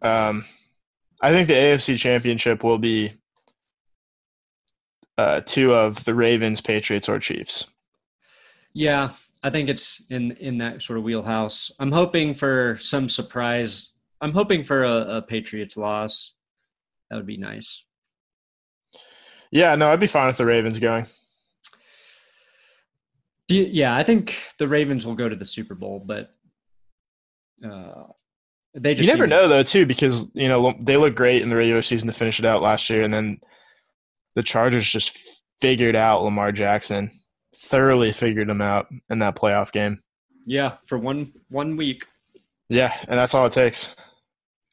um, 0.00 0.44
I 1.20 1.32
think 1.32 1.48
the 1.48 1.54
AFC 1.54 1.98
Championship 1.98 2.64
will 2.64 2.78
be 2.78 3.12
uh, 5.18 5.40
two 5.44 5.74
of 5.74 6.04
the 6.04 6.14
Ravens, 6.14 6.60
Patriots, 6.60 7.08
or 7.08 7.18
Chiefs. 7.18 7.66
Yeah, 8.72 9.10
I 9.42 9.50
think 9.50 9.68
it's 9.68 10.04
in 10.10 10.32
in 10.32 10.58
that 10.58 10.80
sort 10.82 10.98
of 10.98 11.04
wheelhouse. 11.04 11.70
I'm 11.78 11.92
hoping 11.92 12.32
for 12.34 12.78
some 12.80 13.08
surprise. 13.08 13.92
I'm 14.20 14.32
hoping 14.32 14.64
for 14.64 14.84
a, 14.84 15.16
a 15.16 15.22
Patriots 15.22 15.76
loss. 15.76 16.34
That 17.10 17.16
would 17.16 17.26
be 17.26 17.36
nice. 17.36 17.84
Yeah. 19.50 19.74
No, 19.74 19.90
I'd 19.90 20.00
be 20.00 20.06
fine 20.06 20.26
with 20.26 20.36
the 20.38 20.46
Ravens 20.46 20.78
going. 20.78 21.06
You- 23.48 23.68
yeah, 23.70 23.96
I 23.96 24.02
think 24.02 24.36
the 24.58 24.68
Ravens 24.68 25.06
will 25.06 25.14
go 25.14 25.28
to 25.28 25.36
the 25.36 25.46
Super 25.46 25.74
Bowl, 25.74 26.02
but 26.04 26.30
uh, 27.64 28.04
they 28.74 28.94
just 28.94 29.08
You 29.08 29.14
never 29.14 29.26
know 29.26 29.48
though, 29.48 29.62
too, 29.62 29.86
because 29.86 30.30
you 30.34 30.48
know 30.48 30.76
they 30.82 30.96
look 30.98 31.14
great 31.14 31.42
in 31.42 31.48
the 31.48 31.56
regular 31.56 31.82
season 31.82 32.08
to 32.08 32.12
finish 32.12 32.38
it 32.38 32.44
out 32.44 32.60
last 32.62 32.90
year, 32.90 33.02
and 33.02 33.12
then 33.12 33.40
the 34.34 34.42
Chargers 34.42 34.90
just 34.90 35.42
figured 35.60 35.96
out 35.96 36.22
Lamar 36.22 36.52
Jackson, 36.52 37.10
thoroughly 37.56 38.12
figured 38.12 38.48
him 38.48 38.60
out 38.62 38.86
in 39.10 39.18
that 39.20 39.36
playoff 39.36 39.72
game. 39.72 39.98
Yeah, 40.46 40.76
for 40.86 40.98
one 40.98 41.32
one 41.48 41.76
week. 41.76 42.06
Yeah, 42.68 42.94
and 43.08 43.18
that's 43.18 43.34
all 43.34 43.46
it 43.46 43.52
takes. 43.52 43.94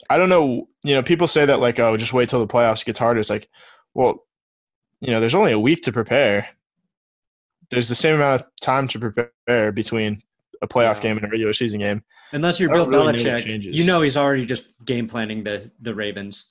I 0.09 0.17
don't 0.17 0.29
know. 0.29 0.67
You 0.83 0.95
know, 0.95 1.03
people 1.03 1.27
say 1.27 1.45
that 1.45 1.59
like, 1.59 1.79
oh, 1.79 1.97
just 1.97 2.13
wait 2.13 2.29
till 2.29 2.45
the 2.45 2.53
playoffs 2.53 2.85
gets 2.85 2.99
harder. 2.99 3.19
It's 3.19 3.29
like, 3.29 3.49
well, 3.93 4.25
you 5.01 5.11
know, 5.11 5.19
there's 5.19 5.35
only 5.35 5.51
a 5.51 5.59
week 5.59 5.81
to 5.83 5.91
prepare. 5.91 6.47
There's 7.71 7.89
the 7.89 7.95
same 7.95 8.15
amount 8.15 8.41
of 8.41 8.47
time 8.61 8.87
to 8.89 8.99
prepare 8.99 9.71
between 9.71 10.17
a 10.61 10.67
playoff 10.67 10.95
Yeah. 10.97 11.01
game 11.01 11.17
and 11.17 11.25
a 11.25 11.29
regular 11.29 11.53
season 11.53 11.79
game. 11.79 12.03
Unless 12.31 12.59
you're 12.59 12.69
Bill 12.69 12.87
really 12.87 13.13
Belichick, 13.19 13.63
you 13.75 13.85
know 13.85 14.01
he's 14.01 14.17
already 14.17 14.45
just 14.45 14.65
game 14.85 15.07
planning 15.07 15.43
the 15.43 15.71
the 15.81 15.93
Ravens. 15.95 16.45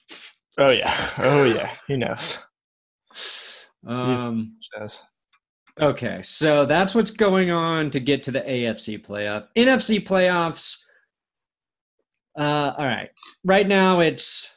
Oh 0.59 0.71
yeah, 0.71 0.95
oh 1.19 1.45
yeah, 1.45 1.71
he 1.87 1.97
knows. 1.97 2.45
Um, 3.87 4.57
Yes. 4.79 5.05
Okay, 5.81 6.21
so 6.23 6.65
that's 6.65 6.95
what's 6.95 7.11
going 7.11 7.51
on 7.51 7.91
to 7.91 7.99
get 8.01 8.23
to 8.25 8.31
the 8.31 8.41
AFC 8.43 9.05
playoff. 9.05 9.49
NFC 9.57 10.01
playoffs. 10.05 10.79
Uh, 12.39 12.73
all 12.79 12.87
right. 12.87 13.11
Right 13.45 13.67
now 13.67 13.99
it's 14.01 14.51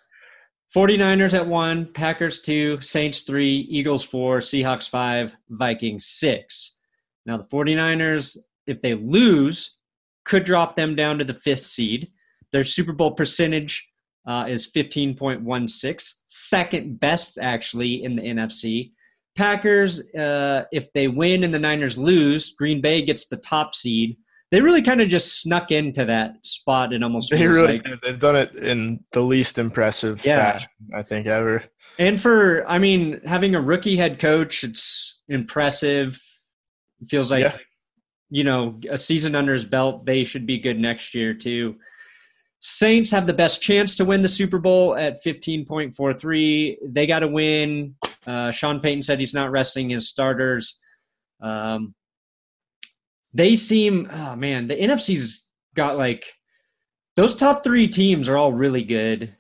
49ers 0.76 1.34
at 1.34 1.48
one, 1.48 1.92
Packers 1.94 2.42
two, 2.42 2.80
Saints 2.82 3.24
three, 3.24 3.68
Eagles 3.70 4.04
four, 4.04 4.40
Seahawks 4.40 4.88
five, 4.88 5.36
Vikings 5.50 6.06
six. 6.06 6.78
Now 7.26 7.38
the 7.38 7.44
49ers, 7.44 8.38
if 8.68 8.82
they 8.82 8.94
lose, 8.94 9.80
could 10.24 10.44
drop 10.44 10.76
them 10.76 10.94
down 10.96 11.18
to 11.18 11.24
the 11.24 11.34
fifth 11.34 11.62
seed. 11.64 12.12
Their 12.52 12.64
Super 12.64 12.94
Bowl 12.94 13.12
percentage 13.12 13.90
uh, 14.28 14.46
is 14.48 14.70
15.16, 14.72 16.14
second 16.28 17.00
best 17.00 17.38
actually 17.42 18.04
in 18.04 18.16
the 18.16 18.22
NFC. 18.22 18.92
Packers, 19.36 20.02
uh, 20.16 20.64
if 20.72 20.92
they 20.94 21.08
win 21.08 21.44
and 21.44 21.54
the 21.54 21.60
Niners 21.60 21.98
lose, 21.98 22.54
Green 22.56 22.82
Bay 22.82 23.04
gets 23.04 23.28
the 23.28 23.38
top 23.38 23.74
seed. 23.76 24.18
They 24.50 24.62
really 24.62 24.82
kind 24.82 25.02
of 25.02 25.10
just 25.10 25.42
snuck 25.42 25.72
into 25.72 26.06
that 26.06 26.44
spot. 26.46 26.94
It 26.94 27.04
almost 27.04 27.32
They 27.32 27.46
really 27.46 27.74
like, 27.74 27.84
did. 27.84 28.02
They've 28.02 28.20
done 28.20 28.36
it 28.38 28.56
in 28.56 29.04
the 29.12 29.22
least 29.22 29.60
impressive 29.60 30.24
Yeah. 30.26 30.54
fashion 30.54 30.70
I 30.96 31.04
think 31.04 31.28
ever. 31.28 31.64
And 32.00 32.20
for, 32.20 32.66
I 32.68 32.80
mean, 32.80 33.22
having 33.26 33.56
a 33.56 33.62
rookie 33.62 33.98
head 33.98 34.20
coach, 34.20 34.64
it's 34.64 35.20
impressive. 35.28 36.22
It 37.02 37.10
feels 37.10 37.30
like, 37.30 37.42
Yeah. 37.44 37.58
you 38.30 38.44
know, 38.46 38.80
a 38.90 38.98
season 38.98 39.36
under 39.36 39.54
his 39.54 39.66
belt. 39.66 40.06
They 40.06 40.24
should 40.24 40.46
be 40.48 40.60
good 40.60 40.80
next 40.80 41.14
year, 41.14 41.34
too. 41.34 41.76
Saints 42.60 43.12
have 43.12 43.28
the 43.28 43.34
best 43.34 43.62
chance 43.62 43.96
to 43.96 44.06
win 44.06 44.22
the 44.22 44.28
Super 44.28 44.58
Bowl 44.58 44.98
at 44.98 45.24
15.43. 45.24 46.78
They 46.90 47.06
got 47.06 47.20
to 47.20 47.28
win. 47.28 47.96
Uh, 48.26 48.52
Sean 48.52 48.80
Payton 48.80 49.04
said 49.04 49.20
he's 49.20 49.34
not 49.34 49.52
resting 49.52 49.90
his 49.90 50.10
starters. 50.10 50.80
Um, 51.42 51.94
they 53.34 53.56
seem 53.56 54.10
oh 54.12 54.36
man, 54.36 54.68
the 54.68 54.76
NFC's 54.76 55.46
got 55.76 55.98
like 55.98 56.26
those 57.16 57.36
top 57.36 57.64
three 57.64 57.88
teams 57.88 58.28
are 58.28 58.38
all 58.38 58.52
really 58.52 58.84
good. 58.84 59.36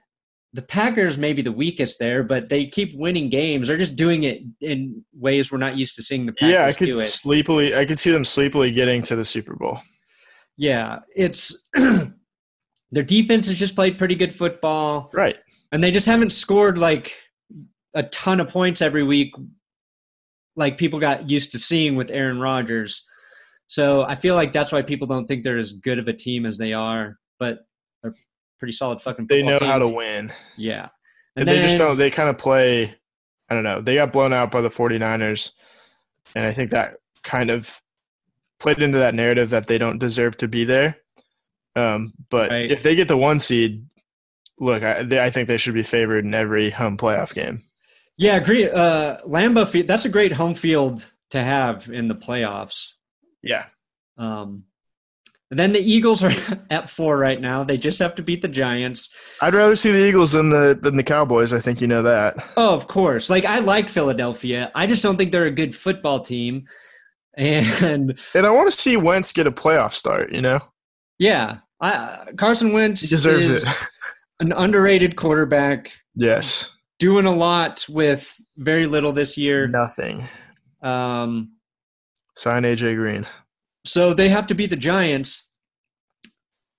The 0.53 0.61
Packers 0.61 1.17
may 1.17 1.33
be 1.33 1.41
the 1.41 1.51
weakest 1.51 1.99
there, 1.99 2.23
but 2.23 2.49
they 2.49 2.65
keep 2.65 2.95
winning 2.95 3.29
games. 3.29 3.67
They're 3.67 3.77
just 3.77 3.95
doing 3.95 4.23
it 4.23 4.41
in 4.61 5.03
ways 5.13 5.51
we're 5.51 5.57
not 5.57 5.77
used 5.77 5.95
to 5.95 6.03
seeing 6.03 6.25
the 6.25 6.31
Packers 6.31 6.53
yeah, 6.53 6.65
I 6.65 6.73
could 6.73 6.85
do 6.85 6.97
it. 6.97 7.01
sleepily, 7.01 7.75
I 7.75 7.85
could 7.85 7.99
see 7.99 8.11
them 8.11 8.25
sleepily 8.25 8.71
getting 8.71 9.03
to 9.03 9.15
the 9.15 9.25
Super 9.25 9.55
Bowl. 9.55 9.79
Yeah, 10.55 10.99
it's 11.15 11.69
their 12.91 13.03
defense 13.03 13.47
has 13.47 13.57
just 13.59 13.75
played 13.75 13.97
pretty 13.97 14.15
good 14.15 14.33
football, 14.33 15.09
Right. 15.13 15.37
and 15.71 15.83
they 15.83 15.91
just 15.91 16.05
haven't 16.05 16.31
scored 16.31 16.77
like 16.77 17.15
a 17.93 18.03
ton 18.03 18.39
of 18.39 18.47
points 18.49 18.81
every 18.81 19.03
week, 19.03 19.33
like 20.55 20.77
people 20.77 20.99
got 20.99 21.29
used 21.29 21.51
to 21.51 21.59
seeing 21.59 21.95
with 21.95 22.11
Aaron 22.11 22.39
Rodgers. 22.39 23.05
So 23.67 24.03
I 24.03 24.15
feel 24.15 24.35
like 24.35 24.53
that's 24.53 24.71
why 24.71 24.81
people 24.81 25.07
don't 25.07 25.25
think 25.27 25.43
they're 25.43 25.57
as 25.57 25.73
good 25.73 25.99
of 25.99 26.07
a 26.07 26.13
team 26.13 26.45
as 26.45 26.57
they 26.57 26.73
are, 26.73 27.17
but 27.39 27.59
they're 28.01 28.13
pretty 28.59 28.71
solid 28.71 29.01
fucking. 29.01 29.27
They 29.27 29.43
know 29.43 29.59
team. 29.59 29.67
how 29.67 29.79
to 29.79 29.87
win. 29.87 30.31
Yeah, 30.57 30.87
And 31.35 31.47
they 31.47 31.59
just 31.61 31.77
don't, 31.77 31.97
they 31.97 32.09
kind 32.09 32.29
of 32.29 32.37
play, 32.37 32.95
I 33.49 33.53
don't 33.53 33.63
know, 33.63 33.81
they 33.81 33.95
got 33.95 34.13
blown 34.13 34.31
out 34.33 34.51
by 34.51 34.61
the 34.61 34.69
49ers. 34.69 35.51
And 36.35 36.45
I 36.45 36.51
think 36.53 36.71
that 36.71 36.93
kind 37.23 37.49
of 37.49 37.81
played 38.59 38.81
into 38.81 38.97
that 38.99 39.13
narrative 39.15 39.49
that 39.49 39.67
they 39.67 39.77
don't 39.77 39.99
deserve 39.99 40.37
to 40.37 40.47
be 40.47 40.63
there. 40.63 40.97
Um, 41.77 42.13
but 42.29 42.49
Right. 42.49 42.71
if 42.71 42.83
they 42.83 42.95
get 42.95 43.07
the 43.07 43.17
one 43.17 43.39
seed, 43.39 43.85
look, 44.59 44.83
I, 44.83 45.03
they, 45.03 45.23
I 45.23 45.29
think 45.29 45.47
they 45.47 45.57
should 45.57 45.73
be 45.75 45.83
favored 45.83 46.25
in 46.25 46.33
every 46.33 46.69
home 46.69 46.97
playoff 46.97 47.33
game. 47.33 47.61
Yeah, 48.17 48.35
agree. 48.37 48.67
Uh, 48.69 49.17
Lambeau 49.27 49.67
Field. 49.67 49.87
That's 49.87 50.05
a 50.05 50.09
great 50.09 50.31
home 50.33 50.55
field 50.55 51.05
to 51.31 51.43
have 51.43 51.89
in 51.89 52.07
the 52.07 52.15
playoffs. 52.15 52.87
Yeah. 53.43 53.65
Um, 54.17 54.63
and 55.51 55.59
then 55.59 55.71
the 55.71 55.79
Eagles 55.79 56.23
are 56.23 56.31
at 56.71 56.89
four 56.89 57.17
right 57.17 57.39
now. 57.39 57.63
They 57.63 57.77
just 57.77 57.99
have 57.99 58.15
to 58.15 58.23
beat 58.23 58.41
the 58.41 58.47
Giants. 58.47 59.11
I'd 59.41 59.53
rather 59.53 59.75
see 59.75 59.91
the 59.91 60.03
Eagles 60.03 60.31
than 60.31 60.49
the 60.49 60.77
than 60.81 60.95
the 60.97 61.03
Cowboys. 61.03 61.53
I 61.53 61.59
think 61.59 61.79
you 61.79 61.87
know 61.87 62.01
that. 62.01 62.35
Oh, 62.57 62.73
of 62.73 62.87
course. 62.87 63.29
Like 63.29 63.45
I 63.45 63.59
like 63.59 63.87
Philadelphia. 63.87 64.71
I 64.73 64.87
just 64.87 65.03
don't 65.03 65.15
think 65.17 65.31
they're 65.31 65.45
a 65.45 65.51
good 65.51 65.75
football 65.75 66.19
team. 66.21 66.65
And 67.37 68.17
And 68.33 68.47
I 68.47 68.49
want 68.49 68.71
to 68.71 68.75
see 68.75 68.97
Wentz 68.97 69.31
get 69.31 69.45
a 69.45 69.51
playoff 69.51 69.93
start. 69.93 70.33
You 70.33 70.41
know, 70.41 70.59
yeah, 71.19 71.57
I, 71.79 72.27
Carson 72.37 72.73
Wentz 72.73 73.01
he 73.01 73.07
deserves 73.07 73.49
it. 73.49 73.67
an 74.39 74.51
underrated 74.51 75.15
quarterback, 75.15 75.93
yes. 76.15 76.73
doing 76.99 77.25
a 77.25 77.33
lot 77.33 77.85
with 77.89 78.35
very 78.57 78.87
little 78.87 79.11
this 79.11 79.37
year. 79.37 79.67
Nothing. 79.67 80.23
Um, 80.81 81.53
Sign 82.35 82.63
AJ 82.63 82.95
Green. 82.95 83.27
So 83.85 84.13
they 84.13 84.29
have 84.29 84.47
to 84.47 84.55
beat 84.55 84.69
the 84.69 84.75
Giants, 84.75 85.49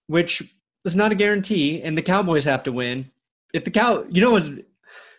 which 0.06 0.42
is 0.84 0.96
not 0.96 1.12
a 1.12 1.14
guarantee, 1.14 1.82
and 1.82 1.96
the 1.96 2.02
Cowboys 2.02 2.44
have 2.44 2.62
to 2.64 2.72
win. 2.72 3.10
If 3.54 3.64
the 3.64 3.70
cow, 3.70 4.04
you 4.10 4.20
know, 4.20 4.32
what? 4.32 4.50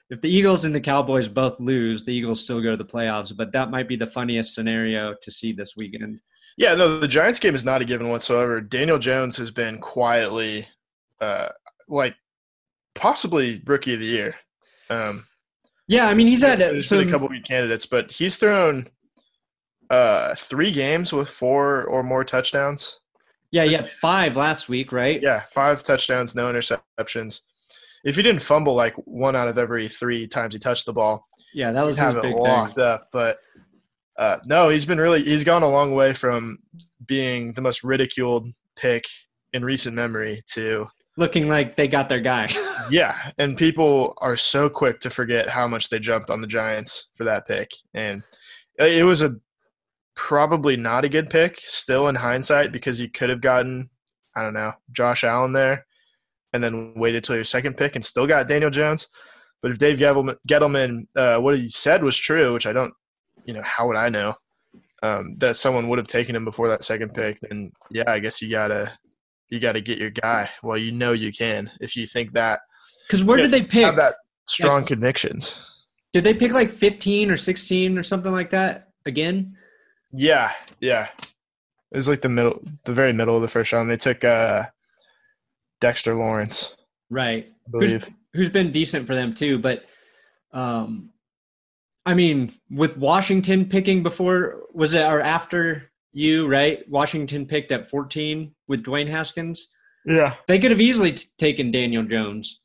if 0.10 0.22
the 0.22 0.30
Eagles 0.30 0.66
and 0.66 0.74
the 0.74 0.82
Cowboys 0.82 1.28
both 1.28 1.60
lose, 1.60 2.04
the 2.04 2.12
Eagles 2.12 2.44
still 2.44 2.62
go 2.62 2.72
to 2.72 2.78
the 2.78 2.86
playoffs. 2.86 3.36
But 3.36 3.52
that 3.54 3.70
might 3.70 3.88
be 3.88 3.96
the 3.96 4.08
funniest 4.08 4.54
scenario 4.54 5.16
to 5.22 5.32
see 5.32 5.52
this 5.52 5.74
weekend. 5.78 6.22
Yeah, 6.60 6.76
no, 6.76 7.00
the 7.00 7.08
Giants 7.08 7.40
game 7.40 7.56
is 7.56 7.64
not 7.64 7.82
a 7.82 7.86
given 7.86 8.10
whatsoever. 8.10 8.60
Daniel 8.60 9.00
Jones 9.00 9.38
has 9.38 9.50
been 9.50 9.80
quietly, 9.80 10.68
uh, 11.22 11.48
like, 11.88 12.16
possibly 12.94 13.62
rookie 13.66 13.94
of 13.94 14.02
the 14.02 14.06
year. 14.06 14.36
Um, 14.90 15.26
Yeah, 15.88 16.08
I 16.10 16.14
mean 16.14 16.28
he's 16.28 16.42
had 16.44 16.60
there's 16.60 16.90
some, 16.90 16.98
been 16.98 17.08
a 17.08 17.12
couple 17.12 17.30
good 17.30 17.48
candidates, 17.48 17.86
but 17.86 18.12
he's 18.12 18.36
thrown 18.36 18.88
uh, 19.90 20.36
three 20.36 20.72
games 20.72 21.14
with 21.14 21.30
four 21.30 21.86
or 21.86 22.04
more 22.04 22.26
touchdowns. 22.26 23.00
yeah, 23.52 23.64
yeah, 23.64 23.82
five 24.02 24.36
last 24.36 24.68
week, 24.68 24.92
right? 24.92 25.22
Yeah, 25.22 25.44
five 25.48 25.82
touchdowns, 25.84 26.36
no 26.36 26.52
interceptions. 26.52 27.40
If 28.04 28.18
he 28.18 28.22
didn't 28.22 28.42
fumble 28.42 28.76
like 28.76 28.96
one 29.06 29.36
out 29.38 29.48
of 29.48 29.58
every 29.58 29.88
three 29.88 30.28
times 30.28 30.54
he 30.54 30.60
touched 30.60 30.86
the 30.86 30.94
ball, 30.94 31.26
Yeah, 31.54 31.72
that 31.72 31.86
was 31.86 31.98
his 31.98 32.14
big 32.16 32.36
thing. 32.36 32.46
up. 32.78 33.08
But 33.14 33.40
uh, 34.20 34.38
no, 34.46 34.70
he's 34.70 34.86
been 34.86 35.00
really 35.00 35.24
he's 35.24 35.44
gone 35.44 35.64
a 35.64 35.70
long 35.70 35.94
way 35.94 36.14
from 36.14 36.60
being 37.08 37.54
the 37.54 37.62
most 37.62 37.84
ridiculed 37.84 38.48
pick 38.76 39.06
in 39.54 39.66
recent 39.66 39.96
memory 39.96 40.44
to 40.52 40.88
Looking 41.18 41.50
like 41.50 41.76
they 41.76 41.90
got 41.90 42.08
their 42.08 42.22
guy. 42.22 42.50
yeah, 42.90 43.32
and 43.38 43.58
people 43.58 44.14
are 44.20 44.38
so 44.38 44.70
quick 44.70 45.02
to 45.02 45.10
forget 45.10 45.50
how 45.50 45.68
much 45.68 45.90
they 45.90 46.00
jumped 46.00 46.30
on 46.30 46.40
the 46.40 46.48
Giants 46.48 47.10
for 47.14 47.26
that 47.26 47.46
pick, 47.46 47.70
and 47.94 48.24
it 48.78 49.06
was 49.06 49.22
a 49.22 49.36
probably 50.16 50.78
not 50.78 51.04
a 51.04 51.10
good 51.10 51.30
pick 51.30 51.60
still 51.60 52.08
in 52.08 52.16
hindsight 52.16 52.72
because 52.72 53.02
you 53.02 53.10
could 53.10 53.30
have 53.30 53.42
gotten 53.42 53.90
I 54.36 54.44
don't 54.44 54.54
know 54.54 54.72
Josh 54.94 55.26
Allen 55.26 55.52
there, 55.52 55.86
and 56.54 56.64
then 56.64 56.94
waited 56.96 57.26
till 57.26 57.36
your 57.36 57.44
second 57.44 57.76
pick 57.76 57.96
and 57.96 58.06
still 58.06 58.28
got 58.28 58.48
Daniel 58.48 58.70
Jones. 58.70 59.08
But 59.62 59.72
if 59.72 59.78
Dave 59.78 59.98
Gettleman, 59.98 60.38
Gettleman 60.48 61.02
uh, 61.18 61.42
what 61.42 61.58
he 61.58 61.68
said 61.68 62.02
was 62.02 62.16
true, 62.16 62.54
which 62.54 62.66
I 62.66 62.72
don't, 62.72 62.94
you 63.50 63.56
know, 63.56 63.64
how 63.64 63.88
would 63.88 63.98
I 63.98 64.10
know 64.10 64.36
um, 65.02 65.36
that 65.40 65.56
someone 65.56 65.90
would 65.90 65.98
have 65.98 66.08
taken 66.08 66.36
him 66.36 66.46
before 66.46 66.68
that 66.68 66.84
second 66.84 67.16
pick? 67.16 67.40
Then 67.42 67.72
yeah, 67.90 68.04
I 68.06 68.20
guess 68.20 68.44
you 68.44 68.50
gotta 68.52 68.94
you 69.50 69.60
gotta 69.60 69.82
get 69.82 69.98
your 69.98 70.12
guy. 70.12 70.48
Well, 70.62 70.78
you 70.78 70.92
know 70.92 71.14
you 71.14 71.32
can 71.32 71.72
if 71.82 71.96
you 71.96 72.06
think 72.06 72.34
that 72.34 72.60
Because 73.08 73.24
where 73.24 73.38
did 73.38 73.50
they 73.50 73.64
pick? 73.64 73.86
have 73.86 73.96
that 73.96 74.14
strong 74.46 74.86
convictions. 74.86 75.66
Did 76.14 76.24
they 76.24 76.36
pick 76.36 76.52
like 76.54 76.70
15 76.70 77.32
or 77.32 77.38
16 77.38 77.98
or 77.98 78.04
something 78.04 78.32
like 78.32 78.52
that 78.52 78.90
again? 79.08 79.56
Yeah, 80.14 80.52
yeah. 80.80 81.08
It 81.92 81.98
was 81.98 82.08
like 82.08 82.22
the 82.22 82.30
middle, 82.30 82.62
the 82.84 82.94
very 82.94 83.14
middle 83.14 83.36
of 83.36 83.42
the 83.42 83.48
first 83.48 83.74
round. 83.74 83.90
They 83.90 83.98
took 83.98 84.24
uh, 84.24 84.66
Dexter 85.82 86.14
Lawrence, 86.14 86.76
Right. 87.10 87.48
I 87.68 87.72
believe. 87.72 88.04
who's, 88.04 88.12
who's 88.34 88.50
been 88.50 88.72
decent 88.72 89.08
for 89.08 89.16
them 89.16 89.34
too. 89.34 89.58
But 89.58 89.86
um, 90.54 91.10
I 92.06 92.14
mean, 92.14 92.54
with 92.72 92.98
Washington 92.98 93.66
picking 93.66 94.02
before, 94.04 94.64
was 94.74 94.94
it 94.94 95.06
or 95.06 95.22
after 95.22 95.92
you? 96.14 96.48
Right, 96.48 96.88
Washington 96.90 97.46
picked 97.46 97.72
at 97.72 97.90
14 97.90 98.54
with 98.68 98.84
Dwayne 98.84 99.08
Haskins. 99.10 99.70
Yeah, 100.06 100.36
They 100.48 100.58
could 100.60 100.72
have 100.72 100.82
easily 100.82 101.12
t- 101.12 101.26
taken 101.38 101.72
Daniel 101.72 102.04
Jones. 102.04 102.62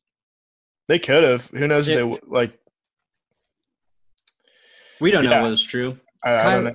they 0.89 0.99
could 0.99 1.25
have. 1.25 1.49
Who 1.51 1.67
knows? 1.67 1.89
Yeah. 1.89 1.97
If 2.05 2.21
they 2.21 2.27
like. 2.27 2.59
We 5.01 5.11
don't 5.11 5.25
know 5.25 5.31
Yeah. 5.31 5.43
what 5.43 5.51
was 5.51 5.65
true. 5.65 5.99
I, 6.25 6.35
I 6.37 6.55
don't 6.55 6.65
know. 6.65 6.75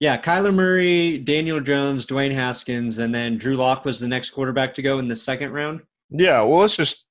Yeah, 0.00 0.18
Kyler 0.20 0.54
Murray, 0.54 1.18
Daniel 1.18 1.60
Jones, 1.60 2.06
Dwayne 2.06 2.32
Haskins, 2.34 2.98
and 2.98 3.14
then 3.14 3.36
Drew 3.36 3.54
Lock 3.56 3.84
was 3.84 4.00
the 4.00 4.08
next 4.08 4.30
quarterback 4.30 4.74
to 4.74 4.82
go 4.82 4.98
in 4.98 5.08
the 5.08 5.14
second 5.16 5.52
round. 5.52 5.82
Yeah, 6.08 6.40
well, 6.42 6.60
let's 6.60 6.76
just 6.76 7.06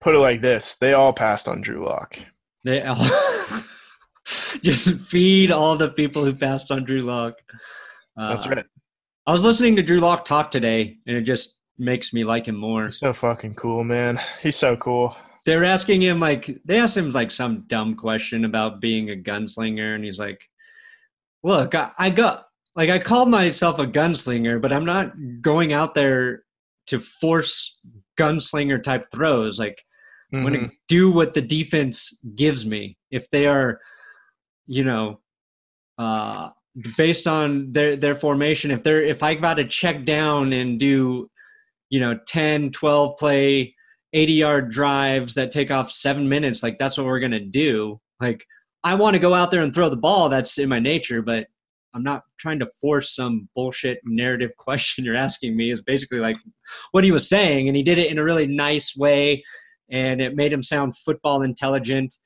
put 0.00 0.14
it 0.16 0.18
like 0.18 0.40
this: 0.40 0.74
they 0.74 0.92
all 0.92 1.12
passed 1.12 1.46
on 1.48 1.62
Drew 1.62 1.84
Lock. 1.84 2.18
They 2.64 2.82
all 2.82 2.96
just 4.62 4.98
feed 5.00 5.50
all 5.50 5.76
the 5.76 5.88
people 5.90 6.24
who 6.24 6.32
passed 6.34 6.70
on 6.70 6.84
Drew 6.84 7.02
Lock. 7.02 7.34
That's 8.16 8.46
Uh, 8.46 8.50
right. 8.50 8.66
I 9.26 9.30
was 9.30 9.44
listening 9.44 9.76
to 9.76 9.82
Drew 9.82 10.00
Lock 10.00 10.24
talk 10.24 10.50
today, 10.50 10.98
and 11.06 11.16
it 11.16 11.22
just 11.22 11.60
makes 11.78 12.12
me 12.12 12.24
like 12.24 12.46
him 12.46 12.56
more. 12.56 12.82
He's 12.84 12.98
so 12.98 13.12
fucking 13.12 13.54
cool, 13.54 13.84
man. 13.84 14.20
He's 14.42 14.56
so 14.56 14.76
cool. 14.76 15.16
They 15.44 15.56
were 15.56 15.64
asking 15.64 16.02
him 16.02 16.20
like 16.20 16.58
they 16.64 16.78
asked 16.78 16.96
him 16.96 17.10
like 17.12 17.30
some 17.30 17.64
dumb 17.66 17.94
question 17.96 18.44
about 18.44 18.80
being 18.80 19.10
a 19.10 19.16
gunslinger, 19.16 19.94
and 19.94 20.04
he's 20.04 20.18
like, 20.18 20.40
"Look, 21.42 21.74
I, 21.74 21.90
I 21.98 22.10
got 22.10 22.46
like 22.76 22.90
I 22.90 22.98
called 22.98 23.28
myself 23.28 23.78
a 23.78 23.86
gunslinger, 23.86 24.60
but 24.60 24.72
I'm 24.72 24.84
not 24.84 25.12
going 25.40 25.72
out 25.72 25.94
there 25.94 26.44
to 26.88 26.98
force 26.98 27.78
gunslinger 28.18 28.82
type 28.82 29.06
throws. 29.12 29.58
Like 29.58 29.84
I'm 30.34 30.42
going 30.42 30.68
to 30.68 30.74
do 30.88 31.10
what 31.10 31.34
the 31.34 31.42
defense 31.42 32.18
gives 32.34 32.64
me. 32.64 32.96
If 33.10 33.28
they 33.30 33.46
are, 33.46 33.78
you 34.66 34.84
know, 34.84 35.20
uh, 35.98 36.50
based 36.96 37.26
on 37.26 37.72
their 37.72 37.96
their 37.96 38.14
formation, 38.14 38.70
if 38.70 38.82
they're 38.82 39.02
if 39.02 39.22
I 39.22 39.34
got 39.34 39.54
to 39.54 39.64
check 39.64 40.04
down 40.04 40.52
and 40.52 40.78
do, 40.78 41.30
you 41.90 42.00
know, 42.00 42.18
10, 42.26 42.70
12 42.70 43.18
play, 43.18 43.74
80 44.12 44.32
yard 44.32 44.70
drives 44.70 45.34
that 45.34 45.50
take 45.50 45.70
off 45.70 45.90
seven 45.90 46.28
minutes, 46.28 46.62
like 46.62 46.78
that's 46.78 46.96
what 46.96 47.06
we're 47.06 47.20
to 47.20 47.40
do. 47.40 48.00
Like 48.20 48.44
I 48.84 48.94
want 48.94 49.14
to 49.14 49.20
go 49.20 49.34
out 49.34 49.50
there 49.50 49.62
and 49.62 49.74
throw 49.74 49.88
the 49.88 49.96
ball. 49.96 50.28
That's 50.28 50.58
in 50.58 50.68
my 50.68 50.78
nature, 50.78 51.22
but 51.22 51.46
I'm 51.94 52.02
not 52.02 52.22
trying 52.38 52.58
to 52.60 52.66
force 52.80 53.14
some 53.14 53.48
bullshit 53.54 53.98
narrative 54.04 54.50
question 54.58 55.04
you're 55.04 55.16
asking 55.16 55.56
me. 55.56 55.70
Is 55.70 55.82
basically 55.82 56.20
like 56.20 56.36
what 56.92 57.04
he 57.04 57.12
was 57.12 57.28
saying, 57.28 57.68
and 57.68 57.76
he 57.76 57.82
did 57.82 57.98
it 57.98 58.10
in 58.10 58.18
a 58.18 58.24
really 58.24 58.46
nice 58.46 58.96
way 58.96 59.42
and 59.92 60.20
it 60.22 60.34
made 60.34 60.52
him 60.52 60.62
sound 60.62 60.96
football 60.96 61.42
intelligent. 61.42 62.16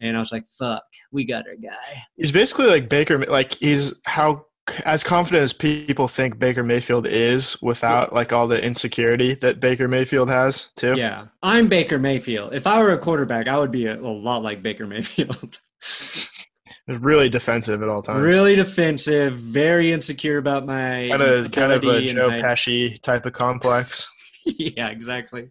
And 0.00 0.16
I 0.16 0.18
was 0.18 0.32
like, 0.32 0.46
"Fuck, 0.46 0.84
we 1.12 1.24
got 1.24 1.46
our 1.46 1.56
guy." 1.56 2.02
He's 2.16 2.32
basically 2.32 2.66
like 2.66 2.88
Baker. 2.88 3.18
Like 3.18 3.54
he's 3.54 4.00
how 4.06 4.46
as 4.84 5.02
confident 5.02 5.42
as 5.42 5.52
people 5.52 6.08
think 6.08 6.38
Baker 6.38 6.62
Mayfield 6.62 7.06
is, 7.06 7.60
without 7.62 8.12
like 8.12 8.32
all 8.32 8.46
the 8.46 8.62
insecurity 8.62 9.34
that 9.34 9.60
Baker 9.60 9.88
Mayfield 9.88 10.30
has 10.30 10.70
too. 10.76 10.96
Yeah, 10.96 11.26
I'm 11.42 11.68
Baker 11.68 11.98
Mayfield. 11.98 12.54
If 12.54 12.66
I 12.66 12.80
were 12.80 12.92
a 12.92 12.98
quarterback, 12.98 13.48
I 13.48 13.58
would 13.58 13.72
be 13.72 13.86
a, 13.86 13.98
a 13.98 14.00
lot 14.00 14.42
like 14.42 14.62
Baker 14.62 14.86
Mayfield. 14.86 15.58
really 17.00 17.28
defensive 17.28 17.82
at 17.82 17.88
all 17.88 18.02
times. 18.02 18.22
Really 18.22 18.54
defensive, 18.54 19.36
very 19.36 19.92
insecure 19.92 20.38
about 20.38 20.66
my 20.66 21.08
kind 21.10 21.22
of 21.22 21.52
kind 21.52 21.72
of 21.72 21.84
a 21.84 22.04
Joe 22.04 22.30
my- 22.30 22.38
Pesci 22.38 23.00
type 23.00 23.26
of 23.26 23.32
complex. 23.32 24.08
yeah, 24.44 24.88
exactly. 24.88 25.50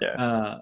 Yeah. 0.00 0.08
Uh, 0.08 0.60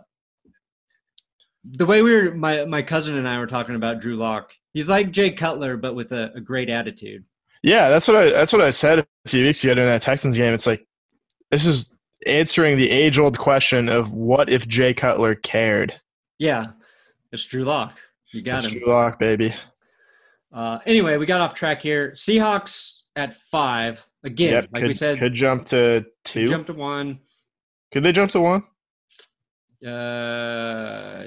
the 1.72 1.86
way 1.86 2.02
we 2.02 2.12
were, 2.12 2.34
my 2.34 2.64
my 2.64 2.82
cousin 2.82 3.16
and 3.16 3.28
I 3.28 3.38
were 3.38 3.46
talking 3.46 3.74
about 3.74 4.00
Drew 4.00 4.16
Lock. 4.16 4.54
He's 4.72 4.88
like 4.88 5.10
Jay 5.10 5.30
Cutler, 5.30 5.76
but 5.76 5.94
with 5.94 6.12
a, 6.12 6.32
a 6.34 6.40
great 6.40 6.68
attitude. 6.68 7.24
Yeah, 7.62 7.88
that's 7.88 8.06
what 8.06 8.16
I 8.16 8.30
that's 8.30 8.52
what 8.52 8.62
I 8.62 8.70
said 8.70 9.00
a 9.00 9.06
few 9.26 9.44
weeks 9.44 9.62
ago 9.64 9.74
during 9.74 9.88
that 9.88 10.02
Texans 10.02 10.36
game. 10.36 10.54
It's 10.54 10.66
like 10.66 10.86
this 11.50 11.66
is 11.66 11.94
answering 12.26 12.76
the 12.76 12.90
age 12.90 13.18
old 13.18 13.38
question 13.38 13.88
of 13.88 14.12
what 14.12 14.48
if 14.48 14.68
Jay 14.68 14.94
Cutler 14.94 15.34
cared. 15.34 15.98
Yeah, 16.38 16.66
it's 17.32 17.44
Drew 17.46 17.64
Lock. 17.64 17.98
You 18.32 18.42
got 18.42 18.60
That's 18.60 18.66
him. 18.66 18.80
Drew 18.80 18.88
Lock, 18.88 19.18
baby. 19.18 19.54
Uh, 20.52 20.78
anyway, 20.86 21.16
we 21.16 21.26
got 21.26 21.40
off 21.40 21.54
track 21.54 21.82
here. 21.82 22.12
Seahawks 22.12 23.00
at 23.16 23.34
five 23.34 24.06
again. 24.24 24.52
Yep, 24.52 24.68
like 24.72 24.80
could, 24.82 24.88
we 24.88 24.94
said, 24.94 25.18
could 25.18 25.34
jump 25.34 25.66
to 25.66 26.06
two. 26.24 26.48
jump 26.48 26.66
to 26.66 26.72
one. 26.74 27.20
Could 27.92 28.02
they 28.02 28.12
jump 28.12 28.30
to 28.32 28.40
one? 28.40 28.62
Uh, 29.85 31.22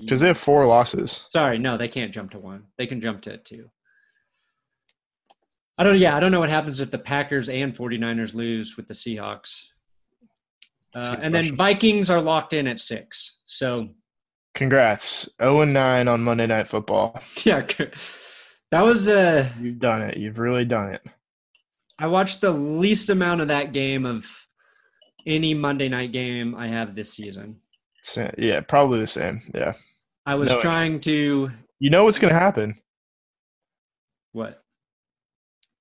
Because 0.00 0.20
they 0.20 0.28
have 0.28 0.38
four 0.38 0.66
losses. 0.66 1.26
Sorry, 1.28 1.58
no, 1.58 1.76
they 1.76 1.88
can't 1.88 2.12
jump 2.12 2.30
to 2.32 2.38
one. 2.38 2.64
They 2.78 2.86
can 2.86 3.00
jump 3.00 3.22
to 3.22 3.38
two. 3.38 3.70
I 5.78 5.84
don't. 5.84 5.98
Yeah, 5.98 6.16
I 6.16 6.20
don't 6.20 6.32
know 6.32 6.40
what 6.40 6.50
happens 6.50 6.80
if 6.80 6.90
the 6.90 6.98
Packers 6.98 7.48
and 7.48 7.74
49ers 7.74 8.34
lose 8.34 8.76
with 8.76 8.88
the 8.88 8.94
Seahawks. 8.94 9.66
Uh, 10.94 11.16
and 11.20 11.34
then. 11.34 11.56
Vikings 11.56 12.10
are 12.10 12.20
locked 12.20 12.52
in 12.52 12.66
at 12.66 12.78
six. 12.78 13.38
So 13.46 13.88
Congrats, 14.54 15.28
zero 15.42 15.62
and 15.62 15.72
nine 15.72 16.08
on 16.08 16.22
Monday 16.22 16.46
Night 16.46 16.68
Football. 16.68 17.18
yeah, 17.44 17.62
that 18.70 18.82
was. 18.82 19.08
Uh, 19.08 19.48
You've 19.58 19.78
done 19.78 20.02
it. 20.02 20.18
You've 20.18 20.38
really 20.38 20.66
done 20.66 20.92
it. 20.92 21.02
I 21.98 22.06
watched 22.06 22.40
the 22.40 22.50
least 22.50 23.10
amount 23.10 23.40
of 23.40 23.48
that 23.48 23.72
game 23.72 24.04
of 24.04 24.26
any 25.26 25.54
Monday 25.54 25.88
night 25.88 26.12
game 26.12 26.54
I 26.54 26.68
have 26.68 26.94
this 26.94 27.14
season. 27.14 27.56
Sa- 28.02 28.30
Yeah, 28.38 28.60
probably 28.60 29.00
the 29.00 29.06
same. 29.06 29.40
Yeah, 29.54 29.74
I 30.26 30.34
was 30.34 30.50
No 30.50 30.58
trying 30.60 31.00
to 31.00 31.50
you 31.78 31.90
know 31.90 32.04
what's 32.04 32.18
going 32.18 32.32
to 32.32 32.38
happen 32.38 32.74
what? 34.32 34.62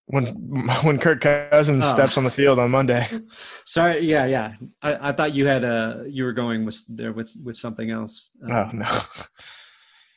when 0.07 0.25
when 0.83 0.99
Kirk 0.99 1.21
Cousins 1.21 1.83
Oh. 1.85 1.89
steps 1.91 2.17
on 2.17 2.23
the 2.23 2.31
field 2.31 2.59
on 2.59 2.71
Monday. 2.71 3.07
Sorry, 3.65 3.99
yeah, 4.05 4.25
yeah. 4.25 4.53
I, 4.81 5.09
I 5.09 5.11
thought 5.13 5.33
you 5.33 5.45
had 5.45 5.63
uh 5.63 5.99
you 6.07 6.23
were 6.23 6.33
going 6.33 6.65
with 6.65 6.81
there 6.89 7.13
with 7.13 7.33
with 7.43 7.57
something 7.57 7.91
else. 7.91 8.29
Um, 8.43 8.51
Oh 8.51 8.69
no. 8.73 8.85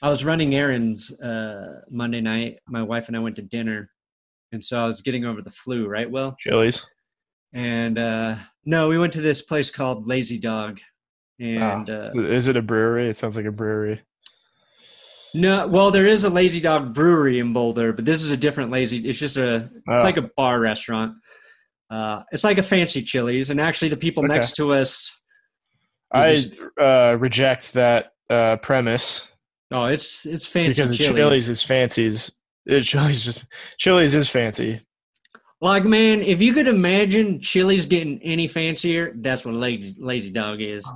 I 0.02 0.08
was 0.10 0.22
running 0.24 0.54
errands 0.54 1.18
uh, 1.20 1.80
Monday 1.90 2.20
night. 2.20 2.58
My 2.68 2.82
wife 2.82 3.06
and 3.08 3.16
I 3.16 3.20
went 3.20 3.36
to 3.36 3.42
dinner, 3.42 3.88
and 4.52 4.62
so 4.62 4.78
I 4.82 4.84
was 4.86 5.00
getting 5.00 5.24
over 5.24 5.40
the 5.40 5.50
flu. 5.50 5.86
Right, 5.88 6.10
Will? 6.10 6.36
Chili's. 6.38 6.84
And 7.54 7.98
uh, 7.98 8.34
no, 8.66 8.88
we 8.88 8.98
went 8.98 9.14
to 9.14 9.22
this 9.22 9.40
place 9.40 9.70
called 9.70 10.06
Lazy 10.06 10.38
Dog, 10.38 10.78
and 11.40 11.88
uh, 11.90 12.10
Is 12.14 12.48
it 12.48 12.56
a 12.56 12.62
brewery? 12.62 13.08
It 13.08 13.16
sounds 13.16 13.36
like 13.36 13.46
a 13.46 13.52
brewery. 13.52 14.00
no, 15.34 15.66
well, 15.66 15.90
there 15.90 16.06
is 16.06 16.24
a 16.24 16.30
Lazy 16.30 16.60
Dog 16.60 16.94
brewery 16.94 17.40
in 17.40 17.52
Boulder, 17.52 17.92
but 17.92 18.04
this 18.04 18.22
is 18.22 18.30
a 18.30 18.36
different 18.36 18.70
Lazy. 18.70 18.98
It's 19.08 19.18
just 19.18 19.36
a 19.36 19.68
it's 19.88 20.02
Oh. 20.02 20.04
like 20.04 20.16
a 20.16 20.28
bar 20.36 20.60
restaurant. 20.60 21.16
Uh, 21.90 22.22
it's 22.32 22.44
like 22.44 22.58
a 22.58 22.62
fancy 22.62 23.02
Chili's, 23.02 23.50
and 23.50 23.60
actually, 23.60 23.88
the 23.88 23.96
people 23.96 24.24
Okay. 24.24 24.32
next 24.34 24.52
to 24.56 24.72
us. 24.72 25.20
I 26.12 26.38
uh, 26.80 27.16
reject 27.18 27.72
that 27.74 28.12
uh, 28.30 28.56
premise 28.58 29.32
oh, 29.72 29.84
it's 29.86 30.24
it's 30.26 30.46
fancy 30.46 30.80
because 30.80 30.96
Chili's. 30.96 31.14
Chili's 31.16 31.48
is 31.48 31.62
fancies. 31.62 32.30
It, 32.66 32.82
Chili's 32.82 33.44
Chili's 33.78 34.14
is 34.14 34.28
fancy. 34.28 34.80
Like 35.64 35.84
man, 35.84 36.20
if 36.20 36.42
you 36.42 36.52
could 36.52 36.68
imagine 36.68 37.40
Chili's 37.40 37.86
getting 37.86 38.20
any 38.22 38.46
fancier, 38.46 39.12
that's 39.16 39.46
what 39.46 39.54
Lazy, 39.54 39.94
Lazy 39.98 40.30
Dog 40.30 40.60
is. 40.60 40.86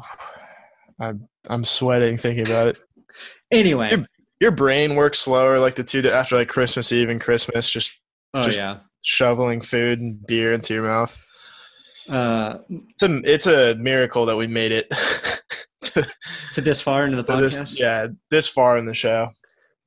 I'm 1.00 1.26
I'm 1.48 1.64
sweating 1.64 2.18
thinking 2.18 2.46
about 2.46 2.68
it. 2.68 2.78
Anyway, 3.50 3.90
Yep. 3.90 4.06
Your 4.40 4.50
brain 4.52 4.94
works 4.94 5.18
slower, 5.20 5.58
like 5.58 5.74
the 5.74 5.82
two 5.82 6.06
after 6.10 6.36
like 6.36 6.48
Christmas 6.48 6.92
Eve 6.92 7.08
and 7.08 7.18
Christmas, 7.20 7.68
just 7.70 7.98
oh 8.34 8.42
just- 8.42 8.58
yeah, 8.58 8.80
shoveling 9.02 9.62
food 9.62 10.00
and 10.00 10.24
beer 10.26 10.52
into 10.52 10.74
your 10.74 10.82
mouth. 10.84 11.18
uh, 12.10 12.58
It's 12.68 13.02
a 13.02 13.20
it's 13.24 13.46
a 13.46 13.74
miracle 13.76 14.26
that 14.26 14.36
we 14.36 14.46
made 14.46 14.70
it 14.72 14.90
to, 15.80 16.06
to 16.52 16.60
this 16.60 16.80
far 16.82 17.04
into 17.06 17.16
the 17.16 17.24
podcast. 17.24 17.40
this 17.60 17.80
yeah 17.80 18.06
this 18.30 18.46
far 18.46 18.76
in 18.76 18.84
the 18.84 18.94
show. 18.94 19.28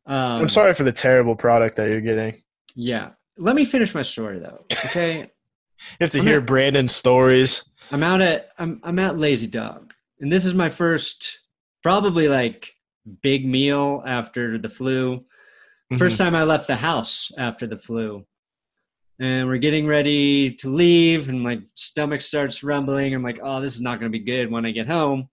um, 0.07 0.15
I'm 0.41 0.49
sorry 0.49 0.73
for 0.73 0.84
the 0.84 0.91
terrible 0.91 1.36
product 1.36 1.77
that 1.77 1.88
you're 1.89 2.01
getting. 2.01 2.34
Yeah, 2.75 3.09
let 3.38 3.55
me 3.55 3.65
finish 3.65 3.93
my 3.95 4.01
story 4.01 4.39
though. 4.39 4.65
Okay, 4.86 5.19
You 5.19 5.97
have 6.01 6.09
to 6.11 6.19
I'm 6.19 6.25
hear 6.25 6.39
not- 6.39 6.47
Brandon's 6.47 6.93
stories. 6.95 7.67
I'm 7.91 8.03
out 8.03 8.21
at 8.21 8.49
I'm 8.57 8.79
I'm 8.84 8.99
at 8.99 9.17
Lazy 9.17 9.47
Dog, 9.47 9.93
and 10.19 10.32
this 10.32 10.45
is 10.45 10.53
my 10.53 10.69
first 10.69 11.39
probably 11.84 12.27
like 12.27 12.71
big 13.21 13.45
meal 13.45 14.03
after 14.05 14.57
the 14.57 14.69
flu. 14.69 15.25
First 15.97 16.17
time 16.17 16.36
I 16.36 16.43
left 16.43 16.67
the 16.67 16.75
house 16.77 17.32
after 17.38 17.67
the 17.67 17.77
flu. 17.77 18.25
And 19.19 19.47
we're 19.47 19.57
getting 19.57 19.86
ready 19.86 20.49
to 20.55 20.69
leave, 20.69 21.27
and 21.27 21.41
my 21.41 21.59
stomach 21.75 22.21
starts 22.21 22.63
rumbling. 22.63 23.13
I'm 23.13 23.21
like, 23.21 23.39
oh, 23.43 23.59
this 23.59 23.75
is 23.75 23.82
not 23.82 23.99
going 23.99 24.09
to 24.11 24.17
be 24.17 24.23
good 24.23 24.49
when 24.49 24.65
I 24.65 24.71
get 24.71 24.88
home. 24.88 25.27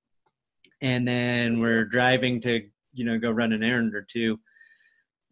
And 0.83 1.07
then 1.07 1.61
we're 1.61 1.85
driving 1.85 2.41
to, 2.41 2.61
you 2.93 3.05
know, 3.05 3.19
go 3.21 3.31
run 3.31 3.53
an 3.53 3.63
errand 3.63 3.95
or 3.95 4.03
two. 4.03 4.41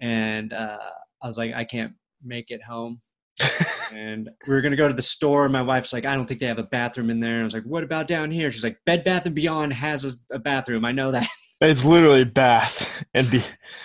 And 0.00 0.52
uh, 0.52 0.78
I 1.22 1.26
was 1.26 1.36
like, 1.36 1.54
I 1.54 1.64
can't 1.64 1.92
make 2.24 2.50
it 2.50 2.62
home. 2.62 3.00
and 3.94 4.30
we 4.48 4.54
were 4.54 4.62
to 4.62 4.76
go 4.76 4.88
to 4.88 4.94
the 4.94 5.02
store. 5.02 5.48
My 5.48 5.62
wife's 5.62 5.92
like, 5.92 6.04
I 6.04 6.14
don't 6.14 6.26
think 6.26 6.40
they 6.40 6.46
have 6.46 6.58
a 6.58 6.64
bathroom 6.64 7.10
in 7.10 7.20
there. 7.20 7.40
I 7.40 7.44
was 7.44 7.54
like, 7.54 7.64
what 7.64 7.84
about 7.84 8.08
down 8.08 8.30
here? 8.30 8.50
She's 8.50 8.64
like, 8.64 8.78
Bed 8.86 9.04
Bath 9.04 9.26
and 9.26 9.34
Beyond 9.34 9.72
has 9.74 10.04
a, 10.30 10.36
a 10.36 10.38
bathroom. 10.38 10.84
I 10.84 10.92
know 10.92 11.12
that. 11.12 11.26
It's 11.58 11.86
literally 11.86 12.24
Bath 12.24 13.02
and 13.14 13.30
be, 13.30 13.42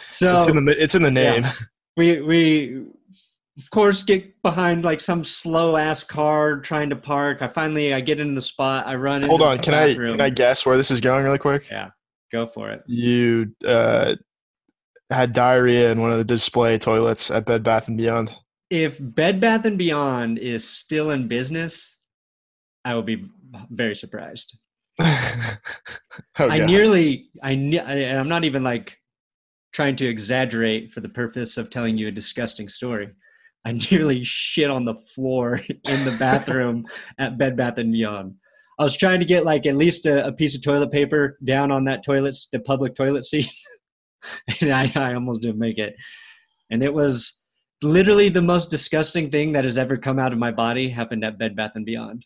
So 0.09 0.33
it's 0.35 0.45
in 0.45 0.65
the 0.65 0.83
it's 0.83 0.93
in 0.93 1.03
the 1.03 1.09
name. 1.09 1.45
we 1.95 2.19
we 2.19 2.83
of 3.57 3.69
course 3.71 4.03
get 4.03 4.41
behind 4.41 4.83
like 4.83 4.99
some 4.99 5.23
slow 5.23 5.77
ass 5.77 6.03
car 6.03 6.59
trying 6.59 6.89
to 6.89 6.97
park. 6.97 7.41
I 7.41 7.47
finally 7.47 7.93
I 7.93 8.01
get 8.01 8.19
in 8.19 8.35
the 8.35 8.41
spot. 8.41 8.87
I 8.87 8.95
run. 8.95 9.23
Hold 9.23 9.41
on, 9.41 9.59
can 9.59 9.73
I 9.73 9.93
can 9.93 10.19
I 10.19 10.29
guess 10.29 10.65
where 10.65 10.75
this 10.75 10.91
is 10.91 10.99
going 10.99 11.23
really 11.23 11.37
quick? 11.37 11.69
Yeah, 11.71 11.91
go 12.29 12.45
for 12.45 12.71
it. 12.71 12.83
You 12.87 13.55
uh, 13.65 14.15
had 15.11 15.33
diarrhea 15.33 15.91
in 15.91 16.01
one 16.01 16.11
of 16.11 16.17
the 16.17 16.23
display 16.23 16.77
toilets 16.77 17.29
at 17.29 17.45
Bed 17.45 17.63
Bath 17.63 17.87
and 17.87 17.97
Beyond. 17.97 18.33
If 18.69 18.97
Bed 18.99 19.39
Bath 19.39 19.65
and 19.65 19.77
Beyond 19.77 20.39
is 20.39 20.67
still 20.67 21.11
in 21.11 21.27
business, 21.27 21.99
I 22.85 22.95
will 22.95 23.03
be 23.03 23.25
very 23.69 23.95
surprised. 23.95 24.57
oh, 24.99 25.57
I 26.39 26.59
God. 26.59 26.67
nearly 26.67 27.29
I 27.43 27.55
ne- 27.55 27.79
I- 27.79 27.95
and 27.95 28.19
I'm 28.19 28.29
not 28.29 28.43
even 28.43 28.63
like 28.63 28.97
trying 29.73 29.95
to 29.97 30.07
exaggerate 30.07 30.91
for 30.91 30.99
the 30.99 31.09
purpose 31.09 31.57
of 31.57 31.69
telling 31.69 31.97
you 31.97 32.07
a 32.07 32.11
disgusting 32.11 32.69
story. 32.69 33.09
I 33.65 33.73
nearly 33.91 34.23
shit 34.23 34.69
on 34.69 34.85
the 34.85 34.95
floor 34.95 35.55
in 35.55 35.75
the 35.83 36.15
bathroom 36.19 36.85
at 37.19 37.37
Bed 37.37 37.55
Bath 37.55 37.77
and 37.77 37.91
Beyond. 37.91 38.35
I 38.79 38.83
was 38.83 38.97
trying 38.97 39.19
to 39.19 39.25
get 39.25 39.45
like 39.45 39.65
at 39.65 39.75
least 39.75 40.05
a, 40.05 40.25
a 40.25 40.33
piece 40.33 40.55
of 40.55 40.63
toilet 40.63 40.91
paper 40.91 41.37
down 41.43 41.71
on 41.71 41.83
that 41.85 42.03
toilet, 42.03 42.35
the 42.51 42.59
public 42.59 42.95
toilet 42.95 43.25
seat, 43.25 43.49
and 44.61 44.73
I, 44.73 44.91
I 44.95 45.13
almost 45.13 45.41
didn't 45.41 45.59
make 45.59 45.77
it. 45.77 45.95
And 46.69 46.83
it 46.83 46.93
was 46.93 47.41
literally 47.83 48.29
the 48.29 48.41
most 48.41 48.69
disgusting 48.69 49.29
thing 49.29 49.51
that 49.53 49.63
has 49.63 49.77
ever 49.77 49.97
come 49.97 50.19
out 50.19 50.33
of 50.33 50.39
my 50.39 50.51
body 50.51 50.89
happened 50.89 51.23
at 51.25 51.37
Bed 51.37 51.55
Bath 51.55 51.71
and 51.75 51.85
Beyond. 51.85 52.25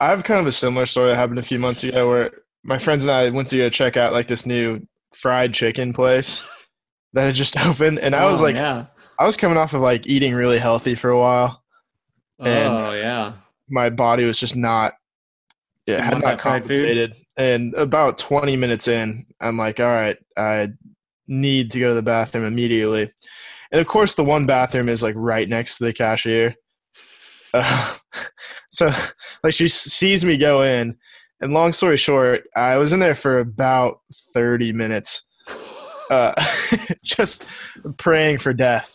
I 0.00 0.08
have 0.10 0.24
kind 0.24 0.40
of 0.40 0.46
a 0.46 0.52
similar 0.52 0.86
story 0.86 1.10
that 1.10 1.16
happened 1.16 1.38
a 1.38 1.42
few 1.42 1.58
months 1.58 1.84
ago 1.84 2.08
where 2.10 2.30
my 2.64 2.78
friends 2.78 3.04
and 3.04 3.10
I 3.12 3.30
went 3.30 3.48
to 3.48 3.56
go 3.58 3.68
check 3.68 3.96
out 3.96 4.12
like 4.12 4.26
this 4.26 4.46
new 4.46 4.80
fried 5.14 5.54
chicken 5.54 5.92
place 5.92 6.44
that 7.12 7.26
had 7.26 7.34
just 7.34 7.58
opened, 7.64 7.98
and 8.00 8.14
I 8.14 8.24
was 8.28 8.40
Oh, 8.40 8.46
like, 8.46 8.56
yeah, 8.56 8.86
I 9.18 9.26
was 9.26 9.36
coming 9.36 9.58
off 9.58 9.74
of 9.74 9.80
like 9.80 10.06
eating 10.06 10.34
really 10.34 10.58
healthy 10.58 10.94
for 10.94 11.10
a 11.10 11.18
while. 11.18 11.62
Oh, 12.40 12.44
and- 12.46 12.74
oh 12.74 12.92
yeah. 12.92 13.34
My 13.70 13.88
body 13.90 14.24
was 14.24 14.38
just 14.38 14.56
not, 14.56 14.92
Didn't 15.86 16.04
had 16.04 16.20
not 16.20 16.38
compensated. 16.38 17.16
And 17.36 17.74
about 17.74 18.18
20 18.18 18.56
minutes 18.56 18.86
in, 18.86 19.26
I'm 19.40 19.56
like, 19.56 19.80
all 19.80 19.86
right, 19.86 20.16
I 20.36 20.68
need 21.26 21.70
to 21.72 21.80
go 21.80 21.88
to 21.88 21.94
the 21.94 22.02
bathroom 22.02 22.44
immediately. 22.44 23.10
And 23.72 23.80
of 23.80 23.86
course, 23.86 24.14
the 24.14 24.24
one 24.24 24.46
bathroom 24.46 24.88
is 24.88 25.02
like 25.02 25.14
right 25.16 25.48
next 25.48 25.78
to 25.78 25.84
the 25.84 25.92
cashier. 25.92 26.54
Uh, 27.52 27.94
so, 28.68 28.90
like, 29.42 29.54
she 29.54 29.68
sees 29.68 30.24
me 30.24 30.36
go 30.36 30.62
in. 30.62 30.96
And 31.40 31.52
long 31.52 31.72
story 31.72 31.96
short, 31.96 32.44
I 32.54 32.76
was 32.76 32.92
in 32.92 33.00
there 33.00 33.16
for 33.16 33.40
about 33.40 33.98
30 34.32 34.72
minutes, 34.72 35.26
uh, 36.08 36.34
just 37.04 37.44
praying 37.96 38.38
for 38.38 38.52
death. 38.52 38.94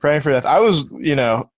Praying 0.00 0.22
for 0.22 0.32
death. 0.32 0.46
I 0.46 0.60
was, 0.60 0.88
you 0.92 1.14
know, 1.14 1.50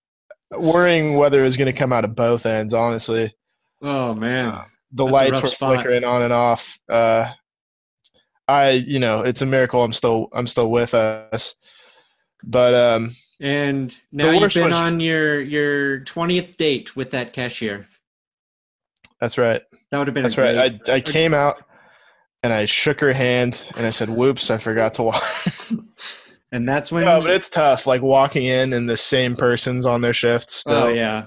worrying 0.57 1.17
whether 1.17 1.39
it 1.39 1.45
was 1.45 1.55
going 1.55 1.71
to 1.71 1.77
come 1.77 1.93
out 1.93 2.03
of 2.03 2.15
both 2.15 2.45
ends, 2.45 2.73
honestly. 2.73 3.33
Oh 3.81 4.13
man. 4.13 4.45
Uh, 4.45 4.63
the 4.91 5.05
That's 5.05 5.13
lights 5.13 5.41
were 5.41 5.47
spot. 5.49 5.75
flickering 5.75 6.03
on 6.03 6.21
and 6.23 6.33
off. 6.33 6.79
Uh, 6.89 7.31
I, 8.47 8.71
you 8.71 8.99
know, 8.99 9.21
it's 9.21 9.41
a 9.41 9.45
miracle 9.45 9.83
I'm 9.83 9.93
still 9.93 10.27
I'm 10.33 10.47
still 10.47 10.71
with 10.71 10.93
us. 10.93 11.55
But 12.43 12.73
um, 12.73 13.11
And 13.41 13.95
now 14.11 14.31
you've 14.31 14.53
been 14.53 14.63
was- 14.65 14.73
on 14.73 14.99
your 14.99 15.39
your 15.41 15.99
twentieth 16.01 16.57
date 16.57 16.95
with 16.95 17.11
that 17.11 17.33
cashier. 17.33 17.85
that's 19.19 19.37
right. 19.37 19.61
That 19.91 19.97
would 19.99 20.07
have 20.07 20.13
been 20.13 20.23
That's 20.23 20.37
a 20.37 20.41
right. 20.41 20.81
I 20.89 20.93
I 20.95 21.01
came 21.01 21.33
out 21.33 21.63
and 22.41 22.51
I 22.53 22.65
shook 22.65 23.01
her 23.01 23.13
hand 23.13 23.65
and 23.77 23.85
I 23.85 23.89
said, 23.91 24.09
"Whoops, 24.09 24.49
I 24.49 24.57
forgot 24.57 24.93
to 24.95 25.03
walk." 25.03 25.23
and 26.51 26.67
that's 26.67 26.91
when. 26.91 27.03
no, 27.05 27.21
but 27.21 27.29
it's 27.31 27.49
tough. 27.49 27.85
Like 27.85 28.01
walking 28.01 28.45
in 28.45 28.71
and 28.73 28.89
the 28.89 28.97
same 28.97 29.35
person's 29.35 29.85
on 29.85 30.01
their 30.01 30.13
shift 30.13 30.49
still. 30.49 30.73
oh 30.73 30.87
yeah, 30.89 31.25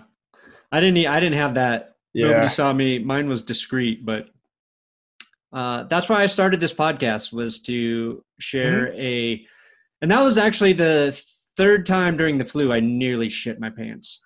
I 0.73 0.81
didn't. 0.81 1.07
I 1.07 1.21
didn't 1.21 1.39
have 1.39 1.55
that. 1.55 1.92
Yeah. 2.15 2.29
Nobody 2.29 2.49
saw 2.49 2.73
me. 2.73 2.99
Mine 2.99 3.29
was 3.29 3.43
discreet, 3.43 4.05
but 4.05 4.27
uh, 5.53 5.85
that's 5.85 6.09
why 6.09 6.23
I 6.23 6.27
started 6.27 6.61
this 6.61 6.73
podcast 6.75 7.33
was 7.33 7.59
to 7.63 8.25
share 8.41 8.89
Mm-hmm. 8.89 9.01
a, 9.01 9.47
and 10.01 10.11
that 10.11 10.21
was 10.23 10.39
actually 10.39 10.73
the 10.73 11.13
third 11.57 11.85
time 11.87 12.17
during 12.17 12.39
the 12.39 12.45
flu 12.45 12.73
I 12.73 12.81
nearly 12.81 13.29
shit 13.29 13.61
my 13.61 13.71
pants. 13.71 14.21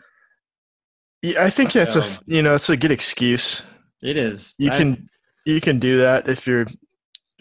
Yeah, 1.22 1.42
I 1.44 1.50
think 1.50 1.72
that's 1.72 1.96
a 1.96 2.02
So- 2.02 2.20
f- 2.20 2.22
you 2.26 2.42
know 2.42 2.54
it's 2.54 2.70
a 2.70 2.76
good 2.76 2.92
excuse. 2.92 3.62
It 4.02 4.16
is. 4.16 4.54
You 4.58 4.70
I- 4.70 4.76
can 4.78 5.08
you 5.44 5.60
can 5.60 5.78
do 5.78 5.98
that 5.98 6.28
if 6.28 6.46
you're 6.46 6.66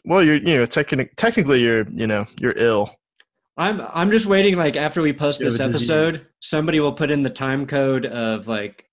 well 0.06 0.24
you're 0.24 0.38
you 0.38 0.58
know 0.58 0.64
techni- 0.64 1.10
technically 1.18 1.62
you're 1.62 1.88
you 1.92 2.08
know 2.08 2.26
you're 2.40 2.54
ill. 2.58 2.96
I'm 3.58 3.82
I'm 3.94 4.10
just 4.12 4.26
waiting. 4.26 4.56
Like 4.58 4.76
after 4.78 5.02
we 5.02 5.14
post 5.14 5.40
this 5.40 5.60
episode, 5.60 6.12
disease. 6.14 6.26
somebody 6.42 6.80
will 6.80 6.94
put 6.94 7.12
in 7.12 7.22
the 7.22 7.30
time 7.30 7.66
code 7.68 8.06
of 8.08 8.48
like 8.48 8.78
Shit 8.78 8.86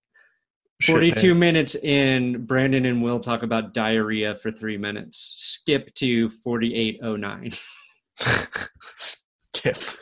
42 0.82 1.14
pants. 1.14 1.40
minutes 1.40 1.74
in. 1.76 2.44
Brandon 2.44 2.86
and 2.86 3.02
Will 3.02 3.20
talk 3.20 3.42
about 3.42 3.74
diarrhea 3.74 4.34
for 4.34 4.50
three 4.50 4.76
minutes. 4.76 5.32
Skip 5.34 5.92
to 5.94 6.30
4809. 6.30 7.50
Skipped. 9.54 9.96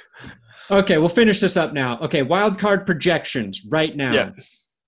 Okay, 0.70 0.98
we'll 0.98 1.08
finish 1.08 1.40
this 1.40 1.56
up 1.56 1.72
now. 1.72 1.98
Okay, 2.00 2.22
wild 2.22 2.58
card 2.58 2.86
projections 2.86 3.66
right 3.70 3.96
now. 3.96 4.12
Yeah. 4.12 4.30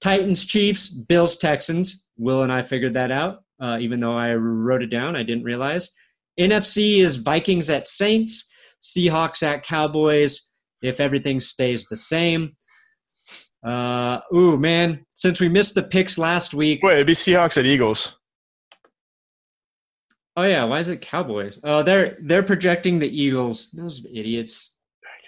Titans, 0.01 0.45
Chiefs, 0.45 0.89
Bills, 0.89 1.37
Texans. 1.37 2.07
Will 2.17 2.43
and 2.43 2.53
I 2.53 2.63
figured 2.63 2.95
that 2.95 3.11
out. 3.11 3.45
Uh, 3.61 3.79
even 3.81 4.01
though 4.01 4.17
I 4.17 4.35
wrote 4.35 4.83
it 4.83 4.91
down, 4.91 5.17
I 5.17 5.23
didn't 5.23 5.45
realize. 5.45 5.91
NFC 6.39 6.99
is 6.99 7.17
Vikings 7.17 7.71
at 7.71 7.89
Saints, 7.89 8.49
Seahawks 8.83 9.43
at 9.43 9.63
Cowboys. 9.63 10.49
If 10.83 10.99
everything 11.01 11.39
stays 11.39 11.87
the 11.87 11.97
same. 11.97 12.57
Uh, 13.65 14.21
ooh 14.35 14.57
man, 14.57 15.05
since 15.15 15.41
we 15.41 15.49
missed 15.49 15.75
the 15.75 15.83
picks 15.83 16.19
last 16.19 16.53
week. 16.53 16.81
Wait, 16.83 16.95
it'd 16.95 17.07
be 17.07 17.13
Seahawks 17.13 17.57
at 17.57 17.67
Eagles. 17.67 18.19
Oh 20.37 20.45
yeah, 20.45 20.65
why 20.65 20.79
is 20.79 20.89
it 20.89 21.01
Cowboys? 21.01 21.59
Oh, 21.63 21.83
they're 21.83 22.17
they're 22.23 22.43
projecting 22.43 22.99
the 22.99 23.09
Eagles. 23.09 23.71
Those 23.71 24.05
idiots. 24.13 24.71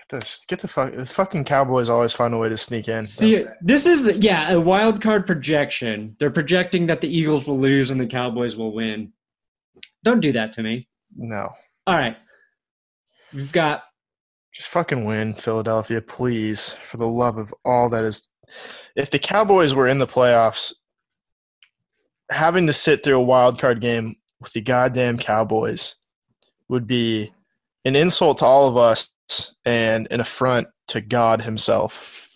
Get 0.08 0.20
this. 0.20 0.44
Get 0.48 0.60
the 0.60 0.68
fuck. 0.68 0.94
The 0.94 1.06
fucking 1.06 1.44
Cowboys 1.44 1.88
always 1.88 2.12
find 2.12 2.34
a 2.34 2.38
way 2.38 2.48
to 2.48 2.56
sneak 2.56 2.88
in. 2.88 3.02
See, 3.02 3.44
this 3.60 3.86
is 3.86 4.16
yeah 4.16 4.50
a 4.50 4.60
wild 4.60 5.00
card 5.02 5.26
projection. 5.26 6.16
They're 6.18 6.30
projecting 6.30 6.86
that 6.86 7.00
the 7.00 7.08
Eagles 7.08 7.46
will 7.46 7.58
lose 7.58 7.90
and 7.90 8.00
the 8.00 8.06
Cowboys 8.06 8.56
will 8.56 8.72
win. 8.72 9.12
Don't 10.02 10.20
do 10.20 10.32
that 10.32 10.52
to 10.54 10.62
me. 10.62 10.88
No, 11.16 11.50
All 11.86 11.96
right, 11.96 12.16
we've 13.32 13.52
got 13.52 13.84
just 14.54 14.68
fucking 14.68 15.04
win, 15.04 15.34
Philadelphia, 15.34 16.00
please, 16.00 16.74
for 16.74 16.96
the 16.96 17.08
love 17.08 17.38
of 17.38 17.52
all 17.64 17.88
that 17.90 18.04
is. 18.04 18.28
If 18.94 19.10
the 19.10 19.18
Cowboys 19.18 19.74
were 19.74 19.88
in 19.88 19.98
the 19.98 20.06
playoffs, 20.06 20.72
having 22.30 22.66
to 22.68 22.72
sit 22.72 23.02
through 23.02 23.16
a 23.18 23.22
wild 23.22 23.58
card 23.58 23.80
game 23.80 24.14
with 24.40 24.52
the 24.52 24.60
goddamn 24.60 25.18
Cowboys 25.18 25.96
would 26.68 26.86
be 26.86 27.32
an 27.84 27.96
insult 27.96 28.38
to 28.38 28.44
all 28.44 28.68
of 28.68 28.76
us 28.76 29.12
and 29.64 30.06
an 30.10 30.20
affront 30.20 30.68
to 30.88 31.00
God 31.00 31.42
Himself. 31.42 32.28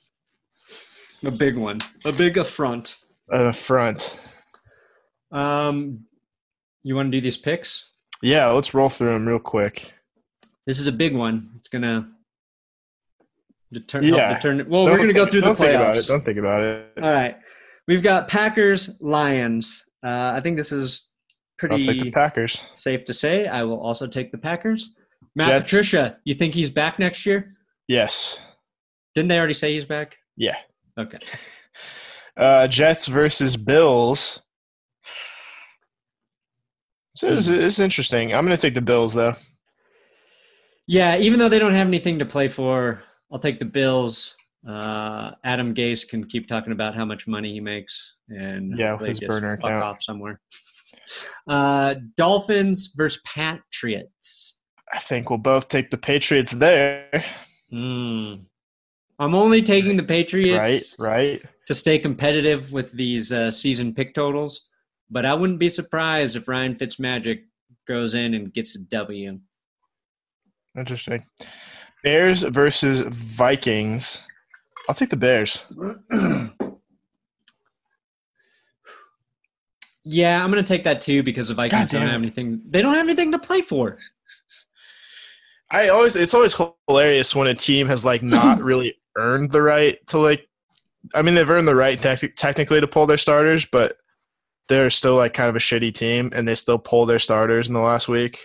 a 1.25 1.31
big 1.31 1.57
one, 1.57 1.79
a 2.05 2.13
big 2.13 2.37
affront. 2.37 2.97
An 3.29 3.47
affront. 3.47 4.17
Um, 5.31 6.01
you 6.83 6.97
want 6.97 7.13
to 7.13 7.17
do 7.17 7.21
these 7.21 7.37
picks? 7.37 7.91
Yeah, 8.23 8.47
let's 8.47 8.75
roll 8.75 8.89
through 8.89 9.13
them 9.13 9.29
real 9.29 9.39
quick. 9.39 9.93
This 10.69 10.79
is 10.79 10.87
a 10.87 10.93
big 10.93 11.17
one. 11.17 11.51
It's 11.57 11.71
gonna 11.71 12.11
deter- 13.73 14.03
Yeah. 14.03 14.35
determine. 14.35 14.69
Well, 14.69 14.85
Don't 14.85 14.93
we're 14.99 14.99
gonna 15.07 15.15
go 15.15 15.25
through 15.27 15.41
the 15.41 15.47
don't 15.47 15.57
think 15.57 15.75
about 15.75 15.97
it. 15.97 15.99
playoffs. 16.01 16.09
Don't 16.09 16.25
think 16.27 16.39
about 16.39 16.63
it. 16.63 16.93
All 17.03 17.11
right, 17.11 17.37
we've 17.87 18.03
got 18.03 18.29
Packers, 18.29 18.91
Lions. 19.01 19.87
Uh, 20.05 20.33
I 20.37 20.41
think 20.43 20.59
this 20.59 20.71
is 20.71 21.09
pretty. 21.57 21.77
I'll 21.77 21.81
take 21.81 22.01
the 22.03 22.11
Packers. 22.11 22.67
safe 22.75 23.05
to 23.07 23.15
say. 23.15 23.47
I 23.47 23.63
will 23.63 23.81
also 23.81 24.07
take 24.07 24.31
the 24.31 24.37
Packers. 24.39 24.95
Matt 25.35 25.47
Jets. 25.49 25.71
Patricia, 25.71 26.19
you 26.25 26.35
think 26.35 26.53
he's 26.53 26.69
back 26.69 26.99
next 26.99 27.25
year? 27.25 27.55
Yes. 27.87 28.39
Didn't 29.15 29.29
they 29.29 29.39
already 29.39 29.55
say 29.55 29.73
he's 29.73 29.87
back? 29.87 30.17
Yeah. 30.37 30.57
Okay. 30.99 31.19
Uh, 32.37 32.69
Jets 32.69 33.09
versus 33.09 33.57
Bills. 33.57 34.41
So 37.17 37.35
this, 37.35 37.49
this 37.49 37.75
is 37.75 37.81
interesting. 37.81 38.33
I'm 38.33 38.45
going 38.45 38.57
to 38.57 38.63
take 38.63 38.75
the 38.75 38.81
Bills 38.81 39.13
though. 39.13 39.35
Yeah, 40.89 41.19
even 41.19 41.39
though 41.39 41.51
they 41.51 41.59
don't 41.59 41.75
have 41.75 41.87
anything 41.87 42.19
to 42.19 42.25
play 42.25 42.49
for, 42.49 43.03
I'll 43.31 43.39
take 43.39 43.59
the 43.59 43.65
Bills. 43.67 44.35
Uh, 44.67 45.33
Adam 45.45 45.75
Gase 45.75 46.09
can 46.09 46.25
keep 46.25 46.49
talking 46.49 46.73
about 46.73 46.95
how 46.97 47.05
much 47.05 47.27
money 47.29 47.53
he 47.53 47.61
makes, 47.61 48.15
and 48.31 48.77
Yeah, 48.77 48.97
his 48.99 49.21
burner 49.21 49.57
fuck 49.59 49.67
account. 49.71 49.85
off 49.85 50.03
somewhere. 50.03 50.41
Uh, 51.47 51.95
Dolphins 52.17 52.93
versus 52.97 53.23
Patriots. 53.25 54.59
I 54.93 55.01
think 55.01 55.29
we'll 55.31 55.39
both 55.39 55.69
take 55.69 55.91
the 55.91 55.99
Patriots 55.99 56.53
there. 56.53 57.25
Hmm. 57.71 58.35
I'm 59.19 59.35
only 59.35 59.61
taking 59.61 59.97
the 59.99 60.03
Patriots 60.03 60.97
Right, 60.99 61.33
right. 61.39 61.43
to 61.67 61.75
stay 61.75 61.99
competitive 61.99 62.73
with 62.73 62.93
these 62.93 63.31
uh, 63.31 63.51
season 63.51 63.93
pick 63.95 64.15
totals, 64.15 64.69
but 65.11 65.27
I 65.27 65.35
wouldn't 65.35 65.59
be 65.59 65.69
surprised 65.69 66.37
if 66.37 66.49
Ryan 66.49 66.77
Fitzmagic 66.77 67.41
goes 67.87 68.15
in 68.15 68.33
and 68.35 68.53
gets 68.55 68.75
a 68.77 68.79
W. 68.81 69.39
Interesting. 70.79 71.23
Bears 72.05 72.43
versus 72.43 73.01
Vikings. 73.01 74.27
I'll 74.89 74.95
take 74.95 75.11
the 75.11 75.17
Bears. 75.17 75.67
Yeah, 80.11 80.43
I'm 80.43 80.51
going 80.51 80.65
to 80.65 80.67
take 80.67 80.85
that 80.85 81.03
too 81.03 81.23
because 81.23 81.49
the 81.49 81.55
Vikings 81.55 81.91
don't 81.91 82.01
have 82.07 82.23
anything. 82.23 82.63
They 82.67 82.81
don't 82.81 82.95
have 82.95 83.05
anything 83.05 83.31
to 83.33 83.39
play 83.39 83.61
for. 83.61 83.99
I 85.71 85.89
always 85.89 86.17
it's 86.17 86.33
always 86.33 86.59
hilarious 86.89 87.35
when 87.35 87.47
a 87.47 87.55
team 87.55 87.87
has 87.89 88.07
like 88.07 88.23
not 88.23 88.63
really 88.63 88.95
earned 89.19 89.53
the 89.53 89.61
right 89.61 89.99
to 90.07 90.19
like 90.19 90.49
I 91.15 91.21
mean 91.21 91.35
they've 91.35 91.51
earned 91.51 91.69
the 91.69 91.77
right 91.77 92.01
tec- 92.01 92.37
technically 92.37 92.81
to 92.81 92.89
pull 92.89 93.05
their 93.05 93.19
starters, 93.19 93.67
but 93.67 93.99
they're 94.69 94.89
still 94.89 95.17
like 95.17 95.35
kind 95.35 95.51
of 95.51 95.57
a 95.57 95.61
shitty 95.61 95.93
team 95.93 96.31
and 96.35 96.49
they 96.49 96.55
still 96.55 96.79
pull 96.79 97.05
their 97.05 97.19
starters 97.19 97.69
in 97.69 97.75
the 97.75 97.81
last 97.81 98.09
week. 98.09 98.39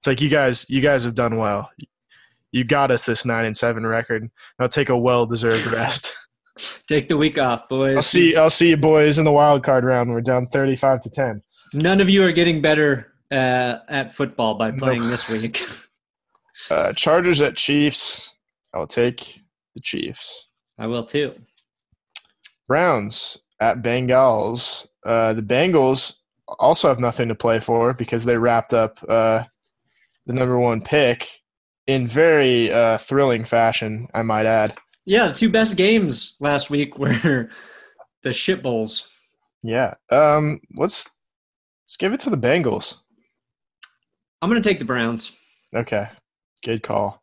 It's 0.00 0.06
like 0.06 0.22
you 0.22 0.30
guys 0.30 0.68
you 0.70 0.80
guys 0.80 1.04
have 1.04 1.14
done 1.14 1.36
well. 1.36 1.70
You 2.52 2.64
got 2.64 2.90
us 2.90 3.04
this 3.06 3.26
9 3.26 3.44
and 3.44 3.56
7 3.56 3.86
record. 3.86 4.28
Now 4.58 4.66
take 4.66 4.88
a 4.88 4.98
well-deserved 4.98 5.66
rest. 5.72 6.12
Take 6.88 7.08
the 7.08 7.16
week 7.16 7.38
off, 7.38 7.68
boys. 7.68 7.96
I'll 7.96 8.02
see 8.02 8.34
I'll 8.34 8.50
see 8.50 8.70
you 8.70 8.76
boys 8.78 9.18
in 9.18 9.24
the 9.26 9.32
wild 9.32 9.62
card 9.62 9.84
round. 9.84 10.10
We're 10.10 10.22
down 10.22 10.46
35 10.46 11.00
to 11.00 11.10
10. 11.10 11.42
None 11.74 12.00
of 12.00 12.08
you 12.08 12.24
are 12.24 12.32
getting 12.32 12.62
better 12.62 13.12
uh, 13.30 13.76
at 13.88 14.14
football 14.14 14.54
by 14.54 14.70
playing 14.70 15.06
this 15.08 15.28
week. 15.28 15.64
Uh, 16.70 16.92
Chargers 16.92 17.40
at 17.40 17.56
Chiefs. 17.56 18.34
I'll 18.74 18.86
take 18.86 19.40
the 19.74 19.80
Chiefs. 19.80 20.50
I 20.78 20.86
will 20.88 21.04
too. 21.04 21.34
Browns 22.68 23.38
at 23.60 23.82
Bengals. 23.82 24.86
Uh, 25.02 25.32
the 25.32 25.42
Bengals 25.42 26.20
also 26.58 26.88
have 26.88 27.00
nothing 27.00 27.28
to 27.28 27.34
play 27.34 27.60
for 27.60 27.94
because 27.94 28.26
they 28.26 28.36
wrapped 28.36 28.74
up 28.74 28.98
uh, 29.08 29.44
the 30.30 30.38
number 30.38 30.58
one 30.58 30.80
pick 30.80 31.42
in 31.88 32.06
very 32.06 32.70
uh, 32.70 32.98
thrilling 32.98 33.44
fashion, 33.44 34.06
I 34.14 34.22
might 34.22 34.46
add. 34.46 34.76
Yeah, 35.04 35.26
the 35.26 35.34
two 35.34 35.50
best 35.50 35.76
games 35.76 36.36
last 36.38 36.70
week 36.70 36.96
were 36.98 37.50
the 38.22 38.32
shit 38.32 38.62
bowls. 38.62 39.08
Yeah. 39.62 39.94
Um, 40.10 40.60
let's 40.76 41.08
let's 41.86 41.96
give 41.96 42.12
it 42.12 42.20
to 42.20 42.30
the 42.30 42.38
Bengals. 42.38 43.02
I'm 44.40 44.48
going 44.48 44.62
to 44.62 44.68
take 44.68 44.78
the 44.78 44.84
Browns. 44.84 45.32
Okay. 45.74 46.08
Good 46.64 46.82
call. 46.82 47.20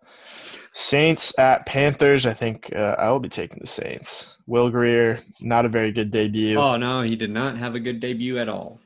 Saints 0.73 1.37
at 1.39 1.65
Panthers. 1.65 2.25
I 2.25 2.33
think 2.33 2.71
uh, 2.75 2.95
I 2.99 3.09
will 3.09 3.19
be 3.19 3.29
taking 3.29 3.59
the 3.59 3.67
Saints. 3.67 4.37
Will 4.47 4.69
Grier, 4.69 5.19
not 5.41 5.65
a 5.65 5.69
very 5.69 5.91
good 5.91 6.11
debut. 6.11 6.59
Oh 6.59 6.75
no, 6.75 7.01
he 7.01 7.15
did 7.15 7.31
not 7.31 7.57
have 7.57 7.75
a 7.75 7.79
good 7.79 7.99
debut 7.99 8.37
at 8.37 8.49
all. 8.49 8.79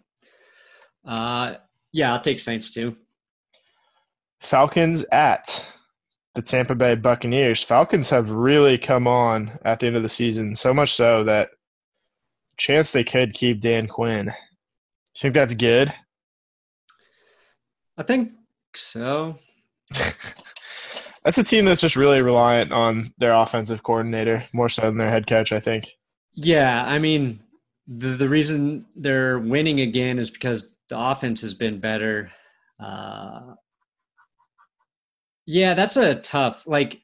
Uh, 1.05 1.55
yeah, 1.91 2.13
I'll 2.13 2.21
take 2.21 2.39
Saints 2.39 2.71
too. 2.71 2.95
Falcons 4.41 5.05
at 5.11 5.65
the 6.35 6.41
Tampa 6.41 6.75
Bay 6.75 6.95
Buccaneers. 6.95 7.63
Falcons 7.63 8.09
have 8.09 8.31
really 8.31 8.77
come 8.77 9.07
on 9.07 9.51
at 9.63 9.79
the 9.79 9.87
end 9.87 9.95
of 9.95 10.03
the 10.03 10.09
season, 10.09 10.55
so 10.55 10.73
much 10.73 10.93
so 10.93 11.23
that 11.23 11.49
chance 12.57 12.91
they 12.91 13.03
could 13.03 13.33
keep 13.33 13.61
Dan 13.61 13.87
Quinn. 13.87 14.27
You 14.27 15.19
think 15.19 15.33
that's 15.33 15.53
good? 15.53 15.93
I 17.97 18.03
think 18.03 18.31
so. 18.75 19.37
That's 21.23 21.37
a 21.37 21.43
team 21.43 21.65
that's 21.65 21.81
just 21.81 21.95
really 21.95 22.21
reliant 22.21 22.71
on 22.71 23.13
their 23.19 23.33
offensive 23.33 23.83
coordinator 23.83 24.43
more 24.53 24.69
so 24.69 24.81
than 24.83 24.97
their 24.97 25.11
head 25.11 25.27
coach. 25.27 25.51
I 25.51 25.59
think. 25.59 25.91
Yeah, 26.33 26.83
I 26.83 26.97
mean, 26.97 27.41
the 27.87 28.15
the 28.15 28.27
reason 28.27 28.85
they're 28.95 29.37
winning 29.37 29.81
again 29.81 30.17
is 30.17 30.31
because 30.31 30.75
the 30.89 30.97
offense 30.99 31.41
has 31.41 31.53
been 31.53 31.79
better. 31.79 32.31
Uh, 32.79 33.53
yeah, 35.45 35.73
that's 35.73 35.97
a 35.97 36.15
tough. 36.15 36.67
Like, 36.67 37.01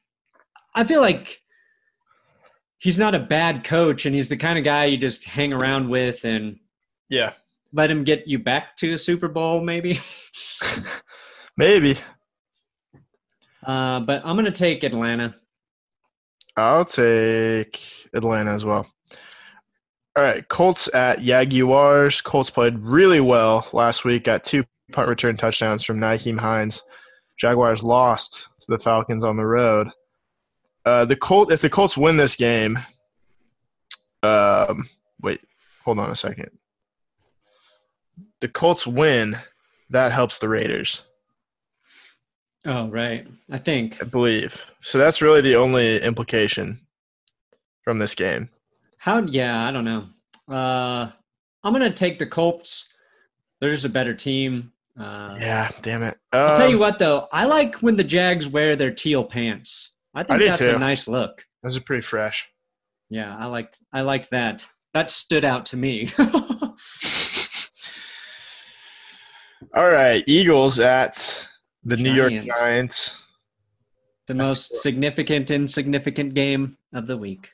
I 0.74 0.84
feel 0.84 1.00
like 1.00 1.40
he's 2.78 2.98
not 2.98 3.14
a 3.14 3.20
bad 3.20 3.64
coach, 3.64 4.06
and 4.06 4.14
he's 4.14 4.28
the 4.28 4.36
kind 4.36 4.58
of 4.58 4.64
guy 4.64 4.86
you 4.86 4.96
just 4.96 5.24
hang 5.24 5.52
around 5.52 5.88
with 5.88 6.24
and 6.24 6.58
Yeah, 7.08 7.32
let 7.72 7.90
him 7.90 8.04
get 8.04 8.26
you 8.26 8.38
back 8.38 8.76
to 8.76 8.92
a 8.92 8.98
Super 8.98 9.28
Bowl, 9.28 9.60
maybe. 9.60 9.98
maybe. 11.56 11.98
Uh, 13.64 14.00
but 14.00 14.22
I'm 14.24 14.36
gonna 14.36 14.50
take 14.50 14.84
Atlanta. 14.84 15.34
I'll 16.56 16.84
take 16.84 18.08
Atlanta 18.14 18.52
as 18.52 18.64
well. 18.64 18.86
All 20.16 20.24
right, 20.24 20.46
Colts 20.48 20.92
at 20.94 21.20
Jaguars. 21.20 22.20
Colts 22.20 22.50
played 22.50 22.78
really 22.80 23.20
well 23.20 23.68
last 23.72 24.04
week. 24.04 24.24
Got 24.24 24.42
two 24.42 24.64
punt 24.90 25.08
return 25.08 25.36
touchdowns 25.36 25.84
from 25.84 26.00
Nyheim 26.00 26.38
Hines. 26.38 26.82
Jaguars 27.38 27.82
lost 27.82 28.48
to 28.60 28.66
the 28.68 28.78
Falcons 28.78 29.24
on 29.24 29.36
the 29.36 29.46
road. 29.46 29.88
Uh, 30.84 31.04
the 31.04 31.16
Colt, 31.16 31.52
if 31.52 31.60
the 31.60 31.70
Colts 31.70 31.96
win 31.96 32.16
this 32.16 32.34
game, 32.34 32.78
um, 34.22 34.84
wait, 35.22 35.40
hold 35.84 35.98
on 35.98 36.10
a 36.10 36.16
second. 36.16 36.50
The 38.40 38.48
Colts 38.48 38.86
win, 38.86 39.36
that 39.90 40.12
helps 40.12 40.38
the 40.38 40.48
Raiders, 40.48 41.04
Oh, 42.66 42.88
right. 42.88 43.26
I 43.50 43.56
think. 43.58 44.02
I 44.02 44.04
believe. 44.04 44.66
So 44.80 44.98
that's 44.98 45.22
really 45.22 45.40
the 45.40 45.54
only 45.56 46.02
implication 46.02 46.78
from 47.82 47.98
this 47.98 48.14
game. 48.14 48.50
How? 48.98 49.20
Yeah, 49.20 49.66
I 49.66 49.70
don't 49.70 49.84
know. 49.84 50.04
Uh, 50.52 51.10
I'm 51.62 51.72
gonna 51.72 51.92
take 51.92 52.18
the 52.18 52.26
Colts. 52.26 52.92
They're 53.60 53.70
just 53.70 53.84
a 53.84 53.88
better 53.88 54.12
team. 54.12 54.72
Uh, 54.98 55.36
Yeah, 55.40 55.70
damn 55.82 56.02
it. 56.02 56.16
I'll 56.32 56.56
tell 56.56 56.68
you 56.68 56.74
Um, 56.76 56.80
what, 56.80 56.98
though, 56.98 57.28
I 57.32 57.44
like 57.46 57.76
when 57.76 57.96
the 57.96 58.04
Jags 58.04 58.48
wear 58.48 58.74
their 58.76 58.90
teal 58.90 59.24
pants. 59.24 59.92
I 60.14 60.22
think 60.24 60.42
I 60.42 60.46
that's 60.46 60.58
too. 60.60 60.74
a 60.74 60.78
nice 60.78 61.06
look. 61.06 61.44
Those 61.62 61.76
are 61.76 61.80
pretty 61.82 62.02
fresh. 62.02 62.48
Yeah, 63.10 63.36
I 63.36 63.46
liked. 63.46 63.78
I 63.92 64.00
liked 64.02 64.30
that. 64.30 64.66
That 64.94 65.10
stood 65.10 65.44
out 65.44 65.66
to 65.66 65.76
me. 65.76 66.08
All 69.74 69.90
right, 69.90 70.22
Eagles 70.26 70.78
at 70.80 71.46
the 71.84 71.96
New 71.96 72.12
York 72.12 72.30
Giants. 72.30 72.46
Giants. 72.58 73.22
the 74.26 74.34
most 74.34 74.76
significant 74.76 75.50
insignificant 75.50 76.34
game 76.34 76.76
of 76.92 77.06
the 77.06 77.16
week. 77.16 77.50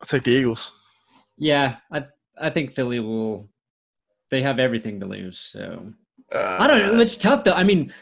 I'll 0.00 0.06
take 0.06 0.22
the 0.24 0.30
Eagles. 0.32 0.72
Yeah, 1.36 1.76
I 1.92 2.04
I 2.40 2.50
think 2.50 2.72
Philly 2.72 3.00
will. 3.00 3.48
They 4.30 4.42
have 4.42 4.58
everything 4.58 5.00
to 5.00 5.06
lose. 5.06 5.38
So 5.38 5.92
Uh, 6.32 6.56
I 6.60 6.66
don't 6.66 6.96
know. 6.96 7.00
It's 7.00 7.16
tough 7.16 7.44
though. 7.44 7.52
I 7.54 7.64
mean, 7.64 7.92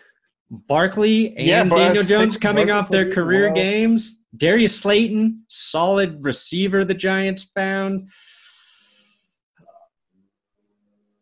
Barkley 0.50 1.36
and 1.36 1.46
Yeah, 1.46 1.64
Daniel 1.64 2.02
Jones 2.04 2.36
coming 2.36 2.70
off 2.70 2.88
their 2.88 3.10
career 3.10 3.44
well. 3.46 3.54
games. 3.54 4.20
Darius 4.36 4.76
Slayton, 4.78 5.44
solid 5.48 6.22
receiver. 6.24 6.84
The 6.84 6.94
Giants 6.94 7.44
found. 7.54 8.08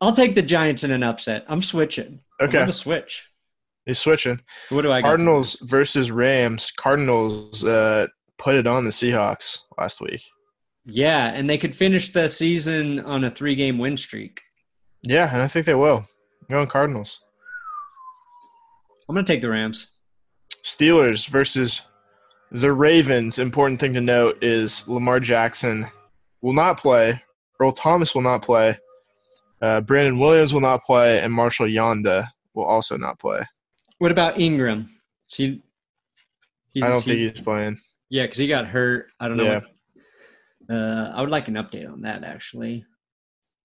I'll 0.01 0.13
take 0.15 0.35
the 0.35 0.43
Giants 0.43 0.85
in 0.85 0.91
an 0.91 1.03
upset. 1.03 1.45
I'm 1.49 1.63
switching. 1.63 2.05
Okay. 2.07 2.19
I'm 2.41 2.45
Okay, 2.49 2.53
going 2.59 2.67
to 2.67 2.73
switch. 2.73 3.27
he's 3.87 3.99
switching. 3.99 4.41
What 4.71 4.83
do 4.83 4.93
I 4.93 5.01
got? 5.01 5.09
Cardinals 5.09 5.57
versus 5.63 6.11
Rams. 6.11 6.71
Cardinals 6.73 7.65
uh, 7.65 8.09
put 8.39 8.57
it 8.57 8.67
on 8.67 8.85
the 8.85 8.91
Seahawks 8.91 9.59
last 9.79 10.01
week. 10.01 10.23
Yeah, 10.85 11.29
and 11.33 11.49
they 11.49 11.57
could 11.57 11.75
finish 11.75 12.13
the 12.13 12.29
season 12.29 13.01
on 13.01 13.25
a 13.25 13.31
three-game 13.31 13.79
win 13.79 13.97
streak. 13.97 14.43
Yeah, 15.03 15.33
and 15.33 15.41
I 15.43 15.49
think 15.49 15.65
they 15.67 15.75
will. 15.75 16.05
Going 16.51 16.67
Cardinals. 16.67 17.23
I'm 19.09 19.15
going 19.15 19.25
to 19.25 19.33
take 19.33 19.41
the 19.43 19.51
Rams. 19.51 19.89
Steelers 20.63 21.29
versus 21.29 21.83
the 22.51 22.73
Ravens. 22.73 23.39
Important 23.39 23.81
thing 23.81 23.93
to 23.95 24.01
note 24.01 24.43
is 24.43 24.87
Lamar 24.89 25.21
Jackson 25.21 25.87
will 26.43 26.53
not 26.55 26.79
play. 26.79 27.23
Earl 27.61 27.73
Thomas 27.73 28.15
will 28.15 28.23
not 28.23 28.43
play. 28.43 28.77
Uh, 29.61 29.81
Brandon 29.81 30.19
Williams 30.19 30.53
will 30.53 30.61
not 30.61 30.85
play, 30.85 31.21
and 31.21 31.33
Marshal 31.33 31.67
Yanda 31.67 32.29
will 32.55 32.65
also 32.65 32.97
not 32.97 33.19
play. 33.19 33.41
What 33.99 34.11
about 34.13 34.39
Ingram? 34.41 34.89
Is 35.31 35.37
he, 35.37 35.63
he's, 36.71 36.83
I 36.83 36.87
don't 36.89 36.97
he's- 36.97 37.05
think 37.07 37.19
he's 37.19 37.41
playing. 37.45 37.77
Yeah, 38.11 38.25
because 38.25 38.39
he 38.39 38.47
got 38.47 38.67
hurt. 38.67 39.07
I 39.19 39.29
don't 39.29 39.39
know. 39.39 39.45
Yeah. 39.45 39.61
What, 40.67 40.77
uh, 40.77 41.13
I 41.15 41.21
would 41.21 41.31
like 41.31 41.49
an 41.49 41.55
update 41.55 41.91
on 41.91 42.03
that, 42.03 42.23
actually. 42.23 42.85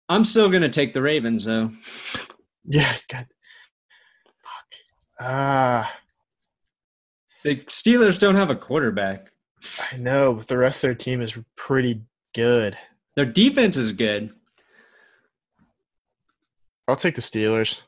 I'm 0.07 0.23
still 0.23 0.49
going 0.49 0.63
to 0.63 0.69
take 0.69 0.93
the 0.93 1.01
Ravens, 1.01 1.45
though. 1.45 1.69
Yeah, 2.71 2.93
God. 3.11 3.25
Fuck. 4.43 4.79
Ah, 5.19 5.95
The 7.43 7.55
Steelers 7.55 8.19
don't 8.19 8.35
have 8.35 8.51
a 8.51 8.55
quarterback. 8.55 9.31
I 9.91 9.97
know, 9.97 10.33
but 10.35 10.47
the 10.47 10.57
rest 10.57 10.83
of 10.83 10.87
their 10.89 10.95
team 10.95 11.19
is 11.21 11.37
pretty 11.55 12.01
good. 12.35 12.77
Their 13.15 13.25
defense 13.25 13.75
is 13.75 13.91
good. 13.91 14.31
I'll 16.87 16.95
take 16.95 17.15
the 17.15 17.21
Steelers. 17.21 17.81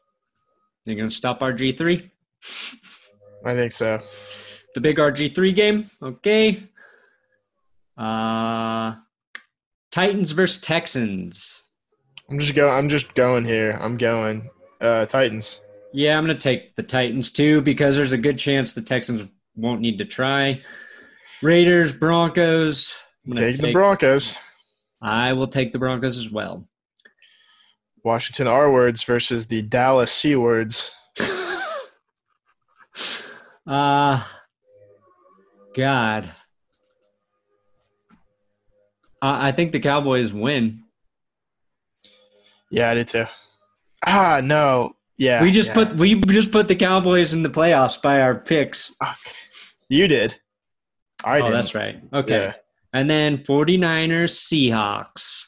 They're 0.85 0.95
going 0.95 1.09
to 1.09 1.15
stop 1.15 1.39
RG3. 1.41 2.09
I 3.45 3.53
think 3.55 3.71
so. 3.71 4.01
The 4.73 4.81
big 4.81 4.97
RG3 4.97 5.55
game. 5.55 5.89
Okay. 6.01 6.63
Uh, 7.97 8.95
Titans 9.91 10.31
versus 10.31 10.59
Texans. 10.59 11.63
I'm 12.29 12.39
just 12.39 12.55
going 12.55 12.73
I'm 12.73 12.87
just 12.89 13.13
going 13.13 13.43
here. 13.45 13.77
I'm 13.81 13.97
going 13.97 14.49
uh, 14.81 15.05
Titans. 15.05 15.61
Yeah, 15.93 16.17
I'm 16.17 16.25
going 16.25 16.35
to 16.35 16.41
take 16.41 16.75
the 16.75 16.83
Titans 16.83 17.31
too 17.31 17.61
because 17.61 17.95
there's 17.95 18.11
a 18.11 18.17
good 18.17 18.37
chance 18.37 18.73
the 18.73 18.81
Texans 18.81 19.29
won't 19.55 19.81
need 19.81 19.97
to 19.99 20.05
try. 20.05 20.61
Raiders, 21.41 21.91
Broncos. 21.91 22.97
I'm 23.25 23.33
Take 23.33 23.57
the 23.57 23.71
Broncos. 23.71 24.35
I 25.01 25.33
will 25.33 25.47
take 25.47 25.71
the 25.71 25.79
Broncos 25.79 26.17
as 26.17 26.29
well. 26.31 26.65
Washington 28.03 28.47
R 28.47 28.71
words 28.71 29.03
versus 29.03 29.47
the 29.47 29.61
Dallas 29.61 30.11
C 30.11 30.35
words. 30.35 30.93
uh 33.67 34.23
God. 35.75 36.33
I 39.21 39.49
I 39.49 39.51
think 39.51 39.71
the 39.71 39.79
Cowboys 39.79 40.33
win. 40.33 40.83
Yeah, 42.71 42.89
I 42.89 42.93
did 42.95 43.07
too. 43.07 43.25
Ah, 44.05 44.41
no. 44.43 44.93
Yeah. 45.17 45.43
we 45.43 45.51
just 45.51 45.69
yeah. 45.69 45.75
put 45.75 45.95
we 45.95 46.19
just 46.21 46.51
put 46.51 46.67
the 46.67 46.75
Cowboys 46.75 47.33
in 47.33 47.43
the 47.43 47.49
playoffs 47.49 48.01
by 48.01 48.21
our 48.21 48.35
picks. 48.35 48.95
You 49.89 50.07
did. 50.07 50.35
I 51.23 51.35
did. 51.35 51.43
oh, 51.43 51.47
did. 51.49 51.55
that's 51.55 51.75
right. 51.75 52.01
Okay. 52.13 52.45
Yeah. 52.45 52.53
And 52.93 53.09
then 53.09 53.37
49ers 53.37 54.31
Seahawks. 54.31 55.47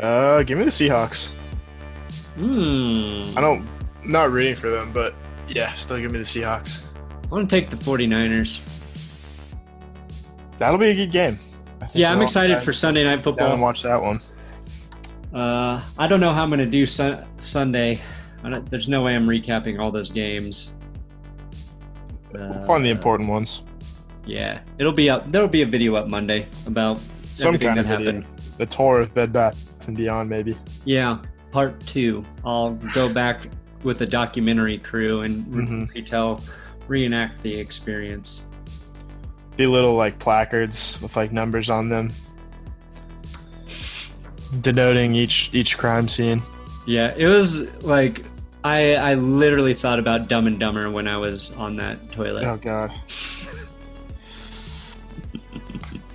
Uh, 0.00 0.42
give 0.42 0.58
me 0.58 0.64
the 0.64 0.70
Seahawks. 0.70 1.32
Hmm. 2.36 3.22
I 3.36 3.40
don't. 3.40 3.66
I'm 4.02 4.10
not 4.10 4.30
rooting 4.30 4.54
for 4.54 4.68
them, 4.68 4.92
but 4.92 5.14
yeah, 5.48 5.72
still 5.74 5.98
give 5.98 6.10
me 6.10 6.18
the 6.18 6.24
Seahawks. 6.24 6.84
I 7.24 7.26
want 7.28 7.48
to 7.48 7.56
take 7.56 7.70
the 7.70 7.76
49ers. 7.76 8.60
That'll 10.58 10.78
be 10.78 10.88
a 10.88 10.94
good 10.94 11.10
game. 11.10 11.38
I 11.80 11.86
think 11.86 12.00
Yeah, 12.00 12.12
I'm 12.12 12.22
excited 12.22 12.60
for 12.60 12.72
Sunday 12.72 13.02
night 13.02 13.10
down 13.10 13.14
and 13.16 13.24
football. 13.24 13.58
watch 13.58 13.82
that 13.82 14.00
one. 14.00 14.20
Uh, 15.34 15.82
I 15.98 16.06
don't 16.06 16.20
know 16.20 16.32
how 16.32 16.44
I'm 16.44 16.48
going 16.50 16.60
to 16.60 16.66
do 16.66 16.86
sun- 16.86 17.26
Sunday. 17.38 18.00
I 18.44 18.50
don't, 18.50 18.70
there's 18.70 18.88
no 18.88 19.02
way 19.02 19.14
I'm 19.16 19.24
recapping 19.24 19.80
all 19.80 19.90
those 19.90 20.10
games. 20.10 20.72
We'll 22.32 22.60
find 22.60 22.84
the 22.84 22.90
Uh, 22.90 22.94
important 22.94 23.28
ones. 23.28 23.64
Yeah, 24.26 24.60
it'll 24.78 24.92
be 24.92 25.10
up. 25.10 25.28
There'll 25.30 25.48
be 25.48 25.62
a 25.62 25.66
video 25.66 25.96
up 25.96 26.08
Monday 26.08 26.46
about 26.66 26.98
Some 27.34 27.48
everything 27.48 27.68
kind 27.74 27.78
that 27.80 27.92
of 27.92 27.98
video. 27.98 28.20
happened. 28.22 28.56
The 28.58 28.66
tour 28.66 29.00
of 29.00 29.12
Bed 29.14 29.32
Bath 29.32 29.86
and 29.88 29.96
Beyond, 29.96 30.30
maybe. 30.30 30.56
Yeah, 30.84 31.18
part 31.50 31.78
two. 31.86 32.24
I'll 32.44 32.74
go 32.94 33.12
back 33.12 33.48
with 33.82 33.98
the 33.98 34.06
documentary 34.06 34.78
crew 34.78 35.20
and 35.22 35.44
Mhm. 35.46 35.94
retell, 35.94 36.40
reenact 36.88 37.42
the 37.42 37.54
experience. 37.54 38.44
Be 39.56 39.66
little 39.66 39.94
like 39.94 40.18
placards 40.18 40.98
with 41.02 41.16
like 41.16 41.32
numbers 41.32 41.68
on 41.70 41.88
them, 41.88 42.10
denoting 44.60 45.14
each 45.14 45.50
each 45.52 45.78
crime 45.78 46.08
scene. 46.08 46.42
Yeah, 46.86 47.14
it 47.16 47.26
was 47.26 47.82
like 47.84 48.22
I 48.62 48.94
I 48.94 49.14
literally 49.14 49.74
thought 49.74 49.98
about 49.98 50.28
Dumb 50.28 50.46
and 50.46 50.58
Dumber 50.58 50.90
when 50.90 51.08
I 51.08 51.16
was 51.16 51.54
on 51.56 51.76
that 51.76 52.10
toilet. 52.10 52.44
Oh 52.44 52.56
God. 52.56 52.90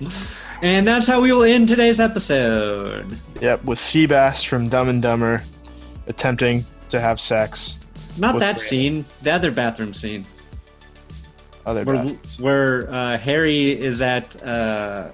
And 0.62 0.86
that's 0.86 1.06
how 1.06 1.22
we 1.22 1.32
will 1.32 1.42
end 1.42 1.68
today's 1.68 2.00
episode. 2.00 3.06
Yep, 3.40 3.64
with 3.64 3.78
Seabass 3.78 4.46
from 4.46 4.68
Dumb 4.68 4.90
and 4.90 5.00
Dumber 5.00 5.42
attempting 6.06 6.66
to 6.90 7.00
have 7.00 7.18
sex. 7.18 7.78
Not 8.18 8.32
that 8.34 8.56
Brandon. 8.56 8.58
scene, 8.58 9.04
the 9.22 9.30
other 9.30 9.52
bathroom 9.52 9.94
scene. 9.94 10.24
other 11.64 11.82
where, 11.84 11.96
bathrooms. 11.96 12.40
where 12.40 12.92
uh, 12.92 13.16
Harry 13.16 13.70
is 13.70 14.02
at 14.02 14.42
uh, 14.42 15.10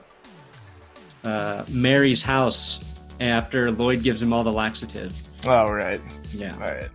uh, 1.22 1.64
Mary's 1.70 2.24
house 2.24 2.86
after 3.21 3.71
Lloyd 3.71 4.03
gives 4.03 4.21
him 4.21 4.33
all 4.33 4.45
the 4.45 4.53
laxative. 4.53 5.12
Oh 5.47 5.71
right, 5.71 6.01
Yeah, 6.33 6.53
all 6.55 6.61
right. 6.61 6.89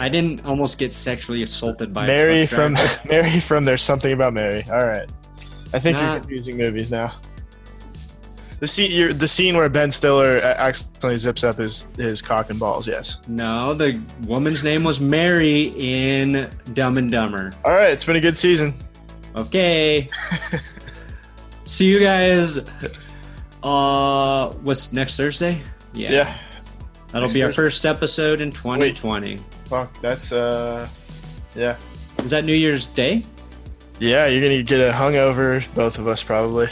I 0.00 0.08
didn't 0.08 0.44
almost 0.46 0.78
get 0.78 0.92
sexually 0.92 1.42
assaulted 1.42 1.92
by 1.92 2.06
Mary 2.06 2.46
from. 2.46 2.76
Mary 3.08 3.40
from 3.40 3.64
There's 3.64 3.82
Something 3.82 4.12
About 4.12 4.32
Mary. 4.32 4.64
All 4.72 4.86
right, 4.86 5.10
I 5.74 5.78
think 5.78 5.96
Nah. 5.98 6.12
you're 6.12 6.20
confusing 6.20 6.56
movies 6.56 6.90
now. 6.90 7.12
The 8.60 8.68
scene, 8.68 8.92
you're, 8.92 9.12
the 9.12 9.26
scene 9.26 9.56
where 9.56 9.68
Ben 9.68 9.90
Stiller 9.90 10.36
accidentally 10.38 11.16
zips 11.16 11.42
up 11.42 11.56
his 11.56 11.88
his 11.96 12.22
cock 12.22 12.48
and 12.50 12.60
balls. 12.60 12.86
Yes. 12.86 13.20
No, 13.28 13.74
the 13.74 14.00
woman's 14.28 14.62
name 14.62 14.84
was 14.84 15.00
Mary 15.00 15.74
in 15.76 16.48
Dumb 16.72 16.96
and 16.96 17.10
Dumber. 17.10 17.52
All 17.64 17.72
right, 17.72 17.90
it's 17.92 18.04
been 18.04 18.14
a 18.16 18.20
good 18.20 18.36
season. 18.36 18.72
Okay. 19.36 20.08
See 21.64 21.86
you 21.86 21.98
guys. 22.00 22.58
Uh, 23.62 24.50
what's 24.62 24.92
next 24.92 25.16
Thursday? 25.16 25.60
Yeah. 25.94 26.10
Yeah. 26.12 26.38
That'll 27.08 27.22
next 27.22 27.34
be 27.34 27.42
our 27.42 27.48
Thursday. 27.48 27.62
first 27.62 27.86
episode 27.86 28.40
in 28.40 28.50
2020. 28.50 29.38
Fuck, 29.66 29.92
that's 30.00 30.32
uh, 30.32 30.88
yeah, 31.54 31.76
Is 32.18 32.30
that 32.30 32.44
New 32.44 32.54
Year's 32.54 32.86
Day? 32.88 33.22
yeah. 34.00 34.26
You're 34.26 34.42
gonna 34.42 34.62
get 34.62 34.80
a 34.80 34.92
hungover, 34.92 35.62
both 35.74 35.98
of 35.98 36.06
us 36.08 36.22
probably. 36.22 36.68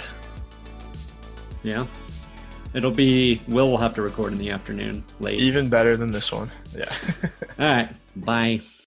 Yeah. 1.62 1.86
It'll 2.72 2.90
be. 2.92 3.40
Will 3.48 3.70
will 3.70 3.78
have 3.78 3.94
to 3.94 4.02
record 4.02 4.32
in 4.32 4.38
the 4.38 4.50
afternoon, 4.50 5.02
late. 5.18 5.38
Even 5.40 5.68
better 5.68 5.96
than 5.96 6.12
this 6.12 6.30
one. 6.32 6.50
Yeah. 6.76 6.84
All 7.58 7.66
right. 7.68 7.88
Bye. 8.16 8.60